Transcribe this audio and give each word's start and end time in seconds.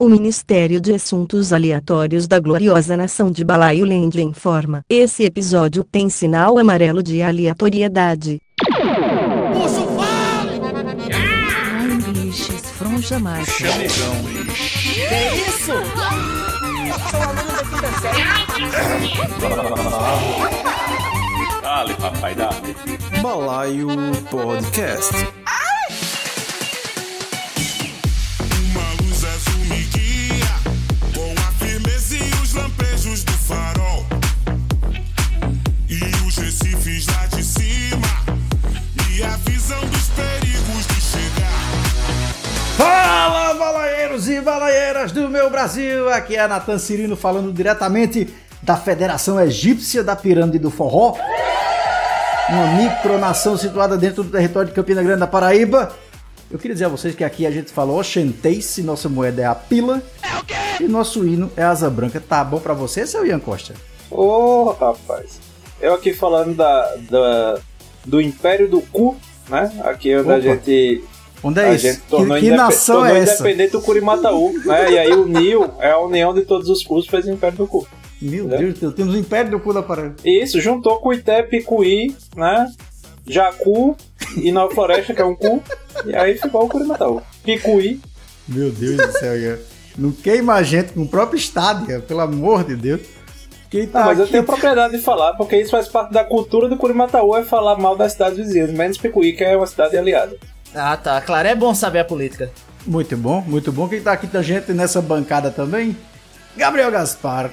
O 0.00 0.08
Ministério 0.08 0.80
de 0.80 0.94
Assuntos 0.94 1.52
Aleatórios 1.52 2.28
da 2.28 2.38
Gloriosa 2.38 2.96
Nação 2.96 3.32
de 3.32 3.44
Balaio 3.44 3.84
Land 3.84 4.22
informa. 4.22 4.84
Esse 4.88 5.24
episódio 5.24 5.82
tem 5.82 6.08
sinal 6.08 6.56
amarelo 6.56 7.02
de 7.02 7.20
aleatoriedade. 7.20 8.40
Fale! 9.96 10.60
Ai, 11.12 12.12
bichos, 12.12 12.70
fronja 12.76 13.18
mais. 13.18 13.48
Chamegão. 13.48 14.14
Que 14.54 15.00
isso? 15.48 15.72
Da 15.96 16.10
quinta 17.64 17.90
série. 18.00 18.22
Dale, 21.60 21.94
papai, 21.94 22.34
dale. 22.36 22.76
Balaio 23.20 23.88
Podcast. 24.30 25.12
Fala, 42.82 43.54
balaeiros 43.54 44.28
e 44.28 44.40
balaeiras 44.40 45.10
do 45.10 45.28
meu 45.28 45.50
Brasil! 45.50 46.08
Aqui 46.10 46.36
é 46.36 46.46
Natan 46.46 46.78
Cirino 46.78 47.16
falando 47.16 47.52
diretamente 47.52 48.32
da 48.62 48.76
Federação 48.76 49.40
Egípcia 49.40 50.04
da 50.04 50.14
Pirâmide 50.14 50.60
do 50.60 50.70
Forró, 50.70 51.16
uma 52.48 52.66
micronação 52.80 53.56
situada 53.56 53.96
dentro 53.98 54.22
do 54.22 54.30
território 54.30 54.68
de 54.68 54.74
Campina 54.76 55.02
Grande 55.02 55.18
da 55.18 55.26
Paraíba. 55.26 55.90
Eu 56.48 56.56
queria 56.56 56.72
dizer 56.76 56.84
a 56.84 56.88
vocês 56.88 57.16
que 57.16 57.24
aqui 57.24 57.44
a 57.44 57.50
gente 57.50 57.72
fala 57.72 57.92
oxentense, 57.92 58.80
nossa 58.84 59.08
moeda 59.08 59.42
é 59.42 59.46
a 59.46 59.56
pila 59.56 60.00
e 60.80 60.84
nosso 60.84 61.26
hino 61.26 61.50
é 61.56 61.64
a 61.64 61.70
asa 61.70 61.90
branca. 61.90 62.20
Tá 62.20 62.44
bom 62.44 62.60
pra 62.60 62.74
você, 62.74 63.04
seu 63.08 63.26
Ian 63.26 63.40
Costa? 63.40 63.74
Ô, 64.08 64.70
rapaz. 64.78 65.40
Eu 65.80 65.94
aqui 65.94 66.14
falando 66.14 66.54
da, 66.54 66.94
da- 67.10 67.58
do 68.06 68.20
Império 68.20 68.68
do 68.70 68.80
Cu, 68.82 69.16
né? 69.48 69.72
Aqui 69.82 70.16
onde 70.16 70.30
a 70.30 70.34
Opa. 70.34 70.40
gente. 70.40 71.02
Onde 71.42 71.60
é 71.60 71.64
a 71.64 71.74
isso? 71.74 71.86
gente 71.86 72.00
Que, 72.00 72.08
tornou, 72.08 72.38
que 72.38 72.50
nação 72.50 72.96
tornou 72.96 73.16
é 73.16 73.20
essa? 73.20 73.34
independente 73.44 73.72
do 73.72 73.80
Curimataú, 73.80 74.52
né? 74.64 74.90
E 74.92 74.98
aí 74.98 75.12
o 75.12 75.24
Nil 75.26 75.70
é 75.78 75.90
a 75.92 75.98
união 75.98 76.34
de 76.34 76.42
todos 76.42 76.68
os 76.68 76.82
cus 76.82 77.06
fez 77.06 77.26
o 77.26 77.30
Império 77.30 77.58
do 77.58 77.66
Cu. 77.66 77.86
Meu? 78.20 78.46
Deus 78.48 78.74
do 78.74 78.80
céu, 78.80 78.92
temos 78.92 79.14
o 79.14 79.18
Império 79.18 79.50
do 79.52 79.60
Cu 79.60 79.72
da 79.72 79.82
Paraíba. 79.82 80.16
Isso, 80.24 80.60
juntou 80.60 80.98
Cuité, 80.98 81.42
Picuí, 81.42 82.14
né? 82.36 82.68
Jacu 83.26 83.96
e 84.36 84.50
Nova 84.50 84.74
Floresta, 84.74 85.14
que 85.14 85.20
é 85.20 85.24
um 85.24 85.34
cu. 85.36 85.62
E 86.06 86.16
aí 86.16 86.36
ficou 86.36 86.64
o 86.64 86.68
Curimataú. 86.68 87.20
Picuí. 87.44 88.00
Meu 88.48 88.70
Deus 88.70 88.96
do 88.96 89.12
céu, 89.12 89.38
Ian. 89.38 89.58
Não 89.96 90.10
queima 90.10 90.54
a 90.54 90.62
gente 90.62 90.98
no 90.98 91.06
próprio 91.06 91.38
estádio, 91.38 91.90
Ian, 91.90 92.00
pelo 92.00 92.20
amor 92.20 92.64
de 92.64 92.74
Deus. 92.74 93.00
Quem 93.70 93.86
tá 93.86 94.02
Ah, 94.02 94.06
mas 94.06 94.18
eu 94.18 94.24
aqui- 94.24 94.32
tenho 94.32 94.44
propriedade 94.44 94.96
de 94.96 95.02
falar, 95.02 95.34
porque 95.34 95.56
isso 95.60 95.70
faz 95.72 95.86
parte 95.88 96.12
da 96.12 96.24
cultura 96.24 96.68
do 96.68 96.76
Curimataú, 96.78 97.36
é 97.36 97.44
falar 97.44 97.76
mal 97.76 97.94
das 97.96 98.12
cidades 98.12 98.38
vizinhas, 98.38 98.70
menos 98.70 98.96
Picuí, 98.96 99.34
que 99.34 99.44
é 99.44 99.54
uma 99.56 99.66
cidade 99.66 99.96
aliada. 99.96 100.36
Ah, 100.74 100.96
tá. 100.96 101.20
Claro, 101.20 101.48
é 101.48 101.54
bom 101.54 101.74
saber 101.74 102.00
a 102.00 102.04
política. 102.04 102.50
Muito 102.86 103.16
bom, 103.16 103.42
muito 103.46 103.72
bom. 103.72 103.88
Quem 103.88 104.00
tá 104.00 104.12
aqui 104.12 104.26
com 104.26 104.38
a 104.38 104.42
gente 104.42 104.72
nessa 104.72 105.02
bancada 105.02 105.50
também? 105.50 105.96
Gabriel 106.56 106.90
Gaspar. 106.90 107.50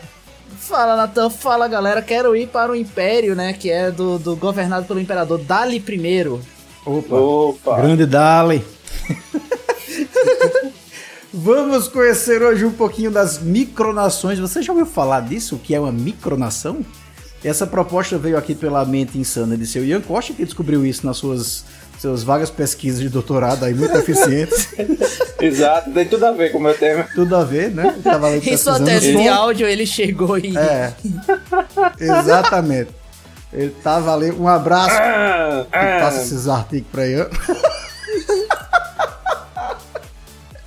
Fala, 0.58 0.96
Natan. 0.96 1.30
Fala, 1.30 1.68
galera. 1.68 2.02
Quero 2.02 2.36
ir 2.36 2.48
para 2.48 2.72
o 2.72 2.76
Império, 2.76 3.36
né? 3.36 3.54
Que 3.54 3.70
é 3.70 3.92
do, 3.92 4.18
do 4.18 4.36
governado 4.36 4.86
pelo 4.86 5.00
Imperador 5.00 5.40
Dali 5.40 5.78
I. 5.78 6.28
Opa, 6.86 7.16
Opa! 7.16 7.82
grande 7.82 8.06
Dali. 8.06 8.64
Vamos 11.34 11.90
conhecer 11.90 12.42
hoje 12.42 12.64
um 12.64 12.72
pouquinho 12.72 13.12
das 13.12 13.40
micronações. 13.40 14.40
Você 14.40 14.62
já 14.62 14.72
ouviu 14.72 14.86
falar 14.86 15.22
disso? 15.22 15.56
O 15.56 15.60
que 15.60 15.76
é 15.76 15.80
uma 15.80 15.92
micronação? 15.92 16.80
Essa 17.44 17.68
proposta 17.68 18.18
veio 18.18 18.38
aqui 18.38 18.56
pela 18.56 18.86
mente 18.86 19.18
insana 19.18 19.58
de 19.58 19.68
seu 19.68 19.86
Ian 19.86 20.00
Costa, 20.02 20.34
que 20.34 20.46
descobriu 20.46 20.86
isso 20.86 21.06
nas 21.06 21.18
suas, 21.18 21.66
suas 22.06 22.24
vagas 22.24 22.52
pesquisas 22.52 23.00
de 23.02 23.10
doutorado 23.10 23.66
aí, 23.66 23.74
muito 23.74 23.98
eficientes. 23.98 24.70
Exato, 25.42 25.92
tem 25.92 26.06
tudo 26.06 26.24
a 26.26 26.32
ver 26.32 26.52
com 26.52 26.60
o 26.60 26.62
meu 26.62 26.78
tema. 26.78 27.08
Tudo 27.16 27.36
a 27.36 27.44
ver, 27.44 27.72
né? 27.72 27.94
Ele 27.94 28.04
Tava 28.04 28.28
ali 28.28 28.38
Em 28.48 28.58
sua 28.58 28.80
tese 28.80 29.16
de 29.16 29.28
áudio, 29.28 29.68
ele 29.68 29.88
chegou 29.88 30.38
e. 30.38 30.56
É. 30.56 30.94
Exatamente. 32.00 32.92
Ele 33.52 33.74
tava 33.84 34.14
ali. 34.14 34.32
Um 34.32 34.48
abraço. 34.48 34.96
Ah, 34.96 35.66
ah. 35.72 36.00
passa 36.02 36.22
esses 36.22 36.48
artigos 36.48 36.88
pra 36.92 37.08
Ian. 37.08 37.28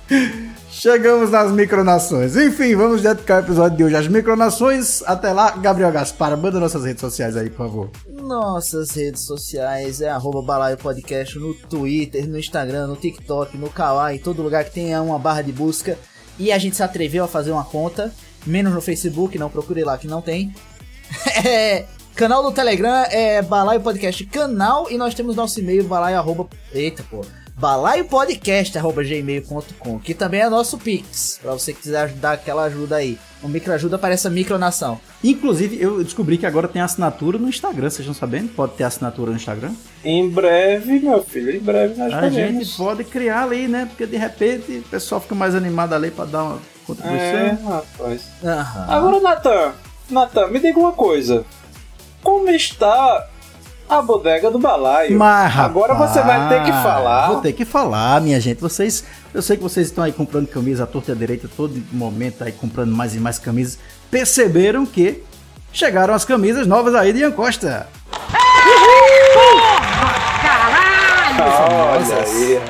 Chegamos 0.79 1.29
nas 1.29 1.51
micronações. 1.51 2.37
Enfim, 2.37 2.73
vamos 2.73 3.01
dedicar 3.01 3.41
o 3.41 3.45
episódio 3.45 3.77
de 3.77 3.83
hoje 3.83 3.97
às 3.97 4.07
micronações. 4.07 5.03
Até 5.05 5.33
lá, 5.33 5.51
Gabriel 5.51 5.91
Gaspar, 5.91 6.37
manda 6.37 6.57
nossas 6.57 6.85
redes 6.85 7.01
sociais 7.01 7.35
aí, 7.35 7.49
por 7.49 7.57
favor. 7.57 7.89
Nossas 8.07 8.91
redes 8.91 9.25
sociais 9.25 9.99
é 9.99 10.07
arroba 10.07 10.41
Balaio 10.41 10.77
Podcast 10.77 11.37
no 11.37 11.53
Twitter, 11.53 12.25
no 12.29 12.39
Instagram, 12.39 12.87
no 12.87 12.95
TikTok, 12.95 13.57
no 13.57 13.69
Kawaii, 13.69 14.19
em 14.19 14.21
todo 14.21 14.41
lugar 14.41 14.63
que 14.63 14.71
tenha 14.71 15.01
uma 15.01 15.19
barra 15.19 15.41
de 15.41 15.51
busca. 15.51 15.99
E 16.39 16.49
a 16.49 16.57
gente 16.57 16.77
se 16.77 16.83
atreveu 16.83 17.25
a 17.25 17.27
fazer 17.27 17.51
uma 17.51 17.65
conta, 17.65 18.13
menos 18.47 18.73
no 18.73 18.79
Facebook, 18.79 19.37
não 19.37 19.49
procure 19.49 19.83
lá 19.83 19.97
que 19.97 20.07
não 20.07 20.21
tem. 20.21 20.55
É, 21.45 21.85
canal 22.15 22.41
do 22.41 22.53
Telegram 22.53 23.03
é 23.09 23.41
Balaio 23.41 23.81
Podcast 23.81 24.25
Canal 24.27 24.89
e 24.89 24.97
nós 24.97 25.13
temos 25.13 25.35
nosso 25.35 25.59
e-mail 25.59 25.83
balaio 25.83 26.17
arroba, 26.17 26.47
eita 26.71 27.03
pô, 27.09 27.25
balaiopodcast 27.59 28.77
arroba 28.77 29.03
gmail.com 29.03 29.99
que 29.99 30.13
também 30.13 30.39
é 30.39 30.49
nosso 30.49 30.77
Pix, 30.77 31.39
pra 31.41 31.51
você 31.51 31.73
que 31.73 31.81
quiser 31.81 32.09
dar 32.13 32.31
aquela 32.33 32.63
ajuda 32.63 32.95
aí. 32.95 33.19
Uma 33.41 33.49
microajuda 33.49 33.97
para 33.97 34.13
essa 34.13 34.29
micronação. 34.29 34.99
Inclusive, 35.23 35.81
eu 35.81 36.03
descobri 36.03 36.37
que 36.37 36.45
agora 36.45 36.67
tem 36.67 36.81
assinatura 36.81 37.37
no 37.37 37.47
Instagram, 37.47 37.89
vocês 37.89 37.99
estão 37.99 38.13
sabendo? 38.13 38.49
Pode 38.49 38.73
ter 38.73 38.83
assinatura 38.83 39.31
no 39.31 39.37
Instagram. 39.37 39.71
Em 40.03 40.29
breve, 40.29 40.99
meu 40.99 41.23
filho, 41.23 41.55
em 41.55 41.59
breve 41.59 41.95
nós 41.95 42.13
A 42.13 42.29
gente 42.29 42.75
pode 42.75 43.03
criar 43.03 43.43
ali, 43.43 43.67
né? 43.67 43.85
Porque 43.85 44.05
de 44.05 44.17
repente 44.17 44.77
o 44.77 44.89
pessoal 44.89 45.21
fica 45.21 45.35
mais 45.35 45.55
animado 45.55 45.93
ali 45.93 46.11
pra 46.11 46.25
dar 46.25 46.43
uma 46.43 46.59
contribuição. 46.85 47.19
É, 47.19 47.57
rapaz. 47.65 48.27
Aham. 48.43 48.85
Agora, 48.87 49.19
Natan, 49.21 49.73
Natan, 50.09 50.47
me 50.47 50.59
diga 50.59 50.79
uma 50.79 50.93
coisa. 50.93 51.45
Como 52.21 52.49
está 52.49 53.27
a 53.89 54.01
bodega 54.03 54.51
do 54.51 54.59
balaio? 54.59 55.17
Mas, 55.17 55.57
Agora 55.57 55.95
você 55.95 56.21
vai 56.21 56.47
ter 56.47 56.63
que 56.63 56.71
falar. 56.71 57.27
Vou 57.27 57.41
ter 57.41 57.53
que 57.53 57.65
falar, 57.65 58.21
minha 58.21 58.39
gente. 58.39 58.61
Vocês, 58.61 59.03
eu 59.33 59.41
sei 59.41 59.57
que 59.57 59.63
vocês 59.63 59.87
estão 59.87 60.03
aí 60.03 60.11
comprando 60.11 60.47
camisa 60.47 60.83
à 60.83 60.87
torta 60.87 61.11
e 61.11 61.13
à 61.13 61.17
direita 61.17 61.49
todo 61.57 61.81
momento 61.91 62.43
aí 62.43 62.51
comprando 62.51 62.95
mais 62.95 63.15
e 63.15 63.19
mais 63.19 63.39
camisas. 63.39 63.79
Perceberam 64.11 64.85
que 64.85 65.23
chegaram 65.73 66.13
as 66.13 66.23
camisas 66.23 66.67
novas 66.67 66.93
aí 66.93 67.11
de 67.11 67.19
Ian 67.19 67.31
Costa. 67.31 67.87
Olha 71.41 72.15
aí. 72.15 72.61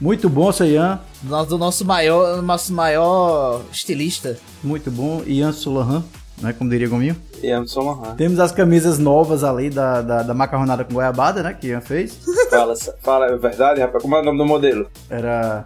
Muito 0.00 0.28
bom, 0.28 0.52
seu 0.52 0.66
Ian. 0.66 1.00
Do 1.22 1.56
nosso 1.56 1.84
maior, 1.84 2.42
nosso 2.42 2.72
maior 2.72 3.62
estilista. 3.72 4.38
Muito 4.62 4.90
bom. 4.90 5.22
Ian 5.26 5.52
Sulahan, 5.52 6.04
né? 6.40 6.54
Como 6.56 6.70
diria 6.70 6.88
Gominho. 6.88 7.16
E 7.42 7.54
Lohan. 7.54 8.14
Temos 8.16 8.38
as 8.40 8.52
camisas 8.52 8.98
novas 8.98 9.44
ali 9.44 9.70
da, 9.70 10.02
da, 10.02 10.22
da 10.22 10.34
macarronada 10.34 10.84
com 10.84 10.94
goiabada, 10.94 11.42
né? 11.42 11.54
Que 11.54 11.68
Ian 11.68 11.80
fez. 11.80 12.18
Fala, 12.50 12.74
fala 13.02 13.26
a 13.26 13.36
verdade, 13.36 13.80
rapaz. 13.80 14.02
Como 14.02 14.16
é 14.16 14.20
o 14.20 14.24
nome 14.24 14.38
do 14.38 14.46
modelo? 14.46 14.88
Era. 15.10 15.64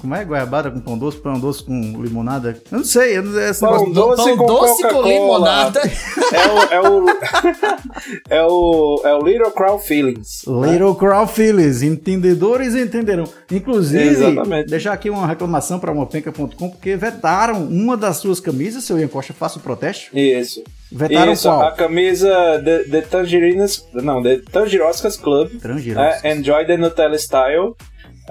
Como 0.00 0.14
é? 0.14 0.24
Goiabada 0.24 0.70
com 0.70 0.80
pão 0.80 0.96
doce, 0.98 1.18
pão 1.18 1.38
doce 1.38 1.62
com 1.64 2.02
limonada? 2.02 2.56
Eu 2.70 2.78
não 2.78 2.84
sei, 2.84 3.18
eu 3.18 3.22
não 3.22 3.38
esse 3.40 3.60
Pão 3.60 3.72
negócio- 3.88 3.92
doce 3.94 4.24
Pão 4.24 4.36
com 4.38 4.46
doce 4.46 4.88
com 4.88 5.02
limonada. 5.02 5.80
É 6.32 6.48
o, 6.48 6.74
é 6.74 6.80
o, 6.88 7.06
é 8.30 8.42
o, 8.46 9.02
é 9.04 9.14
o 9.14 9.22
Little 9.22 9.50
Crow 9.50 9.78
Feelings. 9.78 10.44
Little 10.46 10.94
Crow 10.94 11.26
Phillies, 11.26 11.82
entendedores 11.82 12.74
entenderão. 12.74 13.24
Inclusive, 13.50 14.02
Exatamente. 14.08 14.68
deixar 14.70 14.92
aqui 14.92 15.10
uma 15.10 15.26
reclamação 15.26 15.78
para 15.78 15.92
mopenca.com, 15.92 16.46
porque 16.70 16.96
vetaram 16.96 17.64
uma 17.64 17.96
das 17.96 18.16
suas 18.18 18.40
camisas, 18.40 18.84
seu 18.84 18.98
Ian 18.98 19.08
Costa, 19.08 19.32
faça 19.34 19.58
o 19.58 19.62
protesto. 19.62 20.16
Isso. 20.16 20.62
Vetaram 20.92 21.32
Isso, 21.32 21.48
qual? 21.48 21.62
a 21.62 21.72
camisa 21.72 22.60
The, 22.64 22.78
the 22.84 23.00
Tangerinas, 23.02 23.86
não, 23.94 24.20
The 24.22 24.40
Tangeroscas 24.50 25.16
Club, 25.16 25.60
Tangeroscas. 25.60 26.24
é, 26.24 26.34
Enjoy 26.34 26.64
the 26.66 26.76
Nutella 26.76 27.16
Style, 27.16 27.76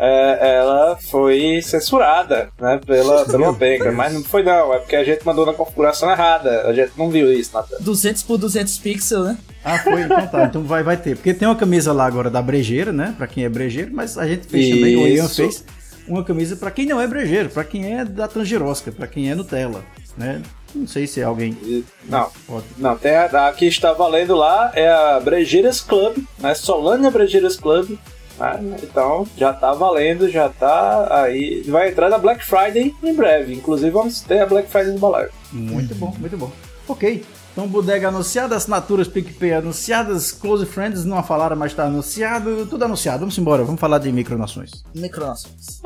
é, 0.02 0.56
ela 0.56 0.98
foi 0.98 1.62
censurada, 1.62 2.50
né, 2.60 2.80
pela, 2.86 3.26
pela 3.26 3.52
Benga, 3.52 3.92
mas 3.92 4.14
não 4.14 4.24
foi 4.24 4.42
não, 4.44 4.74
é 4.74 4.80
porque 4.80 4.96
a 4.96 5.04
gente 5.04 5.26
mandou 5.26 5.46
na 5.46 5.54
configuração 5.54 6.10
errada, 6.10 6.62
a 6.68 6.74
gente 6.74 6.94
não 6.98 7.10
viu 7.10 7.32
isso, 7.34 7.52
Natan. 7.54 7.76
200 7.82 8.24
por 8.24 8.38
200 8.38 8.78
pixels, 8.78 9.26
né? 9.26 9.38
Ah, 9.64 9.78
foi? 9.78 10.02
Então 10.04 10.28
tá, 10.28 10.46
então 10.46 10.64
vai, 10.64 10.84
vai 10.84 10.96
ter. 10.96 11.16
Porque 11.18 11.34
tem 11.34 11.46
uma 11.48 11.56
camisa 11.56 11.92
lá 11.92 12.06
agora 12.06 12.30
da 12.30 12.42
brejeira, 12.42 12.94
né? 12.94 13.14
Pra 13.18 13.28
quem 13.28 13.44
é 13.44 13.50
brejeiro, 13.50 13.92
mas 13.94 14.18
a 14.18 14.26
gente 14.26 14.48
fez 14.48 14.70
também, 14.70 14.96
o 14.96 15.06
Ian 15.08 15.26
Isso. 15.26 15.36
fez 15.36 15.66
uma 16.08 16.24
camisa 16.24 16.56
pra 16.56 16.72
quem 16.72 16.86
não 16.86 17.00
é 17.02 17.06
brejeiro, 17.06 17.50
pra 17.50 17.64
quem 17.66 17.98
é 18.00 18.06
da 18.06 18.28
Tangerosca, 18.28 18.92
pra 18.92 19.06
quem 19.06 19.30
é 19.30 19.36
Nutella, 19.36 19.84
né? 20.18 20.42
Não 20.74 20.88
sei 20.88 21.08
se 21.08 21.20
é 21.20 21.24
alguém 21.24 21.58
Não, 22.08 22.30
pode. 22.48 22.66
não, 22.78 22.96
tem 22.96 23.16
a, 23.16 23.48
a 23.48 23.52
que 23.54 23.66
está 23.66 23.92
valendo 23.92 24.36
lá 24.36 24.72
é 24.76 24.88
a 24.88 25.20
Brejeiras 25.20 25.82
Club, 25.82 26.18
né, 26.38 26.54
Solânia 26.54 27.10
Brejeiras 27.12 27.58
Club, 27.58 27.98
né? 28.40 28.78
Então 28.84 29.28
já 29.38 29.54
tá 29.54 29.74
valendo, 29.74 30.30
já 30.30 30.50
tá 30.50 31.24
aí. 31.24 31.64
Vai 31.68 31.90
entrar 31.90 32.10
na 32.10 32.18
Black 32.18 32.44
Friday 32.44 32.94
em 33.04 33.14
breve. 33.14 33.54
Inclusive 33.54 33.92
vamos 33.92 34.22
ter 34.22 34.40
a 34.40 34.46
Black 34.46 34.70
Friday 34.70 34.94
do 34.94 35.00
Balaio. 35.00 35.30
Muito 35.52 35.96
bom, 35.96 36.14
muito 36.20 36.38
bom. 36.38 36.52
Ok. 36.88 37.24
Então, 37.52 37.68
bodega 37.68 38.08
anunciada, 38.08 38.56
assinaturas 38.56 39.08
PicPay 39.08 39.54
anunciadas, 39.56 40.32
Close 40.32 40.66
Friends 40.66 41.04
não 41.04 41.18
a 41.18 41.24
falaram, 41.24 41.58
mas 41.58 41.74
tá 41.74 41.86
anunciado, 41.86 42.66
tudo 42.68 42.86
anunciado. 42.86 43.20
Vamos 43.20 43.38
embora, 43.38 43.64
vamos 43.64 43.82
falar 43.82 43.98
de 43.98 44.12
micronações. 44.12 44.72
Micronações. 44.96 45.82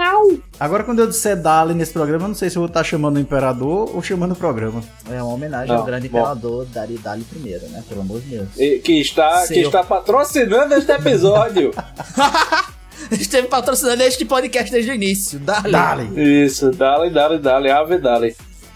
Agora, 0.59 0.83
quando 0.83 0.99
eu 0.99 1.07
disser 1.07 1.41
Dali 1.41 1.73
nesse 1.73 1.91
programa, 1.93 2.25
eu 2.25 2.27
não 2.27 2.35
sei 2.35 2.49
se 2.49 2.57
eu 2.57 2.61
vou 2.61 2.67
estar 2.67 2.83
chamando 2.83 3.15
o 3.17 3.19
Imperador 3.19 3.89
ou 3.95 4.03
chamando 4.03 4.33
o 4.33 4.35
programa. 4.35 4.83
É 5.09 5.21
uma 5.23 5.33
homenagem 5.33 5.69
Não, 5.69 5.77
ao 5.81 5.85
grande 5.85 6.09
bom. 6.09 6.19
imperador 6.19 6.65
Dari 6.65 6.97
Dali 6.97 7.25
I, 7.35 7.49
né? 7.71 7.83
Pelo 7.89 8.01
amor 8.01 8.19
de 8.21 8.27
Deus. 8.37 8.49
E- 8.57 8.79
Que 8.79 8.99
está, 9.01 9.47
que 9.47 9.59
está 9.61 9.83
patrocinando 9.83 10.73
este 10.75 10.91
episódio. 10.91 11.71
Esteve 13.11 13.47
patrocinando 13.47 14.01
este 14.03 14.23
podcast 14.25 14.71
desde 14.71 14.91
o 14.91 14.93
início. 14.93 15.39
Dali. 15.39 15.71
Dali! 15.71 16.43
Isso, 16.45 16.71
dale, 16.71 17.09
dale, 17.09 17.37
dale, 17.39 17.69
ave 17.71 17.97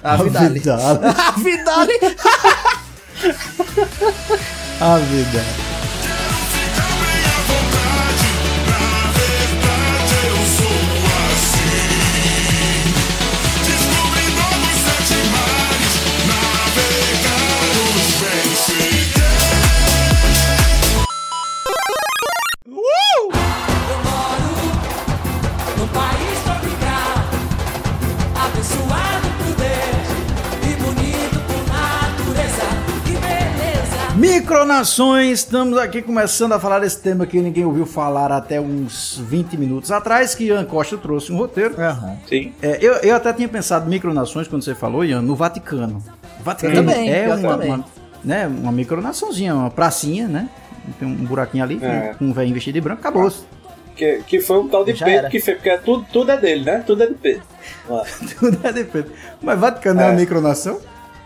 dale. 0.07 0.21
Ave 0.21 0.29
Dali. 0.31 0.59
Dali. 1.63 1.97
Ave 4.79 5.25
Dali. 5.31 5.55
A. 5.59 5.67
Micronações, 34.17 35.39
estamos 35.41 35.77
aqui 35.77 36.01
começando 36.01 36.51
a 36.53 36.59
falar 36.59 36.79
desse 36.79 36.99
tema 36.99 37.23
que 37.27 37.39
ninguém 37.39 37.63
ouviu 37.65 37.85
falar 37.85 38.31
até 38.31 38.59
uns 38.59 39.15
20 39.23 39.55
minutos 39.57 39.91
atrás, 39.91 40.33
que 40.33 40.45
Ian 40.45 40.65
Costa 40.65 40.97
trouxe 40.97 41.31
um 41.31 41.37
roteiro. 41.37 41.79
Aham. 41.79 42.17
Sim. 42.27 42.51
É, 42.59 42.79
eu, 42.81 42.93
eu 42.95 43.15
até 43.15 43.31
tinha 43.31 43.47
pensado 43.47 43.87
micronações 43.87 44.47
quando 44.47 44.63
você 44.63 44.73
falou, 44.73 45.05
Ian, 45.05 45.21
no 45.21 45.35
Vaticano. 45.35 46.03
O 46.39 46.43
Vaticano 46.43 46.75
também, 46.77 47.11
é 47.13 47.27
uma, 47.27 47.49
também. 47.51 47.69
uma, 47.69 47.85
né, 48.23 48.47
uma 48.47 48.71
micronaçãozinha, 48.71 49.53
uma 49.53 49.69
pracinha, 49.69 50.27
né? 50.27 50.49
Tem 50.97 51.07
um 51.07 51.13
buraquinho 51.13 51.63
ali, 51.63 51.77
É. 51.79 52.15
com 52.17 52.25
um 52.25 52.33
velho 52.33 52.51
vestido 52.55 52.73
de 52.73 52.81
branco, 52.81 52.99
acabou. 53.01 53.31
Que, 53.95 54.23
que 54.25 54.39
foi 54.41 54.57
um 54.59 54.67
tal 54.67 54.83
de 54.83 54.95
Já 54.95 55.05
Pedro 55.05 55.19
era. 55.19 55.29
que 55.29 55.39
fez, 55.39 55.57
porque 55.57 55.69
é 55.69 55.77
tudo, 55.77 56.03
tudo 56.11 56.31
é 56.31 56.37
dele, 56.37 56.63
né? 56.65 56.83
Tudo 56.87 57.03
é 57.03 57.07
de 57.07 57.13
Pedro. 57.13 57.43
Tudo 58.39 58.57
é 58.63 58.71
depois. 58.73 59.05
Mas 59.41 59.59
Vaticano 59.59 60.01
é, 60.01 60.03
É. 60.05 60.07
uma 60.09 60.13
micronação? 60.19 60.79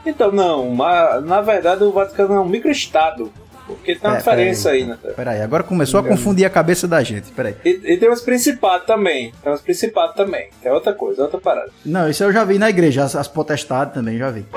Então, 0.06 0.32
não, 0.32 0.70
mas, 0.72 1.24
na 1.24 1.42
verdade 1.42 1.84
o 1.84 1.92
Vaticano 1.92 2.34
é 2.36 2.40
um 2.40 2.46
microestado. 2.46 3.32
Porque 3.68 3.96
tem 3.96 4.10
uma 4.10 4.16
É, 4.16 4.20
diferença 4.20 4.70
peraí. 4.70 4.82
aí, 4.82 4.88
né? 4.88 4.98
Peraí, 5.16 5.42
agora 5.42 5.64
começou 5.64 6.00
a 6.00 6.04
confundir 6.04 6.44
a 6.46 6.50
cabeça 6.50 6.88
da 6.90 7.02
gente. 7.04 7.32
Peraí. 7.32 7.56
E, 7.64 7.70
e 7.94 7.98
tem 7.98 8.10
os 8.10 8.20
principados 8.20 8.86
também. 8.86 9.32
Tem 9.42 9.54
os 9.54 9.62
principados 9.62 10.16
também. 10.16 10.50
Que 10.62 10.68
é 10.68 10.74
outra 10.74 10.94
coisa, 10.94 11.22
outra 11.24 11.40
parada. 11.40 11.72
Não, 11.86 12.10
isso 12.10 12.22
eu 12.24 12.34
já 12.34 12.44
vi 12.44 12.58
na 12.58 12.70
igreja, 12.70 13.04
as, 13.04 13.16
as 13.16 13.28
potestades 13.30 13.94
também, 13.94 14.18
já 14.18 14.30
vi. 14.30 14.46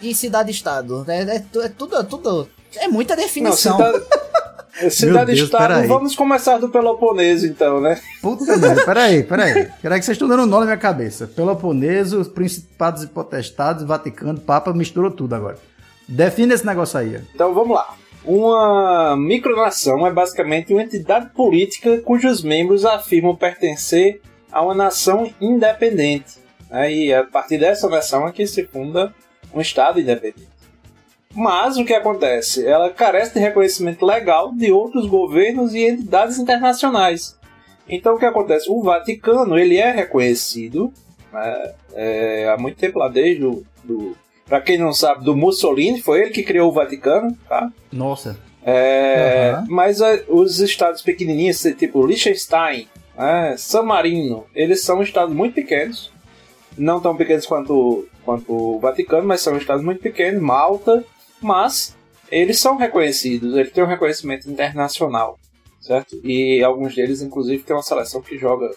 E 0.00 0.12
cidade-estado. 0.16 1.04
É, 1.06 1.36
é, 1.36 1.38
tu- 1.52 1.60
é 1.62 1.68
tudo, 1.68 1.96
é 1.96 2.02
tudo. 2.02 2.48
É 2.76 2.88
muita 2.88 3.14
Não, 3.14 3.22
definição. 3.22 3.76
cidade. 3.76 4.04
Cidade-estado, 4.90 5.86
vamos 5.86 6.14
começar 6.16 6.58
do 6.58 6.68
Peloponeso 6.68 7.46
então, 7.46 7.80
né? 7.80 8.00
Puta 8.20 8.56
merda, 8.56 8.84
peraí, 8.84 9.22
peraí. 9.22 9.68
Peraí 9.80 9.98
que 9.98 10.04
vocês 10.04 10.16
estão 10.16 10.28
dando 10.28 10.44
um 10.44 10.46
nó 10.46 10.60
na 10.60 10.66
minha 10.66 10.76
cabeça. 10.76 11.26
Peloponeso, 11.26 12.20
os 12.20 12.28
principados 12.28 13.02
e 13.02 13.06
potestades, 13.06 13.84
Vaticano, 13.84 14.40
Papa, 14.40 14.72
misturou 14.72 15.10
tudo 15.10 15.34
agora. 15.34 15.58
Define 16.08 16.54
esse 16.54 16.66
negócio 16.66 16.98
aí. 16.98 17.20
Então 17.34 17.52
vamos 17.54 17.74
lá. 17.76 17.94
Uma 18.24 19.16
micronação 19.16 20.06
é 20.06 20.12
basicamente 20.12 20.72
uma 20.72 20.82
entidade 20.82 21.30
política 21.34 21.98
cujos 21.98 22.42
membros 22.42 22.84
afirmam 22.84 23.34
pertencer 23.34 24.20
a 24.50 24.62
uma 24.62 24.74
nação 24.74 25.32
independente. 25.40 26.38
né? 26.70 26.92
E 26.92 27.12
a 27.12 27.24
partir 27.24 27.58
dessa 27.58 27.88
nação 27.88 28.26
é 28.28 28.32
que 28.32 28.46
se 28.46 28.64
funda 28.64 29.12
um 29.52 29.60
Estado 29.60 30.00
independente. 30.00 30.51
Mas 31.34 31.76
o 31.76 31.84
que 31.84 31.94
acontece? 31.94 32.66
Ela 32.66 32.90
carece 32.90 33.34
de 33.34 33.40
reconhecimento 33.40 34.04
legal 34.04 34.52
de 34.52 34.70
outros 34.70 35.06
governos 35.06 35.74
e 35.74 35.86
entidades 35.86 36.38
internacionais. 36.38 37.38
Então 37.88 38.14
o 38.14 38.18
que 38.18 38.26
acontece? 38.26 38.70
O 38.70 38.82
Vaticano 38.82 39.58
ele 39.58 39.76
é 39.76 39.90
reconhecido 39.90 40.92
né, 41.32 41.72
é, 41.94 42.48
há 42.48 42.56
muito 42.58 42.76
tempo 42.76 42.98
lá 42.98 43.08
desde 43.08 43.44
o 43.44 43.64
do, 43.82 44.16
para 44.46 44.60
quem 44.60 44.78
não 44.78 44.92
sabe 44.92 45.24
do 45.24 45.36
Mussolini 45.36 46.00
foi 46.00 46.20
ele 46.20 46.30
que 46.30 46.42
criou 46.42 46.68
o 46.68 46.72
Vaticano, 46.72 47.36
tá? 47.48 47.70
Nossa. 47.90 48.38
É, 48.64 49.52
Aham. 49.54 49.66
Mas 49.68 50.00
é, 50.00 50.24
os 50.28 50.60
estados 50.60 51.02
pequenininhos, 51.02 51.60
tipo 51.78 52.06
Liechtenstein, 52.06 52.86
né, 53.16 53.54
San 53.56 53.82
Marino, 53.82 54.44
eles 54.54 54.82
são 54.82 55.02
estados 55.02 55.34
muito 55.34 55.54
pequenos. 55.54 56.12
Não 56.76 57.00
tão 57.00 57.16
pequenos 57.16 57.44
quanto, 57.44 58.06
quanto 58.24 58.52
o 58.52 58.78
Vaticano, 58.78 59.26
mas 59.26 59.40
são 59.40 59.56
estados 59.56 59.84
muito 59.84 60.00
pequenos. 60.00 60.40
Malta, 60.40 61.04
mas 61.44 61.94
eles 62.30 62.58
são 62.60 62.76
reconhecidos, 62.76 63.54
eles 63.56 63.72
têm 63.72 63.84
um 63.84 63.86
reconhecimento 63.86 64.50
internacional, 64.50 65.38
certo? 65.80 66.18
E 66.24 66.62
alguns 66.64 66.94
deles, 66.94 67.20
inclusive, 67.22 67.62
tem 67.62 67.76
uma 67.76 67.82
seleção 67.82 68.22
que 68.22 68.38
joga 68.38 68.70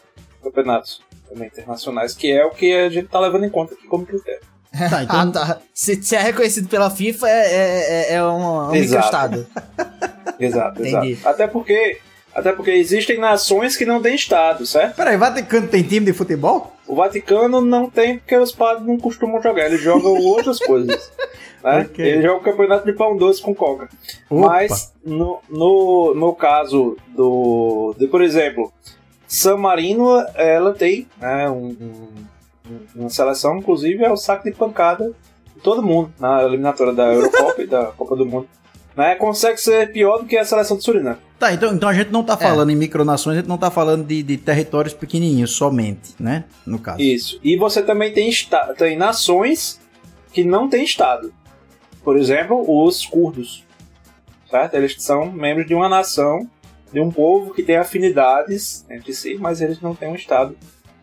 campeonatos 0.44 1.02
também 1.30 1.48
internacionais, 1.48 2.14
que 2.14 2.32
é 2.32 2.46
o 2.46 2.52
que 2.52 2.74
a 2.74 2.90
gente 2.90 3.08
tá 3.08 3.20
levando 3.20 3.46
em 3.46 3.50
conta 3.50 3.74
aqui 3.74 3.88
como 3.88 4.06
critério. 4.06 4.42
Tá, 4.42 4.98
Ah, 5.10 5.24
então. 5.24 5.32
tá. 5.32 5.62
Se, 5.74 6.02
se 6.04 6.16
é 6.16 6.22
reconhecido 6.22 6.68
pela 6.68 6.90
FIFA, 6.90 7.30
é, 7.30 7.32
é, 7.32 8.12
é- 8.12 8.14
é 8.16 8.24
um, 8.26 8.68
um 8.70 8.76
Exato. 8.76 9.48
Exato, 10.38 10.82
Entendi. 10.86 11.12
exato. 11.14 11.30
Até 11.30 11.48
porque, 11.48 11.98
até 12.36 12.52
porque 12.52 12.72
existem 12.72 13.18
nações 13.18 13.78
que 13.78 13.86
não 13.86 14.02
têm 14.02 14.14
estado, 14.16 14.66
certo? 14.66 14.96
Peraí, 14.98 15.16
Vaticano 15.18 15.68
tem 15.68 15.82
time 15.82 16.06
de 16.08 16.14
futebol? 16.14 16.74
O 16.86 16.94
Vaticano 16.96 17.62
não 17.62 17.90
tem 17.90 18.18
porque 18.20 18.36
os 18.38 18.52
padres 18.52 18.86
não 18.86 18.98
costumam 18.98 19.42
jogar, 19.42 19.66
eles 19.68 19.82
jogam 19.82 20.14
outras 20.22 20.60
coisas. 20.60 21.12
Né? 21.64 21.88
Ok. 21.90 22.06
Eles 22.06 22.22
jogam 22.24 22.40
o 22.40 22.44
campeonato 22.44 22.86
de 22.86 22.94
pão 22.94 23.16
doce 23.18 23.42
com 23.42 23.56
coca. 23.56 23.90
Opa. 24.30 24.48
Mas 24.50 24.94
no, 25.04 25.40
no, 25.50 26.14
no 26.14 26.36
caso 26.36 26.98
do. 27.16 27.96
De, 27.98 28.06
por 28.08 28.22
exemplo, 28.22 28.72
San 29.28 29.58
Marino, 29.58 30.24
ela 30.36 30.74
tem 30.74 31.08
né, 31.20 31.50
um- 31.50 31.76
um- 31.80 32.26
uma 32.96 33.10
seleção, 33.10 33.58
inclusive 33.58 34.04
é 34.04 34.12
o 34.12 34.18
saco 34.18 34.44
de 34.44 34.52
pancada 34.52 35.12
de 35.56 35.62
todo 35.62 35.82
mundo 35.82 36.14
na 36.20 36.44
eliminatória 36.44 36.94
da 36.94 37.12
Eurocopa 37.14 37.62
e 37.62 37.68
da 37.68 37.86
Copa 37.86 38.16
do 38.16 38.26
Mundo. 38.26 38.48
Né, 38.96 39.16
consegue 39.16 39.58
ser 39.60 39.92
pior 39.92 40.20
do 40.20 40.26
que 40.26 40.38
a 40.38 40.46
seleção 40.46 40.78
de 40.78 40.84
Suriname. 40.84 41.18
Tá, 41.38 41.52
então, 41.54 41.74
então 41.74 41.90
a 41.90 41.94
gente 41.94 42.12
não 42.12 42.24
tá 42.24 42.38
falando 42.38 42.70
em 42.70 42.78
micronações, 42.78 43.36
a 43.36 43.40
gente 43.42 43.50
não 43.50 43.58
tá 43.58 43.70
falando 43.70 44.06
de, 44.06 44.24
de 44.24 44.38
territórios 44.38 44.94
pequenininhos 44.94 45.52
somente, 45.52 46.16
né? 46.18 46.46
No 46.66 46.80
caso. 46.80 47.02
Isso. 47.02 47.38
E 47.44 47.58
você 47.58 47.82
também 47.82 48.14
tem, 48.14 48.32
tem 48.78 48.96
nações 48.98 49.82
que 50.32 50.46
não 50.46 50.70
têm 50.70 50.86
Estado. 50.86 51.34
Por 52.06 52.18
exemplo, 52.18 52.64
os 52.86 53.06
curdos. 53.06 53.66
Certo? 54.50 54.76
Eles 54.76 54.96
são 55.00 55.30
membros 55.30 55.68
de 55.68 55.74
uma 55.76 55.90
nação, 55.90 56.50
de 56.94 57.02
um 57.02 57.12
povo 57.12 57.54
que 57.54 57.64
tem 57.64 57.76
afinidades 57.76 58.86
entre 58.90 59.12
si, 59.14 59.36
mas 59.38 59.60
eles 59.60 59.82
não 59.82 59.94
têm 59.94 60.08
um 60.08 60.16
Estado 60.16 60.56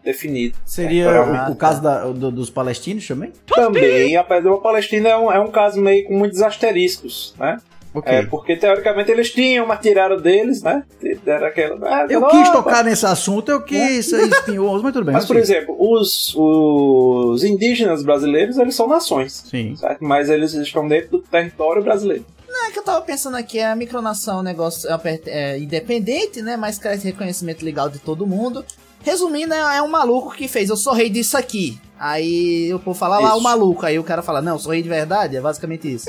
definido. 0.03 0.57
Seria 0.65 1.05
É, 1.05 1.21
o, 1.21 1.53
o 1.53 1.57
caso 1.57 1.83
da- 1.83 2.07
do- 2.07 2.31
dos 2.31 2.49
palestinos 2.49 3.07
também? 3.07 3.33
Também, 3.47 4.17
a 4.17 4.23
da 4.23 4.57
Palestina 4.57 5.11
é 5.11 5.17
um, 5.19 5.31
é 5.31 5.39
um 5.39 5.51
caso 5.51 5.79
meio 5.79 6.07
com 6.07 6.17
muitos 6.17 6.41
asteriscos, 6.41 7.35
né? 7.39 7.59
Ok. 7.95 8.13
É, 8.13 8.25
porque 8.25 8.57
teoricamente 8.57 9.11
eles 9.11 9.31
tinham, 9.31 9.67
mas 9.67 9.81
tiraram 9.81 10.21
deles, 10.21 10.63
né? 10.63 10.83
Era 11.27 11.49
aquela, 11.49 11.77
ah, 11.83 12.07
eu 12.09 12.21
não, 12.21 12.29
quis 12.29 12.49
tocar 12.51 12.83
nesse 12.83 13.05
assunto, 13.05 13.51
eu 13.51 13.63
quis 13.63 14.07
ser 14.07 14.27
espinhoso, 14.29 14.83
mas 14.83 14.93
tudo 14.93 15.05
bem. 15.05 15.13
Mas, 15.13 15.25
eu 15.25 15.29
por 15.29 15.45
sei. 15.45 15.57
exemplo, 15.57 15.77
os, 15.79 16.35
os 16.35 17.45
indígenas 17.45 18.03
brasileiros, 18.03 18.57
eles 18.57 18.75
são 18.75 18.89
nações. 18.89 19.45
Sim. 19.49 19.77
certo? 19.77 20.03
Mas 20.03 20.31
eles 20.31 20.55
estão 20.55 20.89
dentro 20.89 21.11
do 21.11 21.19
território 21.19 21.83
brasileiro. 21.83 22.25
É 22.67 22.71
que 22.71 22.79
eu 22.79 22.83
tava 22.83 23.01
pensando 23.03 23.37
aqui, 23.37 23.61
a 23.61 23.75
micronação 23.75 24.39
é 24.39 24.41
um 24.41 24.43
negócio 24.43 24.89
é, 24.91 25.21
é 25.27 25.59
independente, 25.59 26.43
né? 26.43 26.57
Mas 26.57 26.79
carece 26.79 27.03
de 27.03 27.09
reconhecimento 27.09 27.65
legal 27.65 27.89
de 27.89 27.99
todo 27.99 28.27
mundo. 28.27 28.65
Resumindo, 29.03 29.53
é, 29.53 29.79
é 29.79 29.83
um 29.83 29.89
maluco 29.89 30.35
que 30.35 30.47
fez, 30.47 30.71
eu 30.71 30.77
sou 30.77 30.93
rei 30.93 31.11
disso 31.11 31.37
aqui. 31.37 31.81
Aí 31.99 32.73
o 32.73 32.79
povo 32.79 32.99
fala 32.99 33.19
lá, 33.19 33.35
o 33.35 33.41
maluco. 33.41 33.87
Aí 33.87 33.99
o 33.99 34.05
cara 34.05 34.23
fala, 34.23 34.43
não, 34.43 34.53
eu 34.55 34.59
sou 34.59 34.73
rei 34.73 34.83
de 34.83 34.89
verdade. 34.89 35.37
É 35.37 35.41
basicamente 35.41 35.93
isso. 35.93 36.09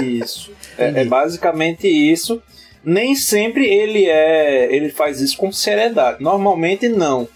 Isso. 0.00 0.50
É, 0.78 1.02
é 1.02 1.04
basicamente 1.04 1.86
isso. 1.88 2.42
Nem 2.84 3.14
sempre 3.14 3.64
ele 3.66 4.06
é. 4.06 4.74
ele 4.74 4.88
faz 4.90 5.20
isso 5.20 5.36
com 5.36 5.52
seriedade. 5.52 6.22
Normalmente 6.22 6.88
não. 6.88 7.28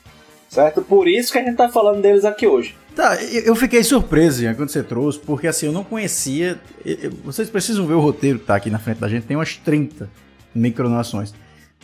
Certo? 0.49 0.83
Por 0.83 1.07
isso 1.09 1.31
que 1.33 1.39
a 1.39 1.43
gente 1.45 1.57
tá 1.57 1.69
falando 1.69 2.01
deles 2.01 2.25
aqui 2.25 2.47
hoje. 2.47 2.75
Tá, 2.95 3.15
eu 3.23 3.55
fiquei 3.55 3.85
surpreso 3.85 4.43
Ian, 4.43 4.55
quando 4.55 4.71
você 4.71 4.83
trouxe, 4.83 5.19
porque 5.19 5.47
assim, 5.47 5.67
eu 5.67 5.73
não 5.73 5.85
conhecia. 5.85 6.59
eu- 6.85 7.11
Vocês 7.25 7.51
precisam 7.51 7.87
ver 7.87 7.93
o 7.95 8.01
roteiro 8.01 8.39
que 8.39 8.47
tá 8.47 8.57
aqui 8.57 8.71
na 8.71 8.79
frente 8.79 8.99
da 9.01 9.09
gente, 9.09 9.27
tem 9.27 9.37
umas 9.37 9.55
30 9.57 10.09
micronações. 10.55 11.35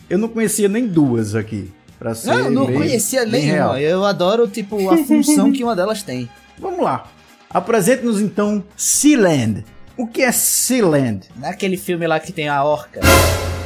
Eu 0.08 0.16
não 0.18 0.28
conhecia 0.28 0.68
nem 0.68 0.86
duas 0.86 1.34
aqui. 1.34 1.70
Pra 1.98 2.14
ser 2.14 2.28
Não, 2.28 2.38
eu 2.46 2.50
não 2.50 2.66
bem- 2.66 2.76
conhecia 2.76 3.20
bem 3.26 3.42
nenhuma. 3.46 3.74
real. 3.74 3.78
Eu 3.78 4.04
adoro, 4.04 4.48
tipo, 4.48 4.88
a 4.90 4.96
função 4.98 5.52
que 5.52 5.62
uma 5.62 5.76
delas 5.76 6.02
tem. 6.02 6.28
Vamos 6.58 6.80
lá. 6.82 7.08
Apresente-nos 7.50 8.20
então 8.20 8.64
Sealand. 8.76 9.64
O 9.96 10.06
que 10.06 10.22
é 10.22 10.32
Sealand? 10.32 11.28
Naquele 11.36 11.76
filme 11.76 12.06
lá 12.06 12.18
que 12.18 12.32
tem 12.32 12.48
a 12.48 12.64
orca. 12.64 13.00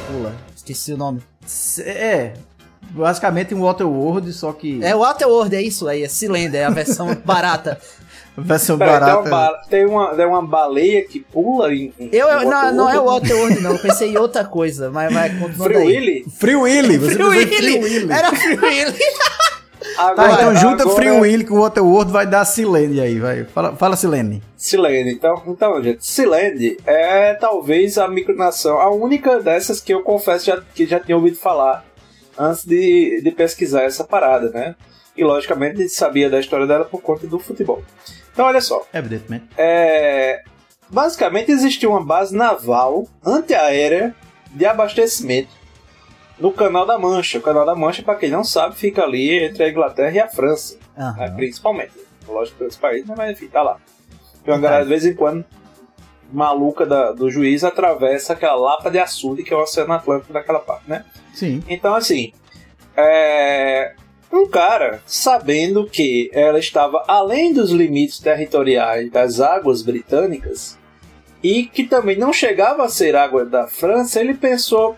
Pula, 0.09 0.35
esqueci 0.55 0.93
o 0.93 0.97
nome. 0.97 1.21
Se- 1.45 1.83
É, 1.83 2.35
basicamente 2.91 3.55
um 3.55 3.63
Waterworld, 3.63 4.33
só 4.33 4.53
que 4.53 4.83
É 4.83 4.95
o 4.95 5.01
Waterworld, 5.01 5.55
é 5.55 5.63
isso 5.63 5.87
aí, 5.89 6.03
é 6.03 6.09
Cylinder, 6.09 6.61
é 6.63 6.65
a 6.65 6.71
versão 6.71 7.15
barata. 7.25 7.79
versão 8.37 8.77
Peraí, 8.77 8.99
tem, 9.01 9.15
uma 9.15 9.23
barata. 9.31 9.67
tem, 9.71 9.87
uma, 9.87 10.15
tem 10.15 10.27
uma 10.27 10.47
baleia 10.47 11.07
que 11.07 11.21
pula 11.21 11.73
em. 11.73 11.93
em- 11.99 12.11
Eu, 12.13 12.29
em 12.43 12.45
não, 12.45 12.75
não 12.75 12.91
é 12.91 12.99
o 12.99 13.05
Waterworld. 13.05 13.61
Não. 13.61 13.73
Eu 13.73 13.79
pensei 13.79 14.11
em 14.11 14.17
outra 14.19 14.45
coisa, 14.45 14.91
mas 14.91 15.13
vai 15.13 15.31
Free. 15.31 15.77
Willy? 15.77 16.25
Free 16.37 16.57
Willy, 16.57 16.99
você 16.99 17.15
Free 17.15 17.43
em 17.43 17.47
Free 17.47 17.79
Willy! 17.79 17.79
Willy. 17.79 18.13
Era 18.13 18.33
Free 18.35 18.57
Willy! 18.59 18.99
Tá, 19.97 20.11
Agora, 20.11 20.33
então 20.33 20.55
junta 20.57 20.83
agora- 20.83 20.97
Free 20.97 21.11
Willy 21.11 21.45
com 21.45 21.59
Waterworld, 21.61 22.13
vai 22.13 22.27
dar 22.27 22.45
Sealand 22.45 23.01
aí, 23.01 23.19
vai. 23.19 23.45
Fala, 23.45 23.75
fala 23.77 23.97
Sealand. 23.97 24.43
Silene. 24.57 25.13
Então, 25.13 25.43
então, 25.47 25.83
gente, 25.83 26.05
Silene 26.07 26.77
é 26.87 27.33
talvez 27.35 27.97
a 27.97 28.07
micronação, 28.07 28.79
a 28.79 28.91
única 28.91 29.41
dessas 29.41 29.81
que 29.81 29.95
eu 29.95 30.03
confesso 30.03 30.47
já, 30.47 30.63
que 30.75 30.87
já 30.87 31.01
tinha 31.01 31.17
ouvido 31.17 31.37
falar 31.39 31.85
antes 32.39 32.65
de, 32.65 33.23
de 33.23 33.31
pesquisar 33.31 33.83
essa 33.85 34.05
parada, 34.05 34.51
né? 34.51 34.75
E 35.17 35.25
logicamente 35.25 35.89
sabia 35.89 36.29
da 36.29 36.39
história 36.39 36.67
dela 36.67 36.85
por 36.85 37.01
conta 37.01 37.27
do 37.27 37.39
futebol. 37.39 37.83
Então, 38.33 38.45
olha 38.45 38.61
só. 38.61 38.85
Evidentemente. 38.93 39.47
É, 39.57 40.43
basicamente 40.91 41.51
existia 41.51 41.89
uma 41.89 42.05
base 42.05 42.37
naval 42.37 43.07
antiaérea 43.25 44.15
de 44.51 44.67
abastecimento 44.67 45.49
no 46.39 46.53
Canal 46.53 46.85
da 46.87 46.99
Mancha. 46.99 47.39
O 47.39 47.43
Canal 47.43 47.65
da 47.65 47.75
Mancha, 47.75 48.03
para 48.03 48.15
quem 48.17 48.31
não 48.31 48.45
sabe, 48.45 48.75
fica 48.77 49.03
ali 49.03 49.45
entre 49.45 49.65
a 49.65 49.69
Inglaterra 49.71 50.13
e 50.13 50.21
a 50.21 50.29
França, 50.29 50.77
né, 50.97 51.05
Aham. 51.19 51.35
principalmente. 51.37 51.93
Lógico 52.29 52.63
outros 52.65 52.79
países, 52.79 53.07
né, 53.09 53.15
mas 53.17 53.31
enfim, 53.33 53.47
tá 53.49 53.63
lá. 53.63 53.79
Tem 54.45 54.53
uma 54.55 54.61
galera 54.61 54.83
de 54.85 54.89
vez 54.91 55.05
em 55.07 55.15
quando 55.15 55.45
maluca 56.33 56.85
da- 56.85 57.13
do 57.13 57.31
juiz 57.31 57.63
atravessa 57.65 58.33
aquela 58.33 58.57
lapa 58.57 58.91
de 58.91 58.99
açude 58.99 59.43
que 59.45 59.53
é 59.55 59.57
o 59.57 59.61
Oceano 59.63 59.93
Atlântico 59.93 60.33
daquela 60.33 60.59
parte, 60.59 60.85
né? 60.89 61.05
Sim. 61.33 61.63
Então, 61.69 61.95
assim, 61.95 62.33
é, 62.97 63.95
um 64.33 64.47
cara, 64.49 65.01
sabendo 65.07 65.87
que 65.87 66.29
ela 66.33 66.59
estava 66.59 67.03
além 67.07 67.53
dos 67.53 67.71
limites 67.71 68.19
territoriais 68.19 69.11
das 69.11 69.41
águas 69.41 69.83
britânicas 69.83 70.77
e 71.43 71.65
que 71.67 71.85
também 71.85 72.17
não 72.17 72.33
chegava 72.33 72.85
a 72.85 72.89
ser 72.89 73.15
água 73.15 73.45
da 73.45 73.67
França, 73.69 74.21
ele 74.21 74.35
pensou: 74.35 74.97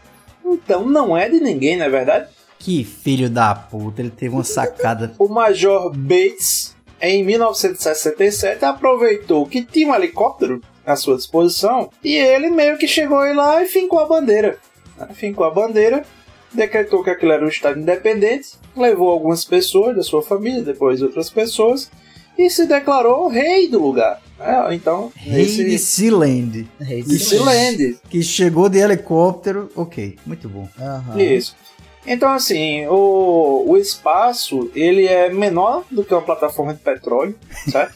então 0.54 0.86
não 0.86 1.16
é 1.16 1.28
de 1.28 1.40
ninguém, 1.40 1.76
não 1.76 1.86
é 1.86 1.88
verdade? 1.90 2.28
Que 2.58 2.84
filho 2.84 3.30
da 3.30 3.54
puta, 3.54 4.02
ele 4.02 4.10
teve 4.10 4.34
uma 4.34 4.44
sacada. 4.44 5.12
O 5.18 5.28
Major 5.28 5.90
Bates, 5.94 6.74
em 7.00 7.22
1967, 7.24 8.64
aproveitou 8.64 9.46
que 9.46 9.62
tinha 9.62 9.88
um 9.88 9.94
helicóptero 9.94 10.60
à 10.84 10.96
sua 10.96 11.16
disposição 11.16 11.90
e 12.02 12.16
ele 12.16 12.50
meio 12.50 12.76
que 12.78 12.88
chegou 12.88 13.18
lá 13.34 13.62
e 13.62 13.66
fincou 13.66 14.00
a 14.00 14.06
bandeira. 14.06 14.58
né? 14.96 15.08
Fincou 15.14 15.46
a 15.46 15.50
bandeira, 15.50 16.04
decretou 16.52 17.04
que 17.04 17.10
aquilo 17.10 17.32
era 17.32 17.44
um 17.44 17.48
estado 17.48 17.78
independente, 17.78 18.50
levou 18.76 19.10
algumas 19.10 19.44
pessoas 19.44 19.94
da 19.94 20.02
sua 20.02 20.22
família, 20.22 20.62
depois 20.62 21.02
outras 21.02 21.30
pessoas, 21.30 21.90
e 22.36 22.48
se 22.50 22.66
declarou 22.66 23.28
rei 23.28 23.68
do 23.68 23.80
lugar. 23.80 24.20
Né? 24.38 24.74
Então, 24.74 25.12
Rei 25.14 25.46
de 25.46 25.64
nesse 25.64 25.86
Sealand. 25.86 26.68
Rei 26.80 27.02
do 27.02 27.18
Sealand, 27.18 27.98
Que 28.08 28.22
chegou 28.22 28.68
de 28.68 28.78
helicóptero. 28.78 29.70
Ok, 29.74 30.16
muito 30.24 30.48
bom. 30.48 30.68
Aham. 30.80 31.20
Isso. 31.20 31.56
Então, 32.06 32.30
assim, 32.30 32.86
o, 32.86 33.64
o 33.66 33.76
espaço, 33.76 34.70
ele 34.74 35.06
é 35.06 35.28
menor 35.28 35.84
do 35.90 36.02
que 36.04 36.14
uma 36.14 36.22
plataforma 36.22 36.72
de 36.72 36.80
petróleo, 36.80 37.36
certo? 37.68 37.94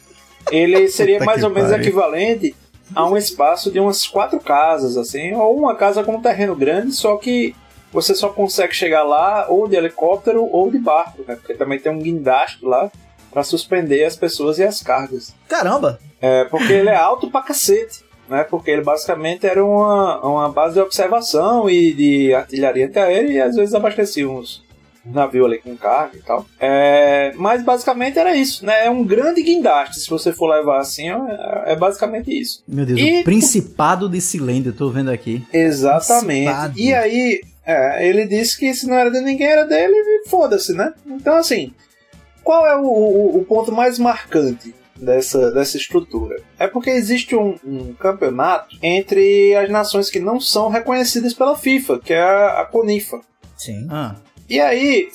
Ele 0.51 0.89
seria 0.89 1.21
mais 1.21 1.43
ou 1.43 1.51
menos 1.51 1.71
equivalente 1.71 2.55
a 2.95 3.07
um 3.07 3.17
espaço 3.17 3.71
de 3.71 3.81
umas 3.81 4.07
quatro 4.07 4.39
casas, 4.39 4.97
assim, 4.97 5.33
ou 5.33 5.57
uma 5.57 5.75
casa 5.75 6.03
com 6.03 6.17
um 6.17 6.21
terreno 6.21 6.55
grande, 6.55 6.93
só 6.93 7.17
que 7.17 7.55
você 7.93 8.15
só 8.15 8.29
consegue 8.29 8.75
chegar 8.75 9.03
lá 9.03 9.47
ou 9.49 9.69
de 9.69 9.77
helicóptero 9.77 10.45
ou 10.45 10.71
de 10.71 10.79
barco, 10.79 11.23
né? 11.27 11.37
Porque 11.37 11.55
também 11.55 11.79
tem 11.79 11.93
um 11.93 11.99
guindaste 11.99 12.65
lá 12.65 12.91
para 13.33 13.43
suspender 13.43 14.05
as 14.05 14.17
pessoas 14.17 14.59
e 14.59 14.63
as 14.65 14.83
cargas. 14.83 15.35
Caramba! 15.49 15.99
É, 16.21 16.45
porque 16.45 16.73
ele 16.73 16.89
é 16.91 16.95
alto 16.97 17.31
pra 17.31 17.43
cacete, 17.43 18.05
né? 18.29 18.45
Porque 18.45 18.71
ele 18.71 18.83
basicamente 18.83 19.47
era 19.47 19.65
uma, 19.65 20.21
uma 20.25 20.49
base 20.51 20.75
de 20.75 20.81
observação 20.81 21.69
e 21.69 21.93
de 21.93 22.35
artilharia 22.35 22.87
antiaérea 22.87 23.31
e 23.33 23.41
às 23.41 23.57
vezes 23.57 23.75
abastecia 23.75 24.29
uns 24.29 24.63
navios 25.05 25.47
ali 25.47 25.59
com 25.59 25.77
carga 25.77 26.17
e 26.17 26.21
tal. 26.23 26.47
É, 26.61 27.33
mas 27.35 27.65
basicamente 27.65 28.19
era 28.21 28.37
isso, 28.37 28.65
né? 28.65 28.87
É 28.87 28.91
um 28.91 29.03
grande 29.03 29.43
guindaste, 29.43 29.99
se 29.99 30.09
você 30.09 30.33
for 30.33 30.47
levar 30.49 30.79
assim, 30.79 31.11
é, 31.11 31.73
é 31.73 31.77
basicamente 31.77 32.31
isso. 32.31 32.63
Meu 32.69 32.87
Deus, 32.87 33.01
E- 33.01 33.21
o 33.23 33.25
Principado 33.25 34.09
de 34.09 34.21
Sealand, 34.21 34.67
eu 34.69 34.73
tô 34.77 34.91
vendo 34.91 35.11
aqui. 35.11 35.45
Exatamente. 35.53 36.45
Principado. 36.45 36.79
E 36.79 36.95
aí, 36.95 37.41
é, 37.67 38.07
ele 38.09 38.27
disse 38.27 38.57
que 38.57 38.73
se 38.75 38.87
não 38.87 38.95
era 38.97 39.11
de 39.11 39.21
ninguém, 39.21 39.49
era 39.49 39.65
dele 39.65 39.93
e 39.95 40.29
foda-se, 40.29 40.73
né? 40.73 40.93
Então, 41.05 41.35
assim, 41.35 41.73
qual 42.43 42.67
é 42.67 42.77
o, 42.77 42.85
o- 42.85 43.39
o 43.39 43.45
ponto 43.45 43.71
mais 43.73 43.99
marcante 43.99 44.75
dessa, 44.97 45.51
dessa 45.53 45.77
estrutura? 45.77 46.37
É 46.59 46.67
porque 46.67 46.91
existe 46.91 47.35
um, 47.37 47.57
um 47.65 47.93
campeonato 47.95 48.77
entre 48.83 49.55
as 49.57 49.69
nações 49.71 50.11
que 50.11 50.21
não 50.21 50.41
são 50.41 50.69
reconhecidas 50.69 51.35
pela 51.35 51.57
FIFA, 51.57 51.99
que 51.99 52.13
é 52.13 52.21
a, 52.23 52.61
a 52.61 52.65
CONIFA. 52.65 53.21
Sim. 53.57 53.87
Ah, 53.91 54.17
E 54.49 54.61
aí, 54.61 55.09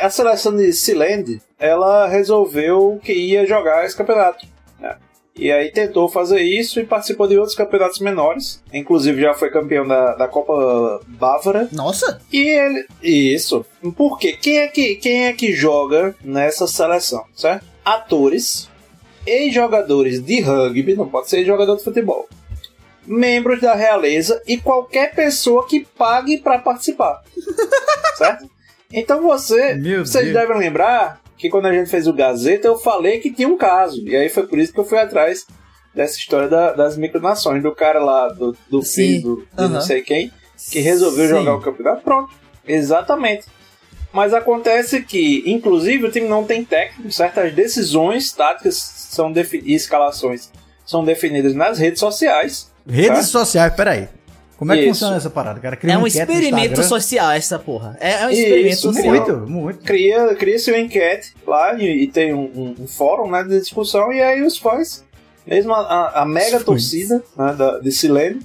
a 0.00 0.10
seleção 0.10 0.54
de 0.56 0.72
Sealand, 0.72 1.40
ela 1.58 2.06
resolveu 2.06 3.00
que 3.02 3.12
ia 3.12 3.46
jogar 3.46 3.84
esse 3.84 3.96
campeonato. 3.96 4.46
E 5.36 5.50
aí 5.50 5.70
tentou 5.70 6.08
fazer 6.08 6.40
isso 6.42 6.78
e 6.78 6.86
participou 6.86 7.26
de 7.26 7.36
outros 7.36 7.56
campeonatos 7.56 7.98
menores. 7.98 8.62
Inclusive 8.72 9.20
já 9.20 9.34
foi 9.34 9.50
campeão 9.50 9.86
da, 9.86 10.14
da 10.14 10.28
Copa 10.28 11.00
Bávara. 11.08 11.68
Nossa! 11.72 12.20
E 12.32 12.40
ele. 12.40 12.86
Isso. 13.02 13.66
Por 13.96 14.18
quê? 14.18 14.36
Quem 14.40 14.58
é 14.58 14.68
que, 14.68 14.94
quem 14.96 15.26
é 15.26 15.32
que 15.32 15.52
joga 15.52 16.14
nessa 16.22 16.68
seleção, 16.68 17.24
certo? 17.34 17.66
Atores, 17.84 18.70
ex-jogadores 19.26 20.22
de 20.22 20.40
rugby, 20.40 20.94
não 20.94 21.08
pode 21.08 21.28
ser 21.28 21.44
jogador 21.44 21.76
de 21.76 21.84
futebol. 21.84 22.28
Membros 23.04 23.60
da 23.60 23.74
realeza 23.74 24.40
e 24.46 24.56
qualquer 24.56 25.14
pessoa 25.14 25.66
que 25.66 25.86
pague 25.98 26.38
para 26.38 26.58
participar. 26.60 27.22
certo? 28.16 28.48
Então 28.92 29.20
você. 29.20 29.74
Meu 29.74 30.06
vocês 30.06 30.26
Deus. 30.26 30.36
devem 30.36 30.58
lembrar 30.58 31.23
que 31.36 31.48
quando 31.48 31.66
a 31.66 31.72
gente 31.72 31.90
fez 31.90 32.06
o 32.06 32.12
Gazeta, 32.12 32.66
eu 32.68 32.78
falei 32.78 33.18
que 33.18 33.32
tinha 33.32 33.48
um 33.48 33.56
caso. 33.56 34.00
E 34.06 34.14
aí 34.16 34.28
foi 34.28 34.46
por 34.46 34.58
isso 34.58 34.72
que 34.72 34.80
eu 34.80 34.84
fui 34.84 34.98
atrás 34.98 35.44
dessa 35.94 36.16
história 36.16 36.48
da- 36.48 36.72
das 36.72 36.96
micronações, 36.96 37.62
do 37.62 37.72
cara 37.74 37.98
lá, 38.02 38.28
do, 38.28 38.56
do 38.70 38.82
filho 38.82 39.46
do, 39.54 39.62
de 39.66 39.68
não 39.72 39.80
sei 39.80 40.02
quem, 40.02 40.32
que 40.70 40.80
resolveu 40.80 41.24
Sim. 41.28 41.34
jogar 41.34 41.54
o 41.56 41.60
campeonato. 41.60 42.02
Pronto. 42.02 42.32
Exatamente. 42.66 43.46
Mas 44.12 44.32
acontece 44.32 45.02
que, 45.02 45.42
inclusive, 45.46 46.06
o 46.06 46.10
time 46.10 46.28
não 46.28 46.44
tem 46.44 46.64
técnico, 46.64 47.10
certas 47.10 47.52
decisões 47.52 48.30
táticas 48.32 48.76
são 48.76 49.32
defi- 49.32 49.62
e 49.64 49.74
escalações 49.74 50.50
são 50.86 51.04
definidas 51.04 51.54
nas 51.54 51.78
redes 51.78 51.98
sociais. 52.00 52.72
redes 52.88 53.18
Tá. 53.32 53.38
sociais, 53.38 53.74
peraí. 53.74 54.08
Como 54.56 54.72
é 54.72 54.76
que 54.76 54.82
Isso. 54.82 54.90
funciona 54.90 55.16
essa 55.16 55.30
parada, 55.30 55.58
cara? 55.60 55.76
Cria 55.76 55.94
É 55.94 55.98
um 55.98 56.06
experimento 56.06 56.82
social 56.84 57.30
essa 57.32 57.58
porra. 57.58 57.96
É, 58.00 58.22
é 58.22 58.26
um 58.26 58.30
experimento 58.30 58.74
Isso, 58.74 58.92
social. 58.92 59.06
Muito, 59.14 59.36
muito. 59.50 59.78
Cria, 59.84 60.34
cria-se 60.36 60.70
uma 60.70 60.78
enquete 60.78 61.34
lá 61.46 61.74
e, 61.74 62.04
e 62.04 62.06
tem 62.06 62.32
um, 62.32 62.44
um- 62.54 62.74
um 62.82 62.86
fórum 62.86 63.30
né, 63.30 63.42
de 63.42 63.58
discussão, 63.58 64.12
e 64.12 64.22
aí 64.22 64.42
os 64.42 64.56
fãs, 64.56 65.04
mesmo 65.46 65.74
a, 65.74 65.80
a- 65.80 66.22
a 66.22 66.24
mega 66.24 66.52
fãs. 66.58 66.64
torcida 66.64 67.22
né, 67.36 67.52
da, 67.58 67.78
de 67.80 67.90
Silene, 67.90 68.40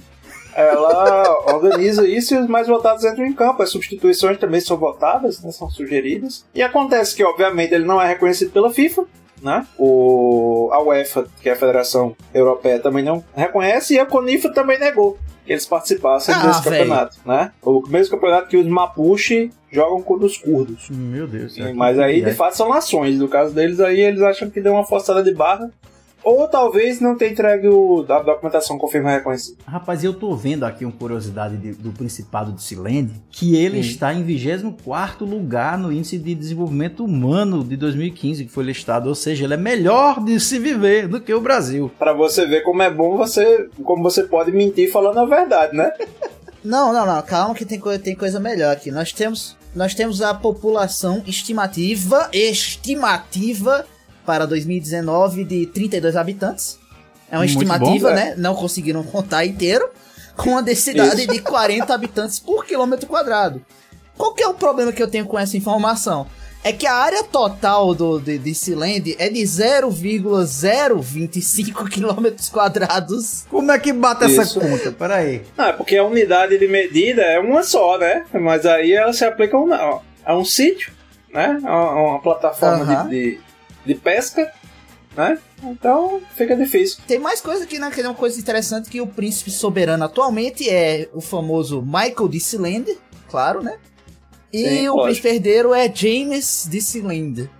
ela 0.54 1.30
organiza 1.54 2.06
isso 2.06 2.34
e 2.34 2.38
os 2.38 2.48
mais 2.48 2.66
votados 2.66 3.04
entram 3.04 3.24
em 3.24 3.32
campo. 3.32 3.62
As 3.62 3.70
substituições 3.70 4.38
também 4.38 4.60
são 4.60 4.76
votadas, 4.76 5.40
né, 5.42 5.52
são 5.52 5.70
sugeridas. 5.70 6.44
E 6.54 6.62
acontece 6.62 7.14
que, 7.14 7.24
obviamente, 7.24 7.72
ele 7.74 7.84
não 7.84 8.00
é 8.02 8.08
reconhecido 8.08 8.50
pela 8.50 8.70
FIFA. 8.70 9.04
Né? 9.42 9.64
O, 9.78 10.68
a 10.70 10.82
UEFA, 10.82 11.26
que 11.40 11.48
é 11.48 11.52
a 11.52 11.56
Federação 11.56 12.14
Europeia, 12.34 12.78
também 12.78 13.02
não 13.02 13.24
reconhece, 13.34 13.94
e 13.94 13.98
a 13.98 14.04
CONIFA 14.04 14.50
também 14.50 14.78
negou 14.78 15.16
que 15.50 15.54
eles 15.54 15.66
participassem 15.66 16.32
Ah, 16.32 16.46
desse 16.46 16.62
véi. 16.70 16.78
campeonato. 16.82 17.16
Né? 17.26 17.50
O 17.60 17.82
mesmo 17.88 18.14
campeonato 18.14 18.46
que 18.48 18.56
os 18.56 18.66
Mapuche 18.68 19.50
jogam 19.68 20.00
contra 20.00 20.24
os 20.24 20.38
curdos. 20.38 20.88
Meu 20.88 21.26
Deus. 21.26 21.54
que- 21.54 21.72
Mas 21.72 21.98
aí, 21.98 22.22
de 22.22 22.32
fato, 22.34 22.56
são 22.56 22.68
nações. 22.68 23.18
No 23.18 23.26
caso 23.26 23.52
deles, 23.52 23.80
aí 23.80 23.98
eles 24.00 24.22
acham 24.22 24.48
que 24.48 24.60
deu 24.60 24.72
uma 24.74 24.84
forçada 24.84 25.24
de 25.24 25.34
barra. 25.34 25.68
Ou 26.22 26.46
talvez 26.48 27.00
não 27.00 27.16
tenha 27.16 27.32
entregue 27.32 27.68
o, 27.68 28.04
a 28.08 28.20
documentação 28.20 28.76
confirma 28.78 29.10
reconhecida. 29.10 29.56
Rapaz, 29.66 30.04
eu 30.04 30.12
tô 30.12 30.34
vendo 30.36 30.64
aqui 30.64 30.84
uma 30.84 30.92
curiosidade 30.92 31.56
de- 31.56 31.72
do 31.72 31.92
Principado 31.92 32.52
de 32.52 32.62
Sealand, 32.62 33.10
que 33.30 33.56
ele 33.56 33.78
Hum. 33.78 33.80
está 33.80 34.12
em 34.12 34.22
24º 34.24 35.20
lugar 35.28 35.78
no 35.78 35.92
Índice 35.92 36.18
de 36.18 36.34
Desenvolvimento 36.34 37.04
Humano 37.04 37.64
de 37.64 37.76
2015, 37.76 38.44
que 38.44 38.50
foi 38.52 38.64
listado, 38.64 39.08
ou 39.08 39.14
seja, 39.14 39.44
ele 39.44 39.54
é 39.54 39.56
melhor 39.56 40.22
de 40.22 40.38
se 40.38 40.58
viver 40.58 41.08
do 41.08 41.20
que 41.20 41.32
o 41.32 41.40
Brasil. 41.40 41.90
Pra 41.98 42.12
você 42.12 42.46
ver 42.46 42.62
como 42.62 42.82
é 42.82 42.90
bom 42.90 43.16
você. 43.16 43.68
Como 43.82 44.02
você 44.02 44.22
pode 44.24 44.52
mentir 44.52 44.90
falando 44.92 45.18
a 45.18 45.24
verdade, 45.26 45.76
né? 45.76 45.90
Não, 46.62 46.92
não, 46.92 47.06
não, 47.06 47.22
calma 47.22 47.54
que 47.54 47.64
tem, 47.64 47.80
tem 48.02 48.14
coisa 48.14 48.38
melhor 48.38 48.70
aqui. 48.76 48.90
Nós 48.90 49.14
temos, 49.14 49.56
nós 49.74 49.94
temos 49.94 50.20
a 50.20 50.34
população 50.34 51.22
estimativa, 51.26 52.28
estimativa 52.34 53.86
para 54.24 54.46
2019 54.46 55.44
de 55.44 55.66
32 55.66 56.16
habitantes. 56.16 56.78
É 57.30 57.34
uma 57.36 57.44
Muito 57.44 57.52
estimativa, 57.52 58.08
bom, 58.08 58.14
né? 58.14 58.34
Não 58.36 58.54
conseguiram 58.54 59.02
contar 59.02 59.44
inteiro. 59.44 59.88
Com 60.36 60.50
uma 60.50 60.62
densidade 60.62 61.22
Isso. 61.22 61.32
de 61.32 61.40
40 61.40 61.92
habitantes 61.92 62.38
por 62.40 62.64
quilômetro 62.64 63.06
quadrado. 63.06 63.60
Qual 64.16 64.32
que 64.34 64.42
é 64.42 64.48
o 64.48 64.54
problema 64.54 64.90
que 64.92 65.02
eu 65.02 65.08
tenho 65.08 65.26
com 65.26 65.38
essa 65.38 65.56
informação? 65.56 66.26
É 66.62 66.74
que 66.74 66.86
a 66.86 66.92
área 66.94 67.24
total 67.24 67.94
do, 67.94 68.20
de, 68.20 68.36
de 68.36 68.54
Sealand 68.54 69.16
é 69.18 69.30
de 69.30 69.46
0,025 69.46 71.88
quilômetros 71.88 72.50
quadrados. 72.50 73.46
Como 73.48 73.72
é 73.72 73.78
que 73.78 73.94
bate 73.94 74.24
essa 74.24 74.42
Isso. 74.42 74.60
conta? 74.60 74.92
Peraí. 74.92 75.40
Ah, 75.56 75.68
é 75.68 75.72
porque 75.72 75.96
a 75.96 76.04
unidade 76.04 76.58
de 76.58 76.68
medida 76.68 77.22
é 77.22 77.38
uma 77.38 77.62
só, 77.62 77.96
né? 77.96 78.26
Mas 78.32 78.66
aí 78.66 78.92
ela 78.92 79.14
se 79.14 79.24
aplica 79.24 79.56
a 79.56 79.60
um, 79.60 79.72
a 80.24 80.36
um 80.36 80.44
sítio, 80.44 80.92
né? 81.32 81.58
A 81.64 81.72
a 81.72 82.02
uma 82.10 82.20
plataforma 82.20 82.84
Aham. 82.84 83.08
de, 83.08 83.36
de, 83.36 83.40
de 83.84 83.94
pesca, 83.94 84.52
né? 85.16 85.38
Então 85.62 86.20
fica 86.36 86.56
difícil. 86.56 86.98
Tem 87.06 87.18
mais 87.18 87.40
coisa 87.40 87.64
aqui, 87.64 87.78
né? 87.78 87.90
Que 87.90 88.00
é 88.00 88.04
uma 88.08 88.14
coisa 88.14 88.38
interessante 88.38 88.88
que 88.88 89.00
o 89.00 89.06
príncipe 89.06 89.50
soberano 89.50 90.04
atualmente 90.04 90.68
é 90.68 91.08
o 91.12 91.20
famoso 91.20 91.82
Michael 91.82 92.28
de 92.28 92.40
Sealand, 92.40 92.98
claro, 93.28 93.62
né? 93.62 93.76
E 94.52 94.68
Sim, 94.68 94.88
o 94.88 94.96
lógico. 94.96 95.04
príncipe 95.04 95.28
herdeiro 95.28 95.74
é 95.74 95.92
James 95.94 96.68
de 96.70 96.80
Sealand. 96.80 97.50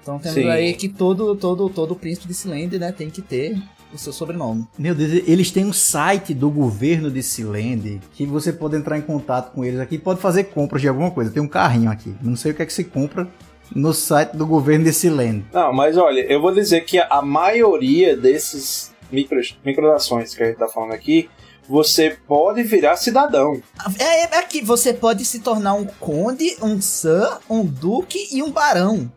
Então 0.00 0.18
temos 0.18 0.40
Sim. 0.40 0.48
aí 0.48 0.72
que 0.74 0.88
todo, 0.88 1.34
todo, 1.36 1.68
todo 1.68 1.94
príncipe 1.94 2.28
de 2.28 2.34
Sealand, 2.34 2.78
né, 2.78 2.92
tem 2.92 3.10
que 3.10 3.20
ter 3.20 3.60
o 3.92 3.98
seu 3.98 4.12
sobrenome. 4.12 4.66
Meu 4.78 4.94
Deus, 4.94 5.22
eles 5.26 5.50
têm 5.50 5.64
um 5.64 5.72
site 5.72 6.34
do 6.34 6.50
governo 6.50 7.10
de 7.10 7.22
Silende 7.22 8.00
que 8.12 8.24
você 8.26 8.52
pode 8.52 8.76
entrar 8.76 8.98
em 8.98 9.02
contato 9.02 9.52
com 9.52 9.64
eles 9.64 9.80
aqui 9.80 9.96
e 9.96 9.98
pode 9.98 10.20
fazer 10.20 10.44
compras 10.44 10.82
de 10.82 10.88
alguma 10.88 11.10
coisa. 11.10 11.30
Tem 11.30 11.42
um 11.42 11.48
carrinho 11.48 11.90
aqui. 11.90 12.14
Não 12.22 12.36
sei 12.36 12.52
o 12.52 12.54
que 12.54 12.62
é 12.62 12.66
que 12.66 12.72
se 12.72 12.84
compra 12.84 13.28
no 13.74 13.92
site 13.92 14.36
do 14.36 14.46
governo 14.46 14.84
de 14.84 14.92
Silende. 14.92 15.44
Não, 15.52 15.72
mas 15.72 15.96
olha, 15.96 16.20
eu 16.20 16.40
vou 16.40 16.52
dizer 16.52 16.82
que 16.82 16.98
a 16.98 17.22
maioria 17.22 18.16
desses 18.16 18.92
micro, 19.10 19.40
micronações 19.64 20.34
que 20.34 20.42
a 20.42 20.46
gente 20.46 20.58
tá 20.58 20.68
falando 20.68 20.92
aqui, 20.92 21.28
você 21.68 22.16
pode 22.26 22.62
virar 22.62 22.96
cidadão. 22.96 23.60
É, 23.98 24.38
é 24.38 24.42
que 24.42 24.62
você 24.62 24.94
pode 24.94 25.24
se 25.24 25.40
tornar 25.40 25.74
um 25.74 25.84
conde, 25.84 26.56
um 26.62 26.80
sir, 26.80 27.28
um 27.48 27.62
duque 27.64 28.26
e 28.32 28.42
um 28.42 28.50
barão. 28.50 29.10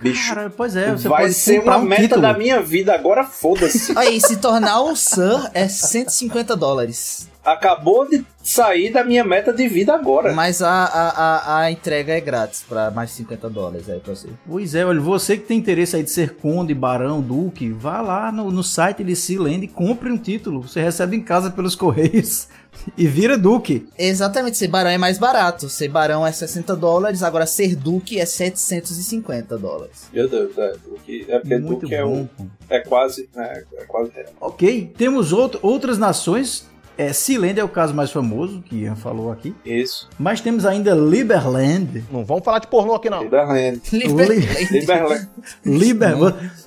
Bicho, 0.00 0.34
Cara, 0.34 0.50
pois 0.50 0.74
é, 0.74 0.90
você 0.92 1.08
Vai 1.08 1.22
pode 1.22 1.34
ser 1.34 1.60
uma 1.60 1.76
um 1.76 1.82
meta 1.82 2.02
título. 2.02 2.22
da 2.22 2.32
minha 2.34 2.60
vida, 2.60 2.92
agora 2.94 3.22
foda-se. 3.24 3.96
Aí, 3.96 4.20
se 4.20 4.36
tornar 4.38 4.82
um 4.82 4.96
sir 4.96 5.50
é 5.52 5.68
150 5.68 6.56
dólares. 6.56 7.28
Acabou 7.44 8.08
de 8.08 8.24
sair 8.42 8.90
da 8.90 9.04
minha 9.04 9.22
meta 9.24 9.52
de 9.52 9.68
vida 9.68 9.94
agora. 9.94 10.32
Mas 10.32 10.62
a, 10.62 10.70
a, 10.70 11.08
a, 11.08 11.58
a 11.60 11.70
entrega 11.70 12.12
é 12.14 12.20
grátis 12.20 12.64
pra 12.66 12.90
mais 12.90 13.10
de 13.10 13.16
50 13.16 13.50
dólares 13.50 13.88
aí 13.90 14.00
pra 14.00 14.14
você. 14.14 14.28
Pois 14.48 14.74
é, 14.74 14.84
olha, 14.84 15.00
você 15.00 15.36
que 15.36 15.44
tem 15.46 15.58
interesse 15.58 15.96
aí 15.96 16.02
de 16.02 16.10
ser 16.10 16.36
conde, 16.36 16.72
barão, 16.74 17.20
duque, 17.20 17.70
vá 17.70 18.00
lá 18.00 18.32
no, 18.32 18.50
no 18.50 18.62
site 18.62 19.04
de 19.04 19.14
Sealand 19.14 19.64
e 19.64 19.68
compre 19.68 20.10
um 20.10 20.16
título. 20.16 20.62
Você 20.62 20.80
recebe 20.80 21.16
em 21.16 21.22
casa 21.22 21.50
pelos 21.50 21.74
correios 21.74 22.48
e 22.96 23.06
vira 23.06 23.36
duque. 23.36 23.86
Exatamente, 23.98 24.56
ser 24.56 24.68
barão 24.68 24.90
é 24.90 24.98
mais 24.98 25.18
barato. 25.18 25.68
Ser 25.68 25.88
barão 25.88 26.26
é 26.26 26.32
60 26.32 26.74
dólares, 26.76 27.22
agora 27.22 27.46
ser 27.46 27.76
duque 27.76 28.18
é 28.18 28.26
750 28.26 29.58
dólares. 29.58 30.08
Meu 30.12 30.28
Deus, 30.28 30.56
é, 30.56 30.72
Duque, 30.84 31.26
é 31.28 31.38
porque 31.38 31.58
Muito 31.58 31.80
Duque 31.82 31.94
é, 31.94 32.02
bom. 32.02 32.12
um, 32.14 32.26
pô. 32.26 32.44
é 32.70 32.80
quase, 32.80 33.28
né, 33.34 33.64
é 33.76 33.84
quase 33.84 34.10
real. 34.12 34.28
Ok, 34.40 34.92
temos 34.96 35.32
outro, 35.32 35.58
outras 35.62 35.98
nações. 35.98 36.72
É, 36.96 37.12
Sealand 37.12 37.58
é 37.58 37.64
o 37.64 37.68
caso 37.68 37.92
mais 37.92 38.12
famoso, 38.12 38.62
que 38.62 38.76
Ian 38.82 38.94
falou 38.94 39.32
aqui. 39.32 39.52
Isso. 39.64 40.08
Mas 40.18 40.40
temos 40.40 40.64
ainda 40.64 40.94
Liberland. 40.94 42.04
Não 42.12 42.24
vamos 42.24 42.44
falar 42.44 42.60
de 42.60 42.68
pornô 42.68 42.94
aqui, 42.94 43.10
não. 43.10 43.22
Liberland. 43.22 43.80
Liberland. 43.92 45.28
Liber... 45.64 46.12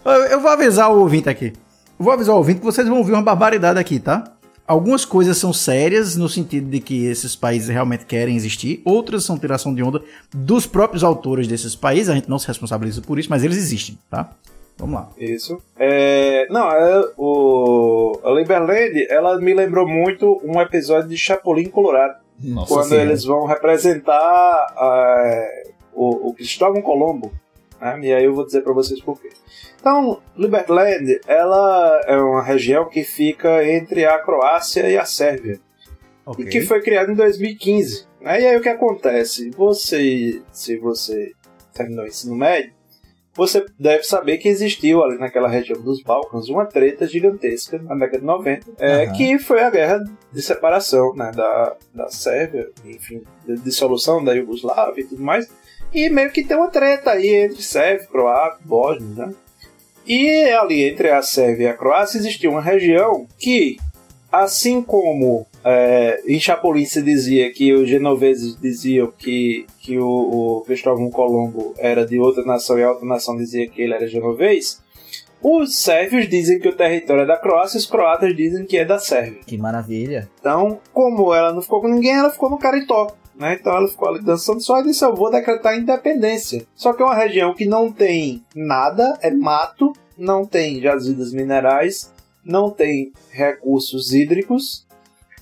Eu- 0.05 0.11
Eu 0.31 0.41
vou 0.41 0.51
avisar 0.51 0.91
o 0.91 0.99
ouvinte 0.99 1.29
aqui. 1.29 1.53
Eu 1.99 2.03
vou 2.05 2.11
avisar 2.13 2.35
o 2.35 2.37
ouvinte 2.37 2.59
que 2.59 2.65
vocês 2.65 2.87
vão 2.87 2.97
ouvir 2.97 3.13
uma 3.13 3.21
barbaridade 3.21 3.79
aqui, 3.79 3.99
tá? 3.99 4.33
Algumas 4.67 5.05
coisas 5.05 5.37
são 5.37 5.53
sérias, 5.53 6.17
no 6.17 6.27
sentido 6.27 6.69
de 6.69 6.81
que 6.81 7.05
esses 7.05 7.33
países 7.35 7.69
realmente 7.69 8.05
querem 8.05 8.35
existir. 8.35 8.81
Outras 8.83 9.23
são 9.23 9.37
tiração 9.37 9.73
de 9.73 9.81
onda 9.81 10.01
dos 10.35 10.67
próprios 10.67 11.05
autores 11.05 11.47
desses 11.47 11.73
países. 11.73 12.09
A 12.09 12.15
gente 12.15 12.29
não 12.29 12.37
se 12.37 12.47
responsabiliza 12.47 13.01
por 13.01 13.17
isso, 13.17 13.29
mas 13.29 13.45
eles 13.45 13.55
existem, 13.55 13.97
tá? 14.09 14.29
Vamos 14.77 14.95
lá. 14.95 15.09
Isso. 15.17 15.61
É, 15.77 16.47
não, 16.49 16.69
é, 16.69 17.11
o, 17.17 18.19
a 18.23 18.31
Liberland, 18.31 19.07
ela 19.09 19.39
me 19.39 19.53
lembrou 19.53 19.87
muito 19.87 20.39
um 20.43 20.61
episódio 20.61 21.09
de 21.09 21.17
Chapolin 21.17 21.69
Colorado. 21.69 22.19
Nossa 22.39 22.73
quando 22.73 22.89
Senhora. 22.89 23.09
eles 23.09 23.23
vão 23.23 23.45
representar 23.45 24.67
é, 24.79 25.63
o, 25.93 26.29
o 26.29 26.33
Cristóvão 26.33 26.81
Colombo. 26.81 27.31
Né? 27.81 27.99
E 28.03 28.13
aí 28.13 28.25
eu 28.25 28.35
vou 28.35 28.45
dizer 28.45 28.61
para 28.61 28.73
vocês 28.73 29.01
por 29.01 29.19
quê. 29.19 29.29
Então, 29.79 30.21
Liberland, 30.35 31.19
ela 31.27 32.01
é 32.05 32.17
uma 32.17 32.43
região 32.43 32.87
que 32.87 33.03
fica 33.03 33.67
entre 33.67 34.05
a 34.05 34.19
Croácia 34.19 34.87
e 34.89 34.97
a 34.97 35.05
Sérvia. 35.05 35.59
Ok. 36.25 36.45
e 36.45 36.49
que 36.49 36.61
foi 36.61 36.81
criado 36.81 37.11
em 37.11 37.15
2015. 37.15 38.05
Né? 38.21 38.41
E 38.41 38.47
aí 38.47 38.57
o 38.57 38.61
que 38.61 38.69
acontece? 38.69 39.49
Você, 39.51 40.41
se 40.51 40.77
você 40.77 41.31
terminou 41.73 42.03
o 42.03 42.07
ensino 42.07 42.35
médio, 42.35 42.73
você 43.37 43.63
deve 43.79 44.03
saber 44.03 44.39
que 44.39 44.49
existiu 44.49 45.03
ali 45.03 45.19
naquela 45.19 45.47
região 45.47 45.79
dos 45.79 46.01
Balcãs 46.01 46.49
uma 46.49 46.65
treta 46.65 47.07
gigantesca 47.07 47.77
na 47.77 47.93
década 47.93 48.19
de 48.19 48.25
90, 48.25 48.71
é, 48.79 49.03
Aham. 49.05 49.13
que 49.13 49.37
foi 49.37 49.61
a 49.61 49.69
guerra 49.69 50.03
de 50.33 50.41
separação 50.41 51.13
né, 51.15 51.31
da, 51.33 51.75
da 51.93 52.09
Sérvia, 52.09 52.67
enfim, 52.83 53.21
de 53.45 53.55
dissolução 53.57 54.23
da 54.23 54.33
Iugoslávia 54.33 55.01
e 55.01 55.05
tudo 55.05 55.21
mais. 55.21 55.47
E 55.93 56.09
meio 56.09 56.31
que 56.31 56.43
tem 56.43 56.57
uma 56.57 56.69
treta 56.69 57.11
aí 57.11 57.29
entre 57.29 57.61
Sérvia, 57.61 58.07
Croácia, 58.07 58.59
Bósnia, 58.65 59.27
né? 59.27 59.33
E 60.05 60.49
ali 60.51 60.83
entre 60.85 61.11
a 61.11 61.21
Sérvia 61.21 61.65
e 61.65 61.69
a 61.69 61.73
Croácia 61.73 62.17
existia 62.17 62.49
uma 62.49 62.61
região 62.61 63.27
que, 63.37 63.77
assim 64.31 64.81
como 64.81 65.45
é, 65.63 66.21
em 66.25 66.39
Chapolin 66.39 66.85
se 66.85 67.01
dizia 67.01 67.51
que 67.51 67.73
os 67.73 67.89
genoveses 67.89 68.59
diziam 68.59 69.11
que, 69.17 69.65
que 69.79 69.97
o, 69.97 70.07
o 70.07 70.61
Cristóvão 70.61 71.09
Colombo 71.09 71.73
era 71.77 72.05
de 72.05 72.19
outra 72.19 72.43
nação 72.45 72.77
e 72.77 72.83
a 72.83 72.89
outra 72.89 73.05
nação 73.05 73.35
dizia 73.35 73.67
que 73.67 73.81
ele 73.81 73.93
era 73.93 74.07
genovês, 74.07 74.81
os 75.41 75.77
sérvios 75.77 76.27
dizem 76.27 76.59
que 76.59 76.67
o 76.67 76.75
território 76.75 77.23
é 77.23 77.25
da 77.25 77.37
Croácia 77.37 77.77
e 77.77 77.79
os 77.79 77.85
croatas 77.85 78.35
dizem 78.35 78.65
que 78.65 78.77
é 78.77 78.83
da 78.83 78.97
Sérvia. 78.97 79.41
Que 79.45 79.57
maravilha. 79.57 80.29
Então, 80.39 80.79
como 80.91 81.33
ela 81.33 81.53
não 81.53 81.61
ficou 81.61 81.81
com 81.81 81.87
ninguém, 81.87 82.13
ela 82.13 82.31
ficou 82.31 82.49
no 82.49 82.57
Caritó. 82.57 83.07
Né? 83.35 83.57
Então 83.59 83.75
ela 83.75 83.87
ficou 83.87 84.09
ali 84.09 84.23
dançando 84.23 84.59
só 84.61 84.79
e 84.79 84.83
disse: 84.83 85.05
Eu 85.05 85.15
vou 85.15 85.29
decretar 85.29 85.77
independência. 85.77 86.65
Só 86.75 86.91
que 86.93 87.03
é 87.03 87.05
uma 87.05 87.15
região 87.15 87.53
que 87.53 87.65
não 87.65 87.91
tem 87.91 88.43
nada, 88.55 89.17
é 89.21 89.29
mato, 89.29 89.93
não 90.17 90.43
tem 90.43 90.81
jazidas 90.81 91.31
minerais, 91.31 92.11
não 92.47 92.69
tem 92.71 93.11
recursos 93.29 94.13
hídricos. 94.13 94.85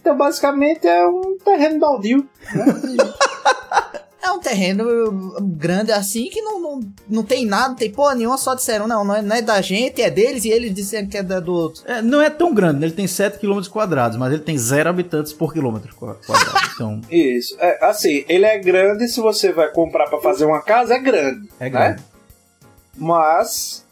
Então, 0.01 0.17
basicamente, 0.17 0.87
é 0.87 1.07
um 1.07 1.37
terreno 1.43 1.79
baldio. 1.79 2.27
É 4.21 4.31
um 4.31 4.39
terreno 4.39 5.35
grande 5.39 5.91
assim 5.91 6.27
que 6.31 6.41
não, 6.41 6.59
não, 6.59 6.79
não 7.07 7.23
tem 7.23 7.45
nada, 7.45 7.67
não 7.69 7.75
tem 7.75 7.91
porra 7.91 8.15
nenhuma, 8.15 8.39
só 8.39 8.55
disseram, 8.55 8.87
não, 8.87 9.05
não 9.05 9.13
é, 9.13 9.21
não 9.21 9.35
é 9.35 9.39
da 9.39 9.61
gente, 9.61 10.01
é 10.01 10.09
deles, 10.09 10.43
e 10.45 10.49
eles 10.49 10.73
disseram 10.73 11.07
que 11.07 11.15
é 11.15 11.21
da, 11.21 11.39
do 11.39 11.53
outro. 11.53 11.83
É, 11.85 12.01
não 12.01 12.19
é 12.19 12.27
tão 12.31 12.51
grande, 12.51 12.79
né? 12.79 12.87
ele 12.87 12.95
tem 12.95 13.05
7 13.05 13.37
km 13.37 13.61
quadrados, 13.69 14.17
mas 14.17 14.33
ele 14.33 14.41
tem 14.41 14.57
0 14.57 14.89
habitantes 14.89 15.31
por 15.31 15.53
quilômetro 15.53 15.93
qua- 15.95 16.15
quadrado. 16.25 16.57
Então, 16.73 17.01
Isso. 17.11 17.55
É, 17.59 17.85
assim, 17.85 18.25
ele 18.27 18.45
é 18.45 18.57
grande 18.57 19.07
se 19.07 19.19
você 19.21 19.51
vai 19.53 19.71
comprar 19.71 20.09
para 20.09 20.19
fazer 20.19 20.45
uma 20.45 20.59
casa, 20.63 20.95
é 20.95 20.99
grande. 20.99 21.47
é 21.59 21.69
grande. 21.69 22.01
Né? 22.01 22.07
Mas, 22.97 23.84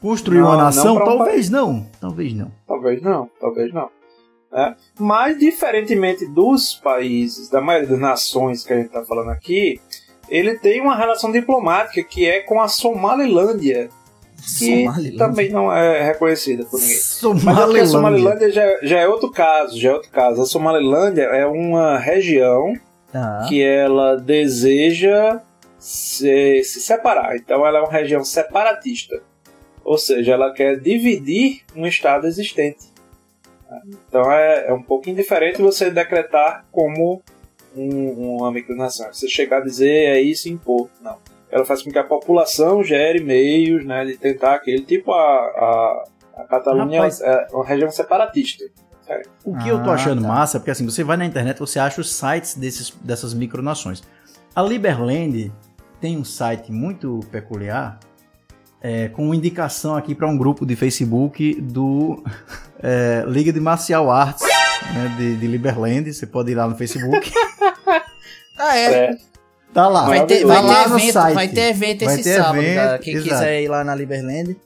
Construir 0.00 0.38
Não, 0.38 0.46
uma 0.46 0.56
não 0.56 0.64
nação? 0.64 0.96
um 0.96 1.04
talvez 1.04 1.50
não. 1.50 1.86
Talvez 2.00 2.32
não. 2.34 2.50
Talvez 2.66 3.02
não, 3.02 3.28
talvez 3.40 3.72
não. 3.72 3.88
né? 4.52 4.76
Mas, 4.98 5.38
diferentemente 5.38 6.24
dos 6.26 6.74
países, 6.74 7.48
da 7.50 7.60
maioria 7.60 7.88
das 7.88 7.98
nações 7.98 8.64
que 8.64 8.72
a 8.72 8.76
gente 8.76 8.86
está 8.86 9.04
falando 9.04 9.30
aqui, 9.30 9.80
ele 10.28 10.56
tem 10.58 10.80
uma 10.80 10.94
relação 10.96 11.32
diplomática 11.32 12.02
que 12.04 12.26
é 12.26 12.40
com 12.40 12.60
a 12.60 12.68
Somalilândia, 12.68 13.88
que 14.58 14.84
Somaliland. 14.84 15.16
também 15.16 15.50
não 15.50 15.72
é 15.72 16.02
reconhecida 16.04 16.64
por 16.64 16.78
ninguém. 16.80 16.96
Mas 17.44 17.58
é 17.58 17.64
porque 17.64 17.80
a 17.80 17.86
Somalilândia. 17.86 17.86
Somalilândia 17.86 18.50
já, 18.52 18.86
já 18.86 18.98
é 19.00 19.08
outro 19.08 19.30
caso, 19.32 19.78
já 19.80 19.90
é 19.90 19.92
outro 19.94 20.10
caso. 20.10 20.42
A 20.42 20.46
Somalilândia 20.46 21.22
é 21.24 21.44
uma 21.46 21.98
região 21.98 22.72
Ah, 23.12 23.46
que 23.48 23.60
ela 23.62 24.16
deseja 24.16 25.40
se, 25.78 26.62
se 26.62 26.80
separar. 26.80 27.36
Então 27.36 27.66
ela 27.66 27.78
é 27.78 27.82
uma 27.82 27.90
região 27.90 28.22
separatista. 28.24 29.20
Ou 29.88 29.96
seja, 29.96 30.32
ela 30.32 30.52
quer 30.52 30.78
dividir 30.78 31.62
um 31.74 31.86
estado 31.86 32.26
existente. 32.26 32.86
Então 34.08 34.30
é, 34.30 34.68
é 34.68 34.72
um 34.72 34.82
pouquinho 34.82 35.16
diferente 35.16 35.60
você 35.62 35.90
decretar 35.90 36.66
como 36.70 37.22
um, 37.74 38.36
uma 38.36 38.50
micronação. 38.52 39.10
Você 39.12 39.28
chegar 39.28 39.58
a 39.58 39.64
dizer 39.64 39.88
é 40.16 40.20
isso 40.20 40.48
e 40.48 40.52
impor. 40.52 40.88
Não. 41.00 41.16
Ela 41.50 41.64
faz 41.64 41.82
com 41.82 41.90
que 41.90 41.98
a 41.98 42.04
população 42.04 42.82
gere 42.84 43.22
meios 43.22 43.84
né, 43.84 44.04
de 44.04 44.16
tentar 44.18 44.54
aquele 44.56 44.84
tipo 44.84 45.10
a, 45.12 45.16
a, 45.16 46.04
a 46.36 46.44
Catalunha 46.44 46.98
Rapaz. 47.00 47.20
é 47.22 47.46
uma 47.52 47.64
região 47.64 47.90
separatista. 47.90 48.64
O 49.42 49.56
que 49.56 49.68
eu 49.70 49.82
tô 49.82 49.88
Ah, 49.90 49.94
achando 49.94 50.20
tá. 50.20 50.28
massa 50.28 50.56
é 50.56 50.60
porque 50.60 50.70
assim, 50.70 50.84
você 50.84 51.02
vai 51.02 51.16
na 51.16 51.24
internet, 51.24 51.58
você 51.58 51.78
acha 51.78 51.98
os 51.98 52.12
sites 52.12 52.54
desses, 52.56 52.90
dessas 53.00 53.32
micronações. 53.32 54.02
A 54.54 54.60
Liberland 54.62 55.50
tem 55.98 56.18
um 56.18 56.24
site 56.24 56.70
muito 56.70 57.20
peculiar, 57.32 57.98
é, 58.82 59.08
com 59.08 59.34
indicação 59.34 59.96
aqui 59.96 60.14
para 60.14 60.28
um 60.28 60.36
grupo 60.36 60.64
de 60.64 60.76
Facebook 60.76 61.60
do 61.60 62.22
é, 62.82 63.24
Liga 63.26 63.52
de 63.52 63.60
Marcial 63.60 64.10
Arts 64.10 64.42
né, 64.94 65.14
de, 65.16 65.36
de 65.36 65.46
Liberland. 65.46 66.12
Você 66.12 66.26
pode 66.26 66.52
ir 66.52 66.54
lá 66.54 66.66
no 66.66 66.76
Facebook. 66.76 67.32
Ah, 68.60 68.76
é. 68.76 68.92
É. 68.92 69.16
Tá 69.72 69.86
lá. 69.86 70.06
Vai 70.06 70.26
ter, 70.26 70.40
tá 70.40 70.46
vai, 70.48 70.62
lá 70.62 70.82
ter 70.82 70.88
no 70.88 70.98
evento, 70.98 71.12
site. 71.12 71.34
vai 71.34 71.48
ter 71.48 71.60
evento 71.68 72.04
Vai 72.04 72.14
esse 72.14 72.24
ter 72.24 72.36
sábado, 72.36 72.58
evento, 72.58 72.74
cara. 72.74 72.98
Quem 72.98 73.14
exato. 73.14 73.28
quiser 73.28 73.62
ir 73.62 73.68
lá 73.68 73.84
na 73.84 73.94
Liberland. 73.94 74.56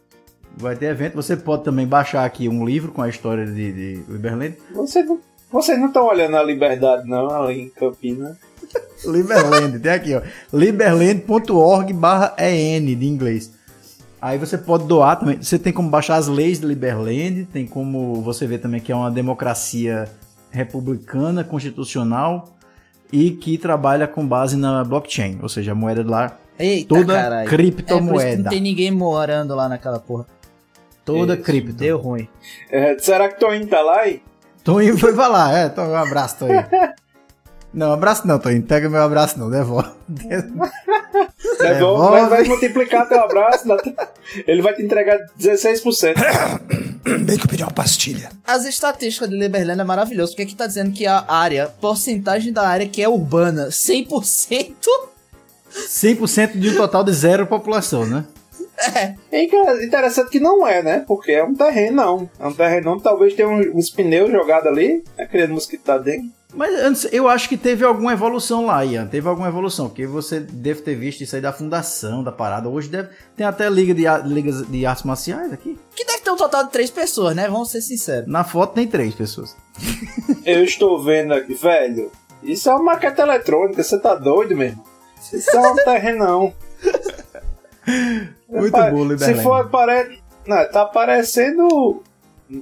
Vai 0.57 0.77
ter 0.77 0.87
evento. 0.87 1.15
Você 1.15 1.37
pode 1.37 1.65
também 1.65 1.87
baixar 1.87 2.25
aqui 2.25 2.49
um 2.49 2.65
livro 2.65 2.91
com 2.91 3.03
a 3.03 3.09
história 3.11 3.45
de, 3.45 3.73
de 3.73 4.03
Liberland. 4.09 4.57
Você 4.75 5.03
não, 5.03 5.21
vocês 5.51 5.79
não 5.79 5.89
estão 5.89 6.07
olhando 6.07 6.37
a 6.39 6.43
liberdade, 6.43 7.07
não, 7.07 7.31
ali 7.31 7.61
em 7.61 7.69
Campina. 7.69 8.39
Liberland, 9.05 9.79
tem 9.79 9.93
aqui, 9.93 10.15
ó. 10.15 10.23
liberland.org 10.51 11.93
barra 11.93 12.35
EN 12.39 12.97
de 12.97 13.07
inglês. 13.07 13.53
Aí 14.23 14.39
você 14.39 14.57
pode 14.57 14.85
doar 14.85 15.19
também. 15.19 15.43
Você 15.43 15.59
tem 15.59 15.73
como 15.73 15.91
baixar 15.91 16.15
as 16.15 16.29
leis 16.29 16.61
de 16.61 16.67
Liberland, 16.67 17.45
tem 17.47 17.67
como 17.67 18.23
você 18.23 18.47
ver 18.47 18.59
também 18.59 18.81
que 18.81 18.93
é 18.93 18.95
uma 18.95 19.11
democracia 19.11 20.09
republicana, 20.49 21.43
constitucional 21.43 22.57
e 23.13 23.33
que 23.33 23.59
trabalha 23.59 24.07
com 24.07 24.25
base 24.25 24.57
na 24.57 24.85
blockchain, 24.85 25.41
ou 25.43 25.49
seja, 25.49 25.73
a 25.73 25.75
moeda 25.75 26.09
lá, 26.09 26.39
Eita, 26.57 26.89
toda 26.89 27.15
caralho. 27.15 27.49
É 27.49 27.51
por 27.51 27.61
isso 27.61 27.73
que 27.73 27.83
criptomoeda. 27.83 28.43
não 28.45 28.51
tem 28.51 28.61
ninguém 28.61 28.93
morando 28.93 29.57
lá 29.57 29.69
naquela 29.69 29.99
porra. 29.99 30.25
toda 31.05 31.35
Isso, 31.35 31.43
cripto. 31.43 31.73
Deu 31.73 31.99
ruim. 31.99 32.29
É, 32.71 32.97
será 33.01 33.29
que 33.29 33.41
Toninho 33.41 33.67
tá 33.67 33.83
lá? 33.83 34.07
hein? 34.07 34.23
Toninho 34.63 34.97
foi 34.99 35.17
falar, 35.17 35.59
é, 35.59 35.67
então, 35.67 35.91
um 35.91 35.97
abraço, 35.97 36.39
Toninho. 36.39 36.65
Não, 37.73 37.93
abraço 37.93 38.27
não, 38.27 38.39
Toninho. 38.39 38.63
Pega 38.63 38.89
meu 38.89 39.03
abraço 39.03 39.39
não, 39.39 39.49
devolve. 39.51 39.89
É 40.29 40.43
bom, 40.43 40.69
Devolve. 41.59 42.11
mas 42.21 42.29
vai 42.29 42.45
multiplicar 42.45 43.09
teu 43.09 43.21
abraço. 43.21 43.67
dá- 43.67 43.79
Ele 44.47 44.61
vai 44.63 44.75
te 44.75 44.83
entregar 44.83 45.19
16%. 45.39 46.15
Bem 47.25 47.37
que 47.39 47.45
eu 47.45 47.49
pedi 47.49 47.63
uma 47.63 47.73
pastilha. 47.73 48.31
As 48.47 48.65
estatísticas 48.65 49.29
de 49.29 49.37
Liberland 49.39 49.81
é 49.81 49.85
maravilhoso, 49.85 50.33
porque 50.33 50.43
aqui 50.43 50.55
tá 50.55 50.67
dizendo 50.67 50.93
que 50.93 51.07
a 51.07 51.25
área, 51.29 51.69
porcentagem 51.81 52.53
da 52.53 52.67
área 52.67 52.87
que 52.89 53.03
é 53.03 53.09
urbana, 53.09 53.69
100%. 53.71 54.75
100% 55.89 56.59
de 56.59 56.71
um 56.71 56.77
total 56.77 57.03
de 57.05 57.13
zero 57.13 57.47
população, 57.47 58.05
né? 58.07 58.25
É 59.31 59.47
cara, 59.47 59.85
interessante 59.85 60.31
que 60.31 60.41
não 60.41 60.67
é, 60.67 60.83
né? 60.83 61.05
Porque 61.07 61.33
é 61.33 61.45
um 61.45 61.55
terreno, 61.55 61.97
não. 61.97 62.31
É 62.41 62.47
um 62.47 62.53
terreno, 62.53 63.01
talvez 63.01 63.35
tenha 63.35 63.49
uns, 63.49 63.67
uns 63.75 63.91
pneus 63.91 64.31
jogados 64.31 64.67
ali, 64.67 65.05
né? 65.17 65.27
Criando 65.27 65.55
mosquito 65.55 65.85
dentro. 66.01 66.29
Mas 66.55 66.75
antes, 66.75 67.09
eu 67.13 67.29
acho 67.29 67.49
que 67.49 67.57
teve 67.57 67.85
alguma 67.85 68.13
evolução 68.13 68.67
lá, 68.67 68.85
Ian. 68.85 69.07
Teve 69.07 69.27
alguma 69.29 69.49
evolução, 69.49 69.89
porque 69.89 70.07
você 70.07 70.39
deve 70.41 70.83
ter 70.83 70.95
visto 70.95 71.23
isso 71.23 71.35
aí 71.35 71.41
da 71.41 71.53
fundação, 71.53 72.23
da 72.23 72.31
parada. 72.31 72.69
Hoje 72.69 72.89
deve, 72.89 73.09
tem 73.37 73.47
até 73.47 73.71
liga 73.71 73.95
de, 73.95 74.07
a- 74.07 74.19
ligas 74.19 74.67
de 74.67 74.85
artes 74.85 75.05
marciais 75.05 75.51
aqui. 75.53 75.79
Que 75.97 76.05
deve 76.05 76.19
ter 76.21 76.31
um 76.31 76.37
total 76.37 76.65
de 76.65 76.71
três 76.71 76.91
pessoas, 76.91 77.35
né? 77.35 77.49
Vamos 77.49 77.71
ser 77.71 77.81
sinceros. 77.81 78.29
Na 78.29 78.45
foto 78.45 78.75
tem 78.75 78.87
três 78.87 79.15
pessoas. 79.15 79.57
Eu 80.45 80.63
estou 80.63 81.03
vendo 81.03 81.33
aqui, 81.33 81.55
velho. 81.55 82.13
Isso 82.43 82.69
é 82.69 82.75
uma 82.75 82.83
maquete 82.83 83.21
eletrônica, 83.21 83.83
você 83.83 83.99
tá 83.99 84.15
doido 84.15 84.55
mesmo? 84.57 84.85
Isso 85.33 85.51
é 85.57 85.61
um 85.71 85.77
terrenão. 85.77 86.53
Muito 88.49 88.73
bom, 88.73 89.19
Se 89.19 89.35
for 89.37 89.55
apare... 89.55 90.21
Não, 90.47 90.69
tá 90.71 90.85
parecendo 90.85 92.03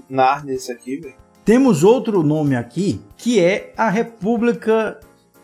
Narnia 0.09 0.55
isso 0.55 0.71
aqui, 0.71 0.99
velho. 0.99 1.15
Temos 1.45 1.83
outro 1.83 2.23
nome 2.23 2.55
aqui, 2.57 3.01
que 3.17 3.41
é 3.41 3.73
a 3.77 3.89
República 3.89 4.99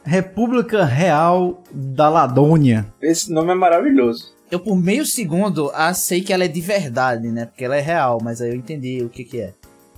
República 0.04 0.84
Real 0.84 1.62
da 1.72 2.08
Ladônia. 2.08 2.86
Esse 3.02 3.32
nome 3.32 3.50
é 3.52 3.54
maravilhoso. 3.54 4.32
Eu, 4.48 4.60
por 4.60 4.76
meio 4.76 5.04
segundo, 5.04 5.72
sei 5.94 6.20
que 6.20 6.32
ela 6.32 6.44
é 6.44 6.48
de 6.48 6.60
verdade, 6.60 7.26
né? 7.28 7.46
Porque 7.46 7.64
ela 7.64 7.76
é 7.76 7.80
real, 7.80 8.18
mas 8.22 8.40
aí 8.40 8.50
eu 8.50 8.54
entendi 8.54 9.02
o 9.02 9.08
que 9.08 9.24
que 9.24 9.40
é. 9.40 9.52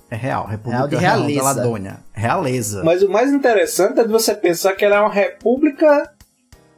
É 0.09 0.15
real, 0.15 0.47
República 0.47 0.97
Real 0.97 1.21
de 1.27 1.33
Real, 1.33 1.43
da 1.45 1.51
Ladônia. 1.53 1.97
Realeza. 2.11 2.83
Mas 2.83 3.03
o 3.03 3.09
mais 3.11 3.31
interessante 3.31 3.99
é 3.99 4.03
de 4.03 4.09
você 4.11 4.33
pensar 4.33 4.73
que 4.73 4.83
ela 4.83 4.95
é 4.95 4.99
uma 5.01 5.13
república 5.13 6.11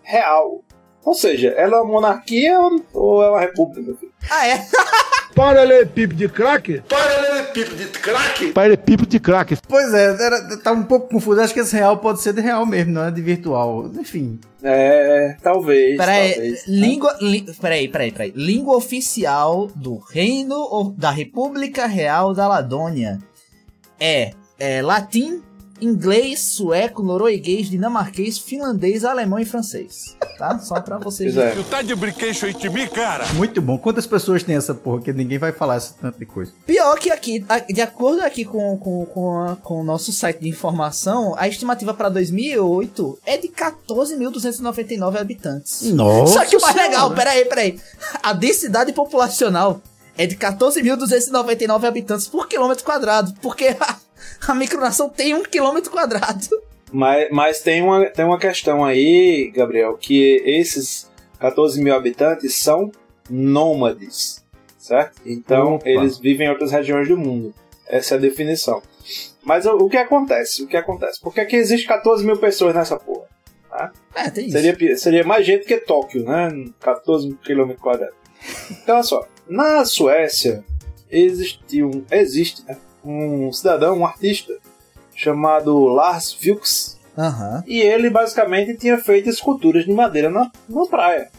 real. 0.04 0.60
Ou 1.06 1.14
seja, 1.14 1.48
ela 1.56 1.78
é 1.78 1.80
uma 1.80 1.90
monarquia 1.94 2.60
ou- 2.60 2.84
ou 2.94 3.24
é 3.24 3.30
uma 3.30 3.40
república? 3.40 3.96
Ah, 4.30 4.48
é? 4.48 4.66
Paralelepípedo 5.36 6.16
de 6.16 6.30
crack? 6.30 6.84
Paralelepípedo 6.88 7.76
de 7.76 7.86
crack? 7.88 8.52
Paralelepípedo 8.52 9.10
de 9.10 9.20
crack. 9.20 9.58
Pois 9.68 9.94
é, 9.94 10.06
era, 10.24 10.58
tá 10.58 10.72
um 10.72 10.84
pouco 10.84 11.08
confuso. 11.10 11.40
Acho 11.40 11.54
que 11.54 11.62
esse 11.62 11.76
real 11.76 11.98
pode 11.98 12.22
ser 12.22 12.34
de 12.34 12.42
real 12.42 12.66
mesmo, 12.66 12.92
não 12.92 13.06
é 13.06 13.12
de 13.12 13.22
virtual. 13.22 13.90
Enfim. 13.98 14.40
É, 14.62 15.38
talvez. 15.42 15.98
Peraí, 15.98 16.34
talvez. 16.34 16.68
língua. 16.68 17.18
Li, 17.22 17.42
peraí, 17.60 17.88
peraí, 17.88 18.12
peraí. 18.12 18.34
Língua 18.36 18.76
oficial 18.76 19.68
do 19.76 19.98
Reino 19.98 20.56
ou 20.56 20.92
da 20.92 21.12
República 21.12 21.88
Real 21.88 22.34
da 22.34 22.48
Ladônia 22.48 23.20
é, 24.00 24.32
é 24.60 24.82
latim, 24.82 25.42
inglês, 25.82 26.40
sueco, 26.40 27.02
norueguês, 27.04 27.70
dinamarquês, 27.70 28.38
finlandês, 28.38 29.04
alemão 29.04 29.40
e 29.40 29.46
francês. 29.46 30.16
Tá? 30.38 30.58
Só 30.60 30.80
pra 30.80 30.98
vocês. 30.98 31.36
É. 31.38 31.52
Tu 31.52 31.64
tá 31.64 31.82
de 31.82 31.96
brinquedo 31.96 32.38
aí 32.46 32.54
de 32.54 32.70
mim, 32.70 32.88
cara? 32.88 33.26
Muito 33.34 33.62
bom. 33.62 33.78
Quantas 33.78 34.06
pessoas 34.08 34.44
tem 34.44 34.56
essa 34.56 34.74
porra 34.74 35.02
que 35.02 35.12
ninguém 35.14 35.38
vai 35.38 35.52
falar 35.52 35.78
esse 35.78 35.94
tanto 35.96 36.18
de 36.20 36.26
coisa? 36.26 36.52
Pior 36.66 36.98
que 37.00 37.12
aqui, 37.12 37.44
de 37.70 37.82
acordo 37.82 38.22
aqui 38.22 38.46
com, 38.46 38.78
com, 38.78 39.06
com, 39.06 39.40
a- 39.42 39.56
com 39.58 39.82
o 39.82 39.84
nosso 39.84 40.12
site 40.12 40.40
de 40.42 40.50
informação, 40.50 41.36
a 41.38 41.48
estimativa 41.48 41.94
para 41.94 42.10
2008 42.10 43.20
é 43.26 43.38
de 43.38 43.48
14.299 43.50 45.18
habitantes. 45.20 45.82
Nossa 45.92 46.34
Só 46.34 46.46
que 46.46 46.56
o 46.58 46.62
mais 46.62 46.74
Senhora. 46.74 46.92
legal, 46.92 47.14
peraí, 47.14 47.46
peraí. 47.46 47.80
A 48.24 48.34
densidade 48.34 48.94
populacional 48.94 49.82
é 50.18 50.26
de 50.28 50.36
14.299 50.36 51.86
habitantes 51.86 52.28
por 52.28 52.48
quilômetro 52.48 52.84
quadrado, 52.84 53.34
porque 53.42 53.76
a, 54.48 54.56
micronação 54.56 55.10
tem 55.10 55.34
um 55.34 55.44
quilômetro 55.44 55.92
quadrado. 55.92 56.48
Mas, 56.92 57.30
mas 57.32 57.60
tem, 57.62 57.82
uma, 57.82 58.06
tem 58.08 58.26
uma 58.26 58.38
questão 58.38 58.84
aí, 58.84 59.52
Gabriel, 59.56 59.98
que 59.98 60.42
esses 60.46 61.10
14 61.40 61.82
mil 61.82 61.96
habitantes 61.96 62.56
são 62.56 62.92
nômades, 63.30 64.44
certo? 64.78 65.22
Então 65.26 65.76
Opa. 65.76 65.88
eles 65.88 66.18
vivem 66.18 66.48
em 66.48 66.50
outras 66.50 66.72
regiões 66.72 67.08
do 67.08 67.18
mundo. 67.18 67.54
Essa 67.88 68.16
é 68.16 68.18
a 68.18 68.22
definição. 68.22 68.82
Mas 69.44 69.66
o, 69.66 69.72
o 69.76 69.90
que 69.90 69.98
acontece? 69.98 70.64
O 70.64 70.68
que 70.68 70.78
acontece? 70.78 71.20
Por 71.20 71.34
que, 71.34 71.44
que 71.46 71.56
existe 71.56 71.88
14 71.88 72.26
mil 72.26 72.38
pessoas 72.38 72.76
nessa 72.76 72.98
porra? 72.98 73.28
É, 74.14 74.30
tem 74.30 74.46
isso. 74.46 74.58
Seria, 74.58 74.76
pi- 74.76 74.98
seria 74.98 75.24
mais 75.24 75.46
gente 75.46 75.66
que 75.66 75.78
Tóquio, 75.78 76.24
né? 76.26 76.50
14 76.80 77.34
km 77.44 77.72
quadrados. 77.80 78.16
Então, 78.70 78.96
olha 78.96 79.04
só. 79.04 79.28
Na 79.48 79.86
Suécia, 79.86 80.64
existiu, 81.10 82.06
existe 82.12 82.64
né, 82.66 82.78
um 83.04 83.52
cidadão, 83.52 83.98
um 83.98 84.06
artista, 84.06 84.54
chamado 85.16 85.86
Lars 85.86 86.34
Vilks. 86.34 86.98
Aham. 87.18 87.64
E 87.68 87.80
ele 87.80 88.10
basicamente 88.10 88.76
tinha 88.78 88.98
feito 88.98 89.30
esculturas 89.30 89.84
de 89.86 89.92
madeira 89.92 90.30
na, 90.30 90.50
na 90.70 90.86
praia. 90.86 91.30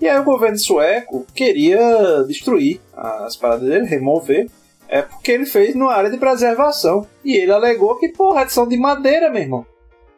E 0.00 0.08
aí 0.08 0.18
o 0.18 0.24
governo 0.24 0.58
sueco 0.58 1.24
queria 1.34 2.24
destruir 2.26 2.80
as 2.96 3.36
paradas 3.36 3.68
dele, 3.68 3.86
remover, 3.86 4.50
é 4.88 5.00
porque 5.02 5.30
ele 5.32 5.46
fez 5.46 5.74
numa 5.74 5.94
área 5.94 6.10
de 6.10 6.16
preservação. 6.18 7.06
E 7.24 7.36
ele 7.36 7.52
alegou 7.52 7.96
que, 7.98 8.08
porra, 8.08 8.46
são 8.48 8.66
de 8.68 8.76
madeira, 8.76 9.30
meu 9.30 9.40
irmão. 9.42 9.66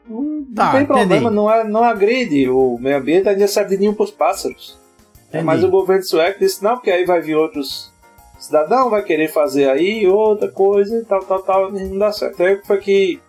Não, 0.09 0.23
não 0.23 0.47
Tá, 0.55 0.73
tem 0.73 0.87
problema, 0.87 1.17
entendi. 1.17 1.35
não, 1.35 1.51
é, 1.53 1.65
não 1.65 1.85
agride 1.85 2.49
o 2.49 2.79
meio 2.81 2.97
ambiente, 2.97 3.29
ainda 3.29 3.47
serve 3.47 3.77
de 3.77 3.83
ninho 3.83 3.95
pros 3.95 4.11
pássaros. 4.11 4.79
É, 5.27 5.29
Entendi. 5.39 5.45
mas 5.45 5.63
o 5.63 5.69
governo 5.69 6.03
sueco 6.05 6.39
disse, 6.41 6.63
não, 6.65 6.75
porque 6.77 6.91
aí 6.91 7.05
vai 7.05 7.21
vir 7.21 7.37
outros 7.37 7.93
cidadão, 8.39 8.91
vai 8.91 9.03
querer 9.03 9.29
fazer 9.29 9.69
aí 9.69 10.07
outra 10.07 10.51
coisa 10.51 10.99
e 10.99 11.05
tal, 11.05 11.21
tal, 11.21 11.43
tal, 11.43 11.77
e 11.77 11.85
não 11.85 11.99
dá 11.99 12.13
certo. 12.13 12.43
Aí 12.43 12.61
foi 12.65 12.79
que, 12.79 13.21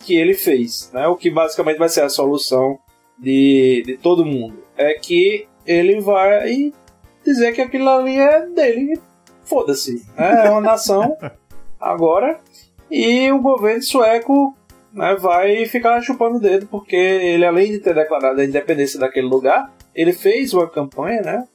que 0.00 0.16
ele 0.16 0.34
fez, 0.34 0.90
né? 0.92 1.06
O 1.06 1.16
que 1.16 1.30
basicamente 1.30 1.78
vai 1.78 1.88
ser 1.88 2.02
a 2.02 2.08
solução 2.08 2.78
de, 3.18 3.82
de 3.86 3.96
todo 3.98 4.24
mundo. 4.24 4.62
É 4.76 4.94
que 4.94 5.46
ele 5.66 6.00
vai 6.00 6.72
dizer 7.24 7.52
que 7.52 7.60
aquilo 7.60 7.88
ali 7.88 8.18
é 8.18 8.46
dele. 8.46 8.98
Foda-se. 9.44 10.04
né? 10.16 10.46
É 10.46 10.50
uma 10.50 10.60
nação 10.60 11.16
agora. 11.80 12.40
E 12.90 13.30
o 13.30 13.40
governo 13.40 13.82
sueco 13.82 14.56
né, 14.92 15.14
vai 15.16 15.64
ficar 15.66 16.00
chupando 16.00 16.38
o 16.38 16.40
dedo, 16.40 16.66
porque 16.66 16.96
ele, 16.96 17.44
além 17.44 17.70
de 17.70 17.78
ter 17.78 17.94
declarado 17.94 18.40
a 18.40 18.44
independência 18.44 18.98
daquele 18.98 19.28
lugar, 19.28 19.72
ele 19.94 20.12
fez 20.12 20.52
uma 20.52 20.68
campanha, 20.68 21.22
né? 21.22 21.48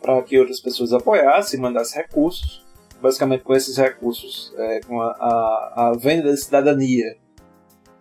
Para 0.00 0.22
que 0.22 0.38
outras 0.38 0.60
pessoas 0.60 0.92
apoiassem, 0.92 1.60
mandassem 1.60 2.02
recursos. 2.02 2.64
Basicamente, 3.00 3.42
com 3.42 3.54
esses 3.54 3.76
recursos, 3.76 4.52
é, 4.58 4.80
com 4.80 5.00
a, 5.00 5.10
a, 5.12 5.88
a 5.88 5.92
venda 5.92 6.30
da 6.30 6.36
cidadania 6.36 7.16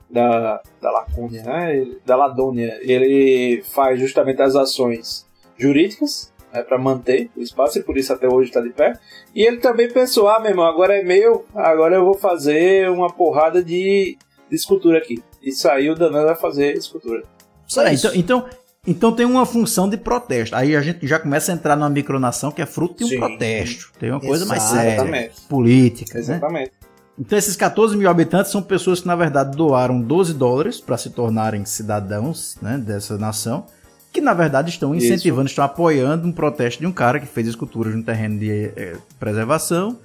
da, 0.09 0.61
da 0.81 0.91
Lacônia, 0.91 1.43
né? 1.43 1.95
Da 2.05 2.15
Ladônia, 2.15 2.79
ele 2.81 3.61
faz 3.63 3.99
justamente 3.99 4.41
as 4.41 4.55
ações 4.55 5.25
jurídicas 5.57 6.33
né, 6.51 6.63
para 6.63 6.77
manter 6.77 7.29
o 7.35 7.41
espaço 7.41 7.77
e 7.77 7.83
por 7.83 7.97
isso 7.97 8.11
até 8.11 8.27
hoje 8.27 8.49
está 8.49 8.61
de 8.61 8.71
pé. 8.71 8.93
E 9.35 9.43
ele 9.43 9.57
também 9.57 9.91
pensou: 9.91 10.27
ah, 10.27 10.39
meu 10.39 10.49
irmão, 10.49 10.65
agora 10.65 10.97
é 10.97 11.03
meu, 11.03 11.45
agora 11.53 11.95
eu 11.95 12.05
vou 12.05 12.15
fazer 12.15 12.89
uma 12.89 13.11
porrada 13.11 13.63
de, 13.63 14.17
de 14.49 14.55
escultura 14.55 14.97
aqui. 14.97 15.21
E 15.41 15.51
saiu 15.51 15.95
danando 15.95 16.29
a 16.29 16.35
fazer 16.35 16.75
escultura. 16.75 17.23
Só 17.65 17.87
isso. 17.87 18.07
então, 18.07 18.39
então, 18.41 18.49
então 18.87 19.11
tem 19.11 19.25
uma 19.25 19.45
função 19.45 19.89
de 19.89 19.97
protesto. 19.97 20.55
Aí 20.55 20.75
a 20.75 20.81
gente 20.81 21.05
já 21.05 21.19
começa 21.19 21.51
a 21.51 21.55
entrar 21.55 21.75
numa 21.75 21.89
micronação 21.89 22.51
que 22.51 22.61
é 22.61 22.65
fruto 22.65 22.97
de 22.97 23.03
um 23.03 23.07
Sim. 23.07 23.17
protesto. 23.17 23.91
Tem 23.99 24.09
uma 24.09 24.19
coisa 24.19 24.45
mais 24.45 24.63
séria. 24.63 24.93
Exatamente. 24.93 25.41
Política. 25.47 26.13
Né? 26.13 26.19
Exatamente. 26.19 26.71
Então 27.19 27.37
esses 27.37 27.55
14 27.55 27.97
mil 27.97 28.09
habitantes 28.09 28.51
são 28.51 28.61
pessoas 28.61 29.01
que 29.01 29.07
na 29.07 29.15
verdade 29.15 29.55
doaram 29.55 30.01
12 30.01 30.33
dólares 30.33 30.79
para 30.79 30.97
se 30.97 31.09
tornarem 31.09 31.65
cidadãos 31.65 32.57
né, 32.61 32.77
dessa 32.77 33.17
nação, 33.17 33.65
que 34.13 34.21
na 34.21 34.33
verdade 34.33 34.69
estão 34.69 34.95
Isso. 34.95 35.05
incentivando, 35.05 35.49
estão 35.49 35.65
apoiando 35.65 36.25
um 36.25 36.31
protesto 36.31 36.79
de 36.79 36.87
um 36.87 36.93
cara 36.93 37.19
que 37.19 37.27
fez 37.27 37.47
esculturas 37.47 37.93
no 37.93 38.03
terreno 38.03 38.39
de 38.39 38.71
eh, 38.75 38.95
preservação 39.19 39.99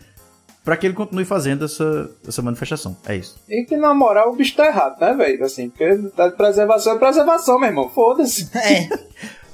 para 0.65 0.77
que 0.79 0.87
ele 0.87 0.95
continue 0.95 1.27
fazendo 1.27 1.67
essa, 1.67 2.11
essa 2.27 2.41
manifestação. 2.41 2.97
É 3.07 3.17
isso. 3.17 3.37
E 3.49 3.65
que 3.65 3.77
na 3.77 3.93
moral 3.93 4.33
o 4.33 4.37
bicho 4.37 4.57
tá 4.57 4.67
errado, 4.67 4.99
né, 4.99 5.13
velho? 5.13 5.45
Assim, 5.45 5.69
porque 5.69 5.97
tá 6.17 6.29
de 6.29 6.37
preservação 6.37 6.95
é 6.95 6.99
preservação, 6.99 7.59
meu 7.61 7.69
irmão. 7.69 7.91
Foda-se. 7.91 8.49
É, 8.57 8.89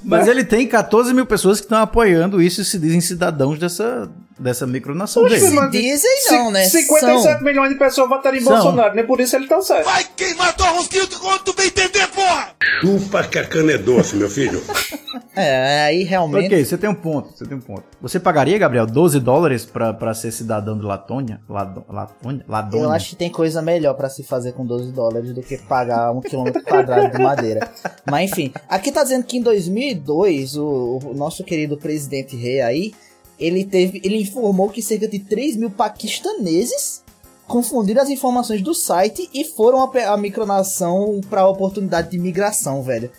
Mas 0.03 0.27
ele 0.27 0.43
tem 0.43 0.65
14 0.67 1.13
mil 1.13 1.27
pessoas 1.27 1.59
que 1.59 1.65
estão 1.65 1.77
apoiando 1.77 2.41
isso 2.41 2.61
e 2.61 2.65
se 2.65 2.79
dizem 2.79 3.01
cidadãos 3.01 3.59
dessa, 3.59 4.09
dessa 4.41 4.65
micronação 4.65 5.23
Oxe, 5.23 5.39
dele. 5.39 5.55
mano, 5.55 5.71
dizem 5.71 6.11
não, 6.31 6.51
né? 6.51 6.65
57 6.65 7.21
São. 7.21 7.41
milhões 7.41 7.69
de 7.69 7.75
pessoas 7.77 8.09
votaram 8.09 8.37
em 8.37 8.41
São. 8.41 8.53
Bolsonaro, 8.53 8.95
nem 8.95 9.05
por 9.05 9.19
isso 9.19 9.35
ele 9.35 9.47
tá 9.47 9.61
certo. 9.61 9.85
Vai 9.85 10.03
queimar 10.15 10.55
tua 10.55 10.69
rosquinha 10.69 11.07
quando 11.19 11.43
tu 11.43 11.53
bem 11.53 11.67
entender, 11.67 12.07
porra! 12.07 12.49
Chupa 12.81 13.23
que 13.23 13.39
a 13.39 13.45
cana 13.45 13.73
é 13.73 13.77
doce, 13.77 14.15
meu 14.15 14.29
filho. 14.29 14.61
É, 15.33 15.83
aí 15.83 16.03
realmente. 16.03 16.47
Ok, 16.47 16.65
você 16.65 16.77
tem 16.77 16.89
um 16.89 16.95
ponto, 16.95 17.31
você 17.37 17.45
tem 17.45 17.57
um 17.57 17.61
ponto. 17.61 17.83
Você 18.01 18.19
pagaria, 18.19 18.57
Gabriel, 18.57 18.85
12 18.85 19.19
dólares 19.19 19.65
pra, 19.65 19.93
pra 19.93 20.13
ser 20.13 20.31
cidadão 20.31 20.77
de 20.77 20.83
Latônia? 20.83 21.39
Lado, 21.47 21.85
Latônia? 21.87 22.43
Ladônia? 22.47 22.85
Eu 22.85 22.91
acho 22.91 23.11
que 23.11 23.15
tem 23.15 23.29
coisa 23.29 23.61
melhor 23.61 23.93
pra 23.93 24.09
se 24.09 24.23
fazer 24.23 24.51
com 24.53 24.65
12 24.65 24.91
dólares 24.91 25.33
do 25.33 25.41
que 25.41 25.57
pagar 25.57 26.11
um 26.11 26.19
quilômetro 26.19 26.61
quadrado 26.63 27.15
de 27.15 27.23
madeira. 27.23 27.69
Mas 28.09 28.29
enfim, 28.31 28.51
aqui 28.67 28.91
tá 28.91 29.03
dizendo 29.03 29.23
que 29.23 29.37
em 29.37 29.41
2002 29.41 30.57
o, 30.57 30.99
o 31.05 31.13
nosso 31.13 31.43
querido 31.45 31.77
presidente 31.77 32.35
rei 32.35 32.61
aí, 32.61 32.93
ele 33.41 33.65
teve, 33.65 33.99
ele 34.03 34.21
informou 34.21 34.69
que 34.69 34.81
cerca 34.81 35.07
de 35.07 35.19
3 35.19 35.57
mil 35.57 35.69
paquistaneses 35.71 37.03
confundiram 37.47 38.01
as 38.01 38.09
informações 38.09 38.61
do 38.61 38.73
site 38.73 39.29
e 39.33 39.43
foram 39.43 39.81
a, 39.83 40.13
a 40.13 40.17
micronação 40.17 41.19
pra 41.29 41.47
oportunidade 41.47 42.11
de 42.11 42.17
migração, 42.19 42.81
velho. 42.83 43.11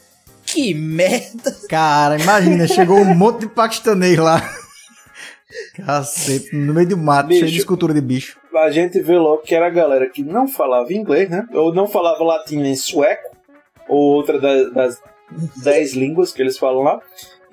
Que 0.47 0.73
merda! 0.75 1.55
Cara, 1.69 2.19
imagina, 2.19 2.67
chegou 2.67 2.99
um 2.99 3.15
monte 3.15 3.41
de 3.41 3.49
paquistanês 3.49 4.19
lá. 4.19 4.41
Cacete, 5.77 6.55
no 6.57 6.73
meio 6.73 6.89
do 6.89 6.97
mato, 6.97 7.29
Bicho. 7.29 7.41
cheio 7.41 7.53
de 7.53 7.59
escultura 7.59 7.93
de 7.93 8.01
bicho. 8.01 8.39
A 8.55 8.71
gente 8.71 9.01
vê 9.01 9.17
logo 9.19 9.43
que 9.43 9.55
era 9.55 9.67
a 9.67 9.71
galera 9.71 10.09
que 10.09 10.23
não 10.23 10.49
falava 10.49 10.93
inglês, 10.93 11.29
né? 11.29 11.47
Ou 11.53 11.75
não 11.75 11.87
falava 11.87 12.23
latim 12.25 12.57
nem 12.59 12.75
sueco, 12.75 13.37
ou 13.89 13.99
outra 14.15 14.41
da- 14.41 14.71
das 14.71 14.99
10 15.63 15.93
línguas 15.95 16.33
que 16.33 16.41
eles 16.41 16.57
falam 16.59 16.83
lá. 16.83 17.01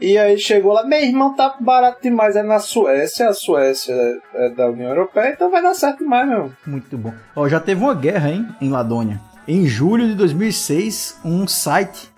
E 0.02 0.18
aí 0.18 0.40
chegou 0.40 0.72
lá, 0.72 0.86
meu 0.86 1.00
irmão, 1.02 1.36
tá 1.36 1.56
barato 1.60 2.02
demais, 2.02 2.36
é 2.36 2.42
na 2.42 2.60
Suécia, 2.60 3.30
a 3.30 3.34
Suécia 3.34 3.94
é 4.34 4.50
da 4.50 4.70
União 4.70 4.90
Europeia, 4.90 5.34
então 5.34 5.52
vai 5.52 5.62
dar 5.62 5.74
certo 5.74 6.00
demais, 6.00 6.28
meu. 6.28 6.52
Muito 6.66 6.98
bom. 6.98 7.14
Ó, 7.36 7.50
já 7.50 7.60
teve 7.60 7.82
uma 7.82 7.94
guerra, 7.94 8.30
hein, 8.30 8.48
em 8.62 8.70
Ladônia. 8.70 9.20
Em 9.46 9.66
julho 9.68 10.08
de 10.08 10.16
2006, 10.16 11.20
um 11.26 11.46
site 11.48 12.10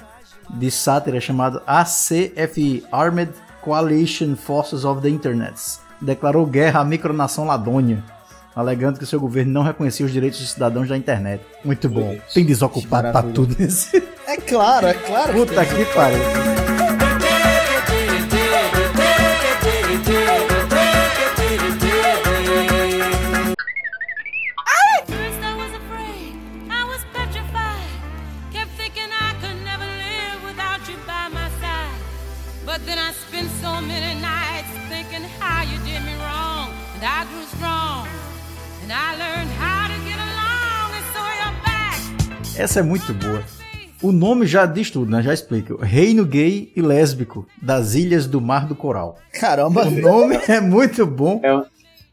de 0.49 0.69
sátira 0.69 1.19
chamado 1.19 1.61
ACFI, 1.65 2.83
Armed 2.91 3.31
Coalition 3.61 4.35
Forces 4.35 4.85
of 4.85 5.01
the 5.01 5.09
Internet, 5.09 5.55
declarou 5.99 6.45
guerra 6.45 6.81
à 6.81 6.85
micronação 6.85 7.45
Ladônia, 7.45 8.03
alegando 8.55 8.99
que 8.99 9.05
seu 9.07 9.19
governo 9.19 9.53
não 9.53 9.63
reconhecia 9.63 10.05
os 10.05 10.11
direitos 10.11 10.39
dos 10.39 10.51
cidadãos 10.51 10.87
da 10.87 10.97
internet. 10.97 11.43
Muito 11.63 11.89
bom. 11.89 12.15
Tem 12.31 12.45
desocupado 12.45 13.03
pra 13.11 13.23
Maravilha. 13.23 13.33
tudo 13.33 13.55
nesse... 13.57 14.03
É 14.27 14.37
claro, 14.37 14.87
é 14.87 14.93
claro. 14.93 15.33
Puta 15.33 15.65
que 15.65 15.85
pariu. 15.93 16.70
And 37.01 37.05
I 37.05 37.25
grew 37.25 37.43
strong. 37.55 38.07
And 38.83 38.91
I 38.91 39.15
learned 39.17 39.51
how 39.59 39.87
to 39.87 39.97
get 40.07 40.17
along. 40.19 40.91
And 40.97 41.05
so 41.13 41.21
you're 41.39 41.55
back. 41.63 42.61
Essa 42.61 42.79
é 42.79 42.83
muito 42.83 43.13
boa. 43.13 43.43
O 44.01 44.11
nome 44.11 44.45
já 44.47 44.65
diz 44.65 44.89
tudo, 44.89 45.11
né? 45.11 45.21
Já 45.21 45.33
explica. 45.33 45.75
Reino 45.83 46.25
gay 46.25 46.71
e 46.75 46.81
lésbico 46.81 47.47
das 47.61 47.93
Ilhas 47.95 48.25
do 48.27 48.41
Mar 48.41 48.65
do 48.65 48.75
Coral. 48.75 49.17
Caramba, 49.39 49.85
O 49.87 49.91
nome 49.91 50.35
é 50.47 50.59
muito 50.59 51.05
bom, 51.05 51.39
É 51.43 51.55
um, 51.55 51.63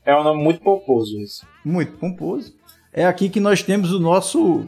é 0.04 0.16
um 0.16 0.22
nome 0.22 0.42
muito 0.42 0.60
pomposo 0.60 1.18
isso. 1.18 1.46
muito 1.64 1.92
pomposo. 1.92 2.54
É 2.92 3.06
aqui 3.06 3.28
que 3.28 3.40
nós 3.40 3.62
temos 3.62 3.92
o 3.92 3.98
nosso 4.00 4.66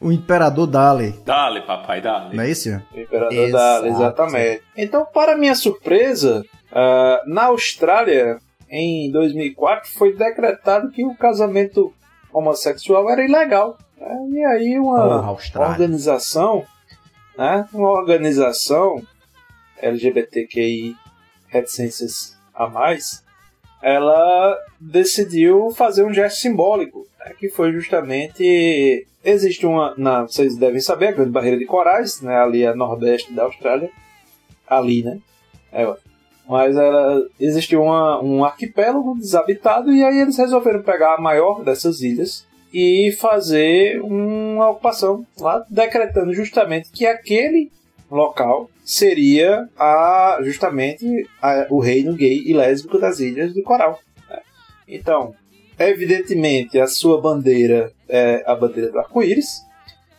o 0.00 0.12
imperador 0.12 0.66
Dali, 0.66 1.14
Dale, 1.24 1.62
papai, 1.62 2.00
dale. 2.02 2.36
não 2.36 2.42
é 2.44 2.50
isso? 2.50 2.68
O 2.94 3.00
Imperador 3.00 3.32
Exato. 3.32 3.82
da 3.82 3.88
exatamente. 3.88 4.62
Então, 4.76 5.06
para 5.06 5.34
minha 5.36 5.54
surpresa, 5.54 6.44
ah, 6.70 7.22
na 7.26 7.44
Austrália, 7.44 8.38
em 8.68 9.10
2004, 9.10 9.90
foi 9.92 10.14
decretado 10.14 10.90
que 10.90 11.04
o 11.04 11.14
casamento 11.14 11.92
homossexual 12.32 13.08
era 13.10 13.24
ilegal. 13.24 13.78
né? 13.98 14.28
E 14.30 14.44
aí 14.44 14.78
uma 14.78 15.26
Austrália. 15.26 15.72
organização, 15.72 16.64
né? 17.36 17.68
Uma 17.72 17.90
organização 17.90 19.02
LGBTQI 19.80 20.96
reticências 21.48 22.36
a 22.52 22.68
mais, 22.68 23.22
ela 23.82 24.58
decidiu 24.80 25.70
fazer 25.70 26.04
um 26.04 26.12
gesto 26.12 26.40
simbólico, 26.40 27.06
né? 27.18 27.32
que 27.38 27.48
foi 27.48 27.72
justamente 27.72 29.06
existe 29.24 29.66
uma, 29.66 29.94
na, 29.96 30.22
vocês 30.22 30.56
devem 30.56 30.80
saber, 30.80 31.08
a 31.08 31.12
Grande 31.12 31.30
Barreira 31.30 31.56
de 31.56 31.64
Corais, 31.64 32.20
né? 32.20 32.36
Ali 32.36 32.66
a 32.66 32.74
nordeste 32.74 33.32
da 33.32 33.44
Austrália, 33.44 33.90
ali, 34.66 35.02
né? 35.02 35.18
É. 35.72 35.84
mas 36.48 36.76
ela 36.76 37.26
existiu 37.40 37.82
uma, 37.82 38.22
um 38.22 38.44
arquipélago 38.44 39.16
desabitado 39.18 39.92
e 39.92 40.04
aí 40.04 40.18
eles 40.20 40.36
resolveram 40.36 40.82
pegar 40.82 41.14
a 41.14 41.20
maior 41.20 41.62
dessas 41.64 42.00
ilhas 42.02 42.46
e 42.72 43.12
fazer 43.20 44.00
uma 44.02 44.70
ocupação 44.70 45.24
lá, 45.38 45.64
decretando 45.70 46.34
justamente 46.34 46.90
que 46.90 47.06
aquele 47.06 47.70
local 48.10 48.68
seria 48.84 49.68
a, 49.78 50.38
justamente 50.42 51.26
a- 51.40 51.66
o 51.70 51.78
reino 51.80 52.12
gay 52.14 52.42
e 52.44 52.52
lésbico 52.52 52.98
das 52.98 53.18
Ilhas 53.20 53.54
do 53.54 53.62
Coral. 53.62 53.98
né? 54.28 54.40
Então, 54.86 55.34
evidentemente, 55.78 56.78
a 56.78 56.86
sua 56.86 57.20
bandeira 57.20 57.92
é 58.08 58.42
a 58.46 58.54
bandeira 58.54 58.90
do 58.90 58.98
arco-íris, 58.98 59.62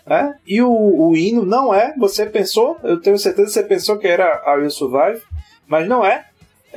né? 0.05 0.35
E 0.47 0.61
o, 0.61 0.69
o 0.71 1.15
hino 1.15 1.45
não 1.45 1.73
é, 1.73 1.93
você 1.97 2.25
pensou, 2.25 2.77
eu 2.83 2.99
tenho 3.01 3.17
certeza 3.17 3.47
que 3.47 3.53
você 3.53 3.63
pensou 3.63 3.97
que 3.97 4.07
era 4.07 4.41
I 4.47 4.59
Will 4.61 4.69
Survive, 4.71 5.21
mas 5.67 5.87
não 5.87 6.05
é. 6.05 6.25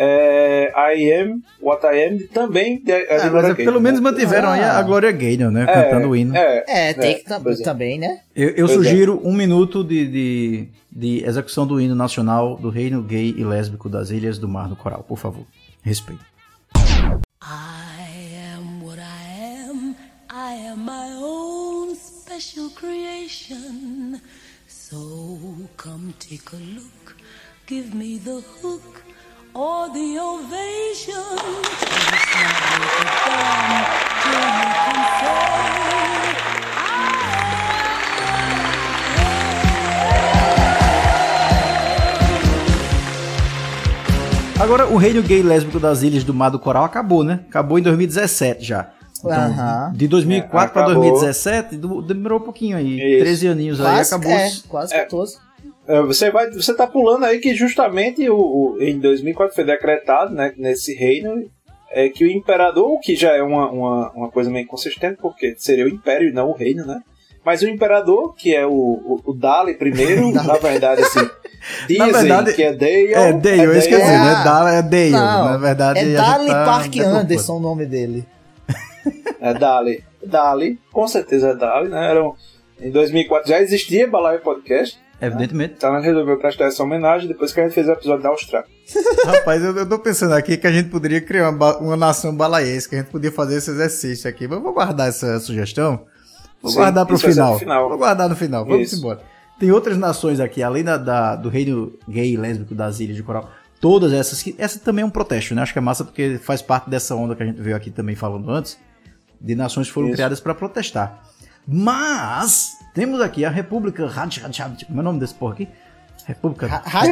É 0.00 0.72
I 0.94 1.12
Am 1.12 1.42
What 1.60 1.84
I 1.84 2.04
Am 2.04 2.18
também 2.28 2.78
de, 2.84 2.92
é 2.92 3.04
de 3.04 3.12
Ah, 3.14 3.16
mas 3.18 3.30
Gloria 3.30 3.48
é- 3.50 3.54
Gaynor, 3.54 3.72
pelo 3.72 3.80
menos 3.80 3.98
mantiveram 4.00 4.50
aí 4.50 4.60
a, 4.60 4.78
a 4.78 4.82
Glória 4.82 5.10
Gaynor, 5.10 5.50
né? 5.50 5.64
É, 5.64 5.66
cantando 5.66 6.08
o 6.10 6.16
hino. 6.16 6.36
É, 6.36 6.64
É, 6.68 6.94
tem 6.94 7.10
É, 7.10 7.14
que 7.14 7.32
é. 7.32 7.64
também, 7.64 7.98
né? 7.98 8.20
Eu, 8.36 8.50
eu 8.50 8.66
é. 8.66 8.68
sugiro 8.68 9.20
um 9.24 9.32
minuto 9.32 9.82
de, 9.82 10.06
de, 10.06 10.68
de 10.92 11.24
execução 11.26 11.66
do 11.66 11.80
hino 11.80 11.96
nacional 11.96 12.56
do 12.56 12.70
reino 12.70 13.02
gay 13.02 13.34
e 13.36 13.42
lésbico 13.42 13.88
das 13.88 14.10
Ilhas 14.10 14.38
do 14.38 14.46
Mar 14.48 14.68
do 14.68 14.76
Coral, 14.76 15.02
por 15.02 15.18
favor. 15.18 15.44
Respeito. 15.82 16.24
I 16.76 18.54
am 18.54 18.84
what 18.84 19.00
I 19.00 19.68
am. 19.68 19.96
I 20.30 20.68
am 20.68 20.78
my 20.84 21.12
own 21.20 21.96
special 21.96 22.70
creation. 22.70 24.20
So 24.68 24.96
come 25.76 26.12
take 26.20 26.54
a 26.54 26.56
look. 26.56 26.97
Give 27.68 27.94
me 27.94 28.16
the 28.18 28.40
hook 28.62 29.02
or 29.54 29.88
the 29.90 30.18
ovation. 30.18 31.14
It's 31.14 32.34
not 32.34 32.54
worth 32.80 33.00
a 33.00 33.06
damn 33.24 33.84
till 34.24 34.46
you 34.58 34.70
can 34.84 35.00
say, 35.20 36.38
Agora, 44.60 44.88
o 44.88 44.96
reino 44.96 45.22
gay 45.22 45.40
lésbico 45.42 45.78
das 45.78 46.02
Ilhas 46.02 46.24
do 46.24 46.34
Mar 46.34 46.50
do 46.50 46.58
Coral 46.58 46.84
acabou, 46.84 47.22
né? 47.22 47.40
Acabou 47.48 47.78
em 47.78 47.82
2017 47.82 48.64
já. 48.64 48.88
Então, 49.20 49.30
Aham. 49.32 49.92
de 49.94 50.08
2004 50.08 50.68
É, 50.68 50.72
para 50.72 50.82
acabou. 50.82 51.02
2017, 51.02 51.76
du- 51.76 52.02
demorou 52.02 52.38
um 52.38 52.42
pouquinho 52.42 52.76
aí. 52.76 52.98
Isso. 53.14 53.18
13 53.24 53.48
aninhos 53.48 53.80
aí, 53.80 53.86
Quase, 53.86 54.14
acabou. 54.14 54.32
é, 54.32 54.52
quase 54.68 54.94
É. 54.94 54.98
14. 55.02 55.36
É, 55.36 55.38
Você 56.06 56.30
vai, 56.30 56.50
você 56.50 56.74
tá 56.74 56.86
pulando 56.86 57.24
aí 57.24 57.38
que 57.38 57.54
justamente 57.54 58.28
o, 58.28 58.36
o- 58.36 58.76
em 58.82 58.98
2004 58.98 59.54
foi 59.54 59.64
decretado, 59.64 60.34
né, 60.34 60.52
nesse 60.56 60.94
reino, 60.94 61.48
é 61.90 62.08
que 62.10 62.24
o 62.24 62.30
imperador, 62.30 62.90
o 62.92 63.00
que 63.00 63.16
já 63.16 63.32
é 63.34 63.42
uma, 63.42 63.70
uma, 63.70 64.10
uma 64.12 64.30
coisa 64.30 64.50
meio 64.50 64.64
inconsistente, 64.64 65.16
porque 65.20 65.54
seria 65.56 65.86
o 65.86 65.88
império 65.88 66.28
e 66.28 66.32
não 66.32 66.50
o 66.50 66.52
reino, 66.52 66.84
né? 66.84 67.00
Mas 67.44 67.62
o 67.62 67.68
imperador, 67.68 68.34
que 68.34 68.54
é 68.54 68.66
o, 68.66 68.70
o, 68.70 69.20
o 69.24 69.32
Dali 69.32 69.72
primeiro, 69.74 70.30
na 70.34 70.54
verdade, 70.58 71.00
assim, 71.02 71.26
dizem 71.88 72.12
verdade, 72.12 72.52
que 72.52 72.62
é 72.62 72.72
Dale. 72.74 73.14
É 73.14 73.32
Dale, 73.32 73.62
eu 73.64 73.74
esqueci, 73.74 74.00
Dale. 74.02 74.24
né? 74.24 74.44
Dale 74.44 74.76
é 74.76 74.82
Dale. 74.82 75.10
Não, 75.10 75.44
Na 75.46 75.56
verdade, 75.56 75.98
é 76.00 76.04
Dali 76.14 76.46
tá 76.48 76.64
Park. 76.66 76.96
Anderson 76.98 77.56
o 77.56 77.60
nome 77.60 77.86
dele. 77.86 78.24
É 79.40 79.54
Dali. 79.54 80.02
Dali, 80.22 80.78
com 80.92 81.06
certeza 81.08 81.50
é 81.50 81.54
Dali, 81.54 81.88
né? 81.88 82.10
Era 82.10 82.22
um- 82.24 82.34
em 82.80 82.90
2004 82.90 83.48
já 83.48 83.60
existia 83.60 84.06
Balaio 84.06 84.40
Podcast, 84.40 84.98
Evidentemente. 85.20 85.74
então 85.76 85.92
a 85.92 85.96
gente 85.98 86.06
resolveu 86.06 86.38
prestar 86.38 86.66
essa 86.66 86.82
homenagem 86.82 87.26
depois 87.26 87.52
que 87.52 87.60
a 87.60 87.64
gente 87.64 87.74
fez 87.74 87.88
o 87.88 87.92
episódio 87.92 88.22
da 88.22 88.28
Austrália. 88.28 88.68
Rapaz, 89.26 89.62
eu, 89.64 89.76
eu 89.76 89.88
tô 89.88 89.98
pensando 89.98 90.32
aqui 90.34 90.56
que 90.56 90.66
a 90.66 90.70
gente 90.72 90.88
poderia 90.90 91.20
criar 91.20 91.50
uma, 91.50 91.76
uma 91.78 91.96
nação 91.96 92.34
balaiense, 92.34 92.88
que 92.88 92.94
a 92.94 92.98
gente 92.98 93.10
podia 93.10 93.32
fazer 93.32 93.56
esse 93.56 93.70
exercício 93.70 94.30
aqui. 94.30 94.46
Mas 94.46 94.58
eu 94.58 94.62
vou 94.62 94.72
guardar 94.72 95.08
essa 95.08 95.40
sugestão. 95.40 96.04
Vou 96.62 96.70
Sim, 96.70 96.78
guardar 96.78 97.04
pro 97.06 97.18
final. 97.18 97.58
final. 97.58 97.88
Vou 97.88 97.98
guardar 97.98 98.28
no 98.28 98.36
final. 98.36 98.64
Vamos 98.64 98.88
Isso. 98.92 98.96
embora. 98.98 99.20
Tem 99.58 99.72
outras 99.72 99.98
nações 99.98 100.38
aqui, 100.38 100.62
além 100.62 100.84
da, 100.84 100.96
da- 100.96 101.34
do 101.36 101.48
reino 101.48 101.92
gay 102.08 102.32
e 102.32 102.36
lésbico 102.36 102.74
das 102.74 103.00
Ilhas 103.00 103.16
de 103.16 103.22
Coral. 103.24 103.50
Todas 103.80 104.12
essas 104.12 104.40
que. 104.42 104.54
Essa 104.58 104.78
também 104.78 105.02
é 105.02 105.06
um 105.06 105.10
protesto, 105.10 105.54
né? 105.54 105.62
Acho 105.62 105.72
que 105.72 105.78
é 105.78 105.82
massa 105.82 106.04
porque 106.04 106.38
faz 106.42 106.62
parte 106.62 106.88
dessa 106.88 107.14
onda 107.16 107.34
que 107.36 107.42
a 107.42 107.46
gente 107.46 107.60
veio 107.60 107.76
aqui 107.76 107.90
também 107.90 108.14
falando 108.16 108.50
antes. 108.50 108.78
De 109.40 109.54
nações 109.54 109.86
que 109.88 109.92
foram 109.92 110.08
Isso. 110.08 110.16
criadas 110.16 110.40
para 110.40 110.54
protestar. 110.54 111.22
Mas 111.66 112.77
temos 112.94 113.20
aqui 113.20 113.44
a 113.44 113.50
República 113.50 114.06
Raj- 114.06 114.38
Raj- 114.38 114.84
Como 114.86 114.98
é 114.98 115.00
o 115.00 115.04
nome 115.04 115.20
desse 115.20 115.34
porra 115.34 115.54
aqui? 115.54 115.68
República 116.26 116.66
Ra- 116.66 116.82
Ra- 116.84 117.04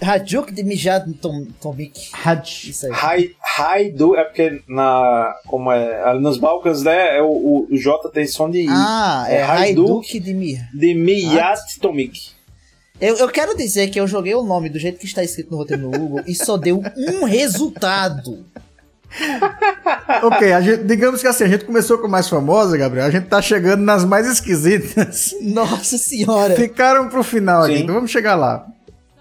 Rajuk 0.00 0.50
de 0.50 0.62
Mijad 0.64 1.06
Tom- 1.20 1.46
Tomik. 1.60 2.08
Raj. 2.14 2.64
Isso 2.68 2.86
aí. 2.86 2.92
Rai, 2.92 3.30
Raidu 3.38 4.16
é 4.16 4.24
porque 4.24 4.62
na, 4.66 5.34
como 5.46 5.70
é, 5.70 6.18
nos 6.18 6.38
Balcãs, 6.38 6.82
né, 6.82 7.18
é 7.18 7.22
o, 7.22 7.26
o, 7.26 7.68
o 7.70 7.76
J 7.76 8.08
tem 8.08 8.26
som 8.26 8.48
de 8.50 8.62
I. 8.62 8.66
Ah, 8.70 9.26
é 9.28 9.34
É 9.36 9.42
Hajduk 9.42 9.90
Hajduk 9.90 10.20
de 10.20 10.32
Mir. 10.34 10.60
de 10.72 10.94
Miyat 10.94 11.78
Tomik. 11.78 12.30
Eu, 12.98 13.16
eu 13.18 13.28
quero 13.28 13.54
dizer 13.54 13.88
que 13.88 14.00
eu 14.00 14.06
joguei 14.06 14.34
o 14.34 14.42
nome 14.42 14.70
do 14.70 14.78
jeito 14.78 14.98
que 14.98 15.04
está 15.04 15.22
escrito 15.22 15.50
no 15.50 15.58
roteiro 15.58 15.82
no 15.82 15.90
Google 15.90 16.22
e 16.26 16.34
só 16.34 16.56
deu 16.56 16.80
um 16.96 17.24
resultado. 17.28 18.46
Ok, 20.22 20.52
a 20.52 20.60
gente, 20.60 20.84
digamos 20.84 21.20
que 21.20 21.26
assim, 21.26 21.44
a 21.44 21.48
gente 21.48 21.64
começou 21.64 21.98
com 21.98 22.06
a 22.06 22.10
mais 22.10 22.28
famosa, 22.28 22.76
Gabriel. 22.76 23.06
A 23.06 23.10
gente 23.10 23.26
tá 23.26 23.40
chegando 23.42 23.82
nas 23.82 24.04
mais 24.04 24.26
esquisitas. 24.26 25.34
Nossa 25.40 25.98
senhora. 25.98 26.54
Ficaram 26.54 27.08
pro 27.08 27.22
final 27.22 27.62
aqui, 27.62 27.80
então 27.80 27.94
vamos 27.94 28.10
chegar 28.10 28.34
lá. 28.34 28.66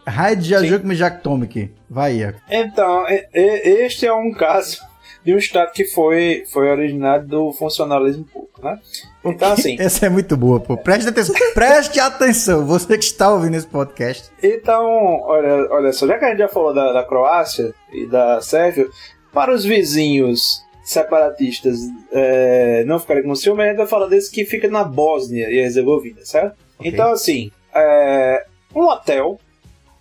Raid 0.05 0.47
Jajuk 0.47 0.85
Mijak 0.85 1.21
Tomik. 1.21 1.71
Vai, 1.89 2.17
Iaco. 2.17 2.39
Então, 2.49 3.05
este 3.33 4.05
é 4.05 4.13
um 4.13 4.31
caso 4.31 4.81
de 5.23 5.33
um 5.33 5.37
estado 5.37 5.71
que 5.71 5.85
foi, 5.85 6.43
foi 6.51 6.69
originário 6.69 7.25
do 7.25 7.53
funcionalismo 7.53 8.25
público, 8.25 8.61
né? 8.61 8.77
Então, 9.23 9.53
assim, 9.53 9.77
Essa 9.79 10.07
é 10.07 10.09
muito 10.09 10.35
boa, 10.35 10.59
pô. 10.59 10.75
Preste 10.75 11.07
atenção. 11.07 11.33
Preste 11.55 11.99
atenção, 11.99 12.65
você 12.65 12.97
que 12.97 13.05
está 13.05 13.31
ouvindo 13.31 13.55
esse 13.55 13.67
podcast. 13.67 14.29
Então, 14.41 14.85
olha, 15.23 15.67
olha 15.71 15.93
só, 15.93 16.05
já 16.05 16.17
que 16.17 16.25
a 16.25 16.29
gente 16.29 16.39
já 16.39 16.49
falou 16.49 16.73
da, 16.73 16.91
da 16.91 17.03
Croácia 17.03 17.73
e 17.91 18.05
da 18.05 18.41
Sérvia, 18.41 18.87
para 19.33 19.53
os 19.53 19.63
vizinhos 19.65 20.63
separatistas 20.83 21.79
é, 22.11 22.83
não 22.85 22.99
ficarem 22.99 23.23
com 23.23 23.33
ciúme, 23.35 23.63
a 23.63 23.67
gente 23.67 23.77
vai 23.77 23.87
falar 23.87 24.07
desse 24.07 24.29
que 24.31 24.45
fica 24.45 24.67
na 24.67 24.83
Bósnia 24.83 25.49
e 25.49 25.57
Herzegovina, 25.59 26.23
certo? 26.25 26.55
Ok. 26.77 26.91
Então, 26.91 27.11
assim, 27.11 27.51
é, 27.73 28.45
um 28.75 28.81
hotel 28.81 29.39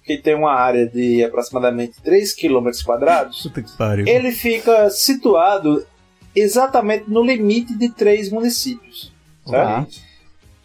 que 0.05 0.19
tem 0.19 0.35
uma 0.35 0.53
área 0.53 0.87
de 0.87 1.23
aproximadamente 1.25 1.95
3 2.03 2.35
km 2.35 2.69
quadrados, 2.85 3.43
ele 4.09 4.33
fica 4.33 4.91
situado 4.91 5.87
exatamente 6.35 7.05
no 7.09 7.23
limite 7.23 7.75
de 7.77 7.89
três 7.89 8.31
municípios. 8.31 9.13
Certo? 9.47 9.63